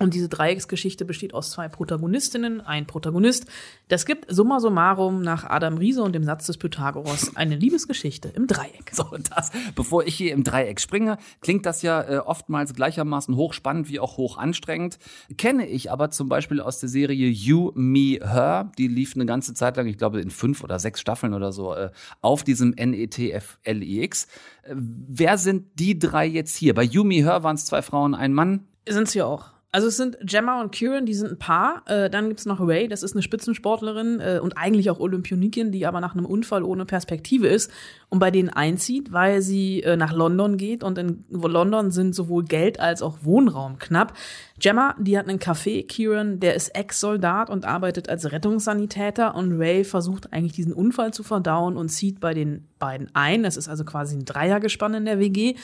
Und 0.06 0.14
diese 0.14 0.30
Dreiecksgeschichte 0.30 1.04
besteht 1.04 1.34
aus 1.34 1.50
zwei 1.50 1.68
Protagonistinnen, 1.68 2.62
ein 2.62 2.86
Protagonist. 2.86 3.48
Das 3.88 4.06
gibt 4.06 4.32
summa 4.32 4.60
summarum 4.60 5.24
nach 5.24 5.46
Adam 5.46 5.80
Riese 5.80 6.04
und 6.04 6.14
dem 6.14 6.24
Satz 6.24 6.46
des 6.46 6.60
Pythagoras 6.60 7.36
eine 7.36 7.56
Liebesgeschichte 7.56 8.28
im 8.28 8.46
Dreieck. 8.46 8.92
So, 8.94 9.04
und 9.10 9.32
das, 9.36 9.50
bevor 9.74 10.06
ich 10.06 10.14
hier 10.14 10.32
im 10.34 10.44
Dreieck 10.44 10.80
springe, 10.80 11.18
klingt 11.42 11.66
das 11.66 11.82
ja 11.82 12.04
äh, 12.04 12.18
oftmals 12.18 12.76
gleichermaßen 12.76 13.36
hochspannend 13.36 13.90
wie 13.90 14.00
auch 14.00 14.18
hoch 14.18 14.38
anstrengend. 14.38 15.00
Kenne 15.38 15.68
ich 15.68 15.92
aber 15.92 16.12
zum 16.12 16.30
Beispiel 16.30 16.62
aus 16.62 16.80
der 16.80 16.90
Serie 16.90 17.28
You, 17.28 17.72
Me, 17.74 18.20
Her. 18.22 18.72
Die 18.78 18.88
lief 18.88 19.16
eine 19.16 19.26
ganze 19.26 19.56
Zeit 19.56 19.76
lang, 19.76 19.88
ich 19.88 19.98
glaube 19.98 20.22
in 20.22 20.30
fünf 20.30 20.64
oder 20.64 20.78
sechs 20.78 21.02
Staffeln 21.02 21.34
oder 21.34 21.52
so, 21.52 21.74
äh, 21.74 21.90
auf 22.22 22.44
diesem 22.44 22.76
NETFLIX. 22.78 24.28
Äh, 24.62 24.76
wer 24.76 25.40
sind 25.40 25.80
die 25.80 25.98
drei 25.98 26.28
jetzt 26.28 26.56
hier? 26.56 26.76
Bei 26.76 26.84
You, 26.84 27.04
Me, 27.04 27.24
Her 27.24 27.42
waren 27.42 27.56
es 27.56 27.66
zwei 27.66 27.82
Frauen, 27.82 28.14
ein 28.14 28.34
Mann. 28.34 28.68
Sind 28.88 29.10
sie 29.10 29.24
auch. 29.24 29.55
Also 29.76 29.90
es 29.90 29.98
sind 29.98 30.18
Gemma 30.22 30.62
und 30.62 30.72
Kieran, 30.72 31.06
die 31.06 31.14
sind 31.14 31.32
ein 31.32 31.38
Paar. 31.38 31.84
Äh, 31.88 32.10
dann 32.10 32.30
gibt's 32.30 32.46
noch 32.46 32.62
Ray, 32.62 32.88
das 32.88 33.04
ist 33.04 33.14
eine 33.14 33.22
Spitzensportlerin 33.22 34.22
äh, 34.22 34.40
und 34.42 34.58
eigentlich 34.58 34.90
auch 34.90 35.02
Olympionikin, 35.02 35.74
die 35.74 35.86
aber 35.86 36.00
nach 36.00 36.16
einem 36.16 36.26
Unfall 36.26 36.64
ohne 36.64 36.86
Perspektive 36.86 37.48
ist 37.48 37.70
und 38.08 38.20
bei 38.20 38.32
denen 38.32 38.48
einzieht, 38.48 39.12
weil 39.12 39.42
sie 39.42 39.84
äh, 39.84 39.98
nach 39.98 40.14
London 40.14 40.56
geht 40.56 40.82
und 40.82 40.98
in 40.98 41.26
London 41.30 41.92
sind 41.92 42.16
sowohl 42.16 42.46
Geld 42.46 42.80
als 42.80 43.02
auch 43.02 43.18
Wohnraum 43.24 43.78
knapp. 43.78 44.14
Gemma, 44.58 44.96
die 44.98 45.18
hat 45.18 45.28
einen 45.28 45.40
Café, 45.40 45.86
Kieran, 45.86 46.40
der 46.40 46.56
ist 46.56 46.70
Ex-Soldat 46.70 47.50
und 47.50 47.66
arbeitet 47.66 48.08
als 48.08 48.32
Rettungssanitäter 48.32 49.36
und 49.36 49.60
Ray 49.60 49.84
versucht 49.84 50.32
eigentlich 50.32 50.54
diesen 50.54 50.72
Unfall 50.72 51.14
zu 51.14 51.24
verdauen 51.24 51.76
und 51.76 51.90
zieht 51.90 52.22
bei 52.22 52.34
den 52.34 52.66
beiden 52.80 53.10
ein. 53.14 53.44
Das 53.44 53.58
ist 53.58 53.68
also 53.68 53.84
quasi 53.84 54.16
ein 54.16 54.24
Dreiergespann 54.24 54.94
in 54.94 55.06
der 55.06 55.20
WG. 55.20 55.56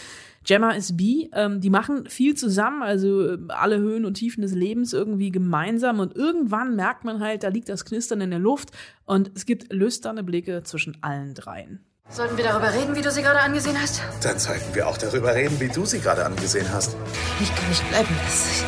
Gemma 0.44 0.72
ist 0.72 0.98
bi, 0.98 1.30
ähm, 1.34 1.62
die 1.62 1.70
machen 1.70 2.10
viel 2.10 2.36
zusammen, 2.36 2.82
also 2.82 3.34
äh, 3.34 3.38
alle 3.48 3.78
Höhen 3.78 4.04
und 4.04 4.16
Tiefen 4.16 4.42
des 4.42 4.54
Lebens 4.54 4.92
irgendwie 4.92 5.32
gemeinsam 5.32 6.00
und 6.00 6.16
irgendwann 6.18 6.76
merkt 6.76 7.06
man 7.06 7.22
halt, 7.22 7.44
da 7.44 7.48
liegt 7.48 7.70
das 7.70 7.86
Knistern 7.86 8.20
in 8.20 8.32
der 8.32 8.40
Luft 8.40 8.72
und 9.06 9.32
es 9.36 9.46
gibt 9.46 9.72
lüsterne 9.72 10.24
Blicke 10.24 10.64
zwischen 10.64 10.98
allen 11.02 11.34
dreien. 11.34 11.80
Sollten 12.12 12.36
wir 12.38 12.44
darüber 12.44 12.74
reden, 12.74 12.96
wie 12.96 13.02
du 13.02 13.10
sie 13.12 13.22
gerade 13.22 13.40
angesehen 13.40 13.78
hast? 13.82 14.02
Dann 14.22 14.38
sollten 14.38 14.76
wir 14.76 14.88
auch 14.88 14.98
darüber 14.98 15.34
reden, 15.34 15.60
wie 15.62 15.70
du 15.70 15.86
sie 15.86 16.00
gerade 16.02 16.26
angesehen 16.26 16.68
hast. 16.72 16.96
Ich 17.40 17.54
kann 17.56 17.68
nicht 17.70 17.88
bleiben. 17.90 18.10
Das, 18.26 18.64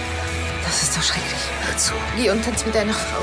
das 0.65 0.83
ist 0.83 0.97
doch 0.97 1.03
schrecklich. 1.03 1.41
Hör 1.67 1.77
zu. 1.77 1.93
Geh 2.15 2.29
und 2.31 2.43
tanz 2.43 2.65
mit 2.65 2.73
deiner 2.73 2.93
Frau. 2.93 3.21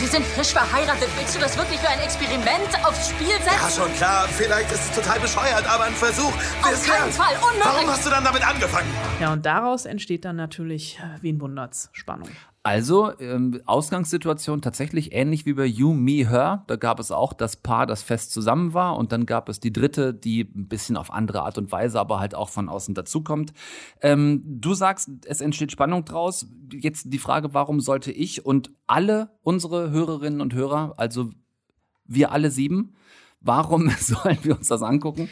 Wir 0.00 0.08
sind 0.08 0.24
frisch 0.26 0.52
verheiratet. 0.52 1.08
Willst 1.18 1.34
du 1.36 1.40
das 1.40 1.56
wirklich 1.58 1.78
für 1.80 1.88
ein 1.88 2.00
Experiment 2.00 2.86
aufs 2.86 3.10
Spiel 3.10 3.28
Ja, 3.28 3.38
setzen? 3.68 3.82
schon 3.82 3.94
klar, 3.94 4.26
vielleicht 4.28 4.72
ist 4.72 4.84
es 4.84 4.90
total 4.96 5.20
bescheuert, 5.20 5.66
aber 5.68 5.84
ein 5.84 5.94
Versuch. 5.94 6.32
Auf 6.62 6.70
wär's 6.70 6.84
keinen. 6.84 7.12
Fall, 7.12 7.34
unmöglich. 7.36 7.64
Warum 7.64 7.90
hast 7.90 8.06
du 8.06 8.10
dann 8.10 8.24
damit 8.24 8.46
angefangen? 8.46 8.88
Ja, 9.20 9.32
und 9.32 9.44
daraus 9.44 9.84
entsteht 9.84 10.24
dann 10.24 10.36
natürlich, 10.36 10.98
äh, 10.98 11.22
wen 11.22 11.40
wundert's, 11.40 11.90
Spannung. 11.92 12.28
Also, 12.68 13.18
ähm, 13.18 13.62
Ausgangssituation 13.64 14.60
tatsächlich 14.60 15.14
ähnlich 15.14 15.46
wie 15.46 15.54
bei 15.54 15.64
You, 15.64 15.94
Me, 15.94 16.28
Her. 16.28 16.64
Da 16.66 16.76
gab 16.76 17.00
es 17.00 17.10
auch 17.10 17.32
das 17.32 17.56
Paar, 17.56 17.86
das 17.86 18.02
fest 18.02 18.30
zusammen 18.30 18.74
war. 18.74 18.98
Und 18.98 19.10
dann 19.10 19.24
gab 19.24 19.48
es 19.48 19.58
die 19.58 19.72
dritte, 19.72 20.12
die 20.12 20.42
ein 20.42 20.68
bisschen 20.68 20.98
auf 20.98 21.10
andere 21.10 21.44
Art 21.44 21.56
und 21.56 21.72
Weise, 21.72 21.98
aber 21.98 22.20
halt 22.20 22.34
auch 22.34 22.50
von 22.50 22.68
außen 22.68 22.94
dazukommt. 22.94 23.54
Ähm, 24.02 24.42
du 24.44 24.74
sagst, 24.74 25.08
es 25.24 25.40
entsteht 25.40 25.72
Spannung 25.72 26.04
draus. 26.04 26.46
Jetzt 26.70 27.06
die 27.10 27.18
Frage, 27.18 27.54
warum 27.54 27.80
sollte 27.80 28.12
ich 28.12 28.44
und 28.44 28.70
alle 28.86 29.30
unsere 29.42 29.88
Hörerinnen 29.88 30.42
und 30.42 30.52
Hörer, 30.52 30.92
also 30.98 31.30
wir 32.04 32.32
alle 32.32 32.50
sieben, 32.50 32.96
warum 33.40 33.88
sollen 33.98 34.40
wir 34.42 34.58
uns 34.58 34.68
das 34.68 34.82
angucken? 34.82 35.30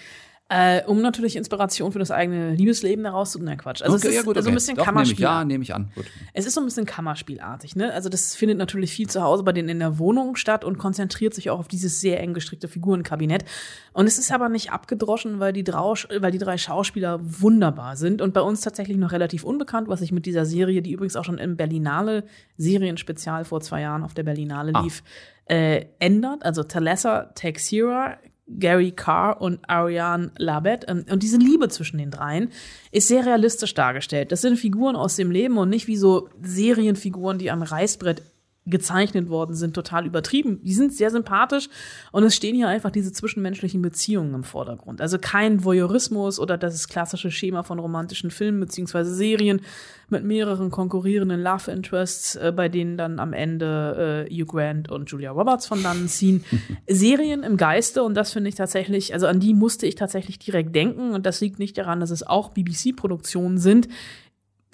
Äh, 0.49 0.85
um 0.85 1.03
natürlich 1.03 1.35
Inspiration 1.35 1.91
für 1.91 1.99
das 1.99 2.13
eigene 2.13 2.55
Liebesleben 2.55 3.03
daraus 3.03 3.33
zu. 3.33 3.41
Na 3.43 3.57
Quatsch. 3.57 3.83
Also 3.83 3.97
es 3.97 4.05
ist 4.05 4.23
so 4.23 4.31
ein 4.31 4.55
bisschen 4.55 4.77
Doch, 4.77 4.87
nehme 4.87 5.03
ich, 5.03 5.17
Kammerspiel. 5.17 5.23
ja, 5.25 5.45
nehme 5.45 5.65
ich 5.65 5.75
an. 5.75 5.91
Gut. 5.97 6.05
Es 6.35 6.47
ist 6.47 6.55
so 6.55 6.61
ein 6.61 6.65
bisschen 6.67 6.87
Kammerspielartig, 6.87 7.75
ne? 7.75 7.93
Also 7.93 8.09
das 8.09 8.37
findet 8.37 8.57
natürlich 8.57 8.93
viel 8.93 9.09
zu 9.11 9.23
Hause 9.23 9.43
bei 9.43 9.51
denen 9.51 9.69
in 9.69 9.81
der 9.81 9.99
Wohnung 9.99 10.37
statt 10.37 10.65
und 10.65 10.79
konzentriert 10.79 11.35
sich 11.35 11.51
auch 11.51 11.59
auf 11.59 11.67
dieses 11.67 12.01
sehr 12.01 12.21
eng 12.21 12.33
gestrickte 12.33 12.69
Figurenkabinett. 12.69 13.45
Und 13.93 14.07
es 14.07 14.19
ist 14.19 14.31
aber 14.31 14.49
nicht 14.49 14.71
abgedroschen, 14.71 15.41
weil 15.41 15.53
die, 15.53 15.65
Drausch, 15.65 16.07
weil 16.17 16.31
die 16.31 16.39
drei 16.39 16.59
Schauspieler 16.59 17.19
wunderbar 17.23 17.97
sind 17.97 18.23
und 18.23 18.33
bei 18.33 18.41
uns 18.41 18.61
tatsächlich 18.61 18.99
noch 18.99 19.11
relativ 19.11 19.43
unbekannt, 19.43 19.89
was 19.89 19.99
sich 19.99 20.13
mit 20.13 20.27
dieser 20.27 20.47
Serie, 20.47 20.81
die 20.81 20.93
übrigens 20.93 21.17
auch 21.17 21.25
schon 21.25 21.39
im 21.39 21.57
Berlinale 21.57 22.23
Serienspezial 22.57 23.45
vor 23.45 23.61
zwei 23.63 23.81
Jahren 23.81 24.05
auf 24.05 24.15
der 24.15 24.23
Berlinale 24.23 24.71
Ah. 24.75 24.83
lief, 24.83 25.03
äh, 25.47 25.87
ändert. 25.99 26.45
Also 26.45 26.63
Thalassa 26.63 27.33
Texera, 27.35 28.19
Gary 28.49 28.93
Carr 28.93 29.41
und 29.41 29.61
Ariane 29.69 30.31
Labette. 30.39 30.87
Ähm, 30.89 31.05
Und 31.11 31.23
diese 31.23 31.39
Liebe 31.39 31.69
zwischen 31.69 31.99
den 31.99 32.11
dreien 32.11 32.51
ist 32.93 33.09
sehr 33.09 33.27
realistisch 33.27 33.75
dargestellt. 33.75 34.33
Das 34.33 34.41
sind 34.41 34.57
Figuren 34.57 34.97
aus 34.97 35.17
dem 35.17 35.31
Leben 35.31 35.59
und 35.59 35.69
nicht 35.69 35.87
wie 35.87 35.97
so 35.97 36.29
Serienfiguren, 36.43 37.39
die 37.39 37.51
am 37.51 37.63
Reißbrett 37.63 38.23
gezeichnet 38.67 39.29
worden 39.29 39.55
sind, 39.55 39.75
total 39.75 40.07
übertrieben. 40.07 40.61
Die 40.63 40.75
sind 40.75 40.93
sehr 40.93 41.11
sympathisch 41.11 41.69
und 42.13 42.25
es 42.25 42.35
stehen 42.35 42.57
hier 42.57 42.69
einfach 42.69 42.91
diese 42.91 43.13
zwischenmenschlichen 43.13 43.81
Beziehungen 43.81 44.35
im 44.35 44.45
Vordergrund. 44.45 45.01
Also 45.01 45.19
kein 45.19 45.65
Voyeurismus 45.65 46.41
oder 46.41 46.59
das 46.59 46.89
klassische 46.89 47.31
Schema 47.31 47.63
von 47.63 47.79
romantischen 47.79 48.31
Filmen 48.31 48.61
beziehungsweise 48.61 49.15
Serien 49.15 49.61
mit 50.09 50.25
mehreren 50.25 50.71
konkurrierenden 50.71 51.43
Love 51.43 51.71
Interests, 51.71 52.37
äh, 52.37 52.53
bei 52.55 52.69
denen 52.69 52.97
dann 52.97 53.19
am 53.19 53.33
Ende 53.33 54.27
äh, 54.29 54.35
Hugh 54.35 54.47
Grant 54.47 54.91
und 54.91 55.11
Julia 55.11 55.31
Roberts 55.31 55.67
von 55.67 55.83
dannen 55.83 56.09
ziehen. 56.09 56.45
Serien 56.89 57.43
im 57.43 57.57
Geiste 57.57 58.03
und 58.03 58.15
das 58.15 58.33
finde 58.33 58.49
ich 58.49 58.55
tatsächlich, 58.55 59.15
also 59.15 59.27
an 59.27 59.41
die 59.41 59.55
musste 59.55 59.87
ich 59.87 59.95
tatsächlich 59.95 60.39
direkt 60.39 60.75
denken 60.75 61.13
und 61.13 61.27
das 61.27 61.41
liegt 61.41 61.59
nicht 61.59 61.79
daran, 61.79 62.01
dass 62.01 62.11
es 62.11 62.25
auch 62.25 62.51
BBC-Produktionen 62.51 63.59
sind, 63.59 63.89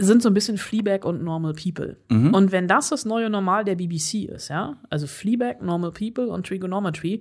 sind 0.06 0.22
so 0.22 0.30
ein 0.30 0.34
bisschen 0.34 0.58
Fleabag 0.58 1.04
und 1.04 1.22
Normal 1.22 1.54
People. 1.54 1.96
Und 2.10 2.52
wenn 2.52 2.68
das 2.68 2.90
das 2.90 3.04
neue 3.04 3.30
Normal 3.30 3.64
der 3.64 3.76
BBC 3.76 4.24
ist, 4.24 4.48
ja, 4.48 4.76
also 4.90 5.06
Fleabag, 5.06 5.62
Normal 5.62 5.92
People 5.92 6.28
und 6.28 6.46
Trigonometry, 6.46 7.20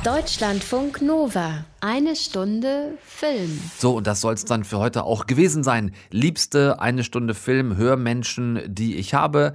Deutschlandfunk 0.02 1.00
Nova. 1.00 1.64
Eine 1.80 2.16
Stunde 2.16 2.98
Film. 3.02 3.60
So, 3.78 3.96
und 3.96 4.06
das 4.06 4.20
soll 4.20 4.34
es 4.34 4.44
dann 4.44 4.64
für 4.64 4.78
heute 4.78 5.04
auch 5.04 5.26
gewesen 5.26 5.62
sein. 5.64 5.94
Liebste 6.10 6.80
eine 6.80 7.04
Stunde 7.04 7.34
Film, 7.34 7.76
Hörmenschen, 7.76 8.62
die 8.66 8.96
ich 8.96 9.14
habe. 9.14 9.54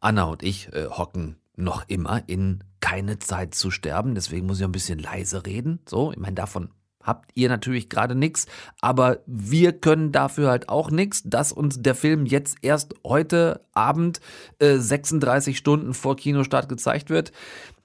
Anna 0.00 0.24
und 0.24 0.42
ich 0.42 0.72
äh, 0.72 0.86
hocken 0.86 1.36
noch 1.56 1.88
immer 1.88 2.22
in 2.28 2.62
keine 2.80 3.18
Zeit 3.18 3.54
zu 3.54 3.70
sterben. 3.70 4.14
Deswegen 4.14 4.46
muss 4.46 4.58
ich 4.58 4.64
ein 4.64 4.72
bisschen 4.72 4.98
leise 4.98 5.44
reden. 5.46 5.80
So, 5.88 6.12
ich 6.12 6.18
meine, 6.18 6.34
davon 6.34 6.70
habt 7.02 7.30
ihr 7.34 7.48
natürlich 7.48 7.88
gerade 7.88 8.14
nichts, 8.14 8.46
aber 8.80 9.18
wir 9.26 9.72
können 9.72 10.12
dafür 10.12 10.50
halt 10.50 10.68
auch 10.68 10.90
nichts, 10.90 11.22
dass 11.24 11.52
uns 11.52 11.82
der 11.82 11.94
Film 11.94 12.26
jetzt 12.26 12.56
erst 12.62 12.94
heute 13.06 13.60
Abend 13.72 14.20
äh, 14.58 14.76
36 14.76 15.56
Stunden 15.56 15.94
vor 15.94 16.16
Kinostart 16.16 16.68
gezeigt 16.68 17.10
wird. 17.10 17.32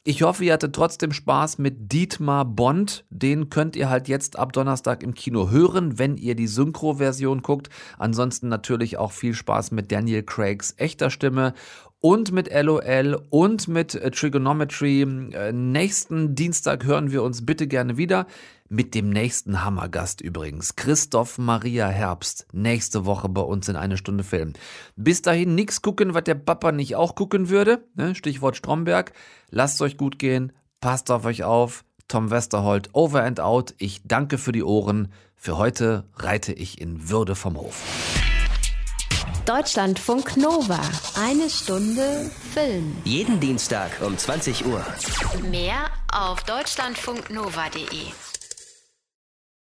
Ich 0.09 0.21
hoffe, 0.21 0.45
ihr 0.45 0.53
hattet 0.53 0.73
trotzdem 0.73 1.11
Spaß 1.11 1.57
mit 1.57 1.91
Dietmar 1.91 2.45
Bond. 2.45 3.03
Den 3.09 3.49
könnt 3.49 3.75
ihr 3.75 3.89
halt 3.89 4.07
jetzt 4.07 4.39
ab 4.39 4.53
Donnerstag 4.53 5.03
im 5.03 5.13
Kino 5.13 5.49
hören, 5.49 5.99
wenn 5.99 6.15
ihr 6.15 6.33
die 6.33 6.47
Synchro-Version 6.47 7.41
guckt. 7.41 7.67
Ansonsten 7.97 8.47
natürlich 8.47 8.97
auch 8.97 9.11
viel 9.11 9.33
Spaß 9.33 9.71
mit 9.71 9.91
Daniel 9.91 10.23
Craigs 10.23 10.75
echter 10.77 11.09
Stimme 11.09 11.53
und 11.99 12.31
mit 12.31 12.49
LOL 12.53 13.21
und 13.31 13.67
mit 13.67 13.95
äh, 13.95 14.09
Trigonometry. 14.09 15.01
Äh, 15.33 15.51
nächsten 15.51 16.35
Dienstag 16.35 16.85
hören 16.85 17.11
wir 17.11 17.21
uns 17.21 17.45
bitte 17.45 17.67
gerne 17.67 17.97
wieder. 17.97 18.27
Mit 18.69 18.95
dem 18.95 19.09
nächsten 19.09 19.63
Hammergast 19.63 20.21
übrigens. 20.21 20.75
Christoph 20.75 21.37
Maria 21.37 21.87
Herbst. 21.87 22.47
Nächste 22.51 23.05
Woche 23.05 23.29
bei 23.29 23.41
uns 23.41 23.69
in 23.69 23.75
eine 23.75 23.97
Stunde 23.97 24.23
Film. 24.23 24.53
Bis 24.95 25.21
dahin 25.21 25.55
nichts 25.55 25.81
gucken, 25.81 26.13
was 26.13 26.23
der 26.23 26.35
Papa 26.35 26.71
nicht 26.71 26.95
auch 26.95 27.15
gucken 27.15 27.49
würde. 27.49 27.85
Ne? 27.95 28.15
Stichwort 28.15 28.57
Stromberg. 28.57 29.13
Lasst 29.49 29.81
euch 29.81 29.97
gut 29.97 30.19
gehen. 30.19 30.51
Passt 30.81 31.09
auf 31.11 31.25
euch 31.25 31.43
auf. 31.43 31.83
Tom 32.07 32.31
Westerholt, 32.31 32.89
over 32.93 33.23
and 33.23 33.39
out. 33.39 33.73
Ich 33.77 34.01
danke 34.05 34.37
für 34.37 34.51
die 34.51 34.63
Ohren. 34.63 35.11
Für 35.35 35.57
heute 35.57 36.05
reite 36.15 36.53
ich 36.53 36.79
in 36.81 37.09
Würde 37.09 37.35
vom 37.35 37.57
Hof. 37.57 37.83
Deutschlandfunk 39.45 40.35
Nova. 40.35 40.81
Eine 41.15 41.49
Stunde 41.49 42.29
Film. 42.53 42.97
Jeden 43.05 43.39
Dienstag 43.39 43.91
um 44.01 44.17
20 44.17 44.65
Uhr. 44.65 44.85
Mehr 45.49 45.89
auf 46.11 46.43
deutschlandfunknova.de. 46.43 48.26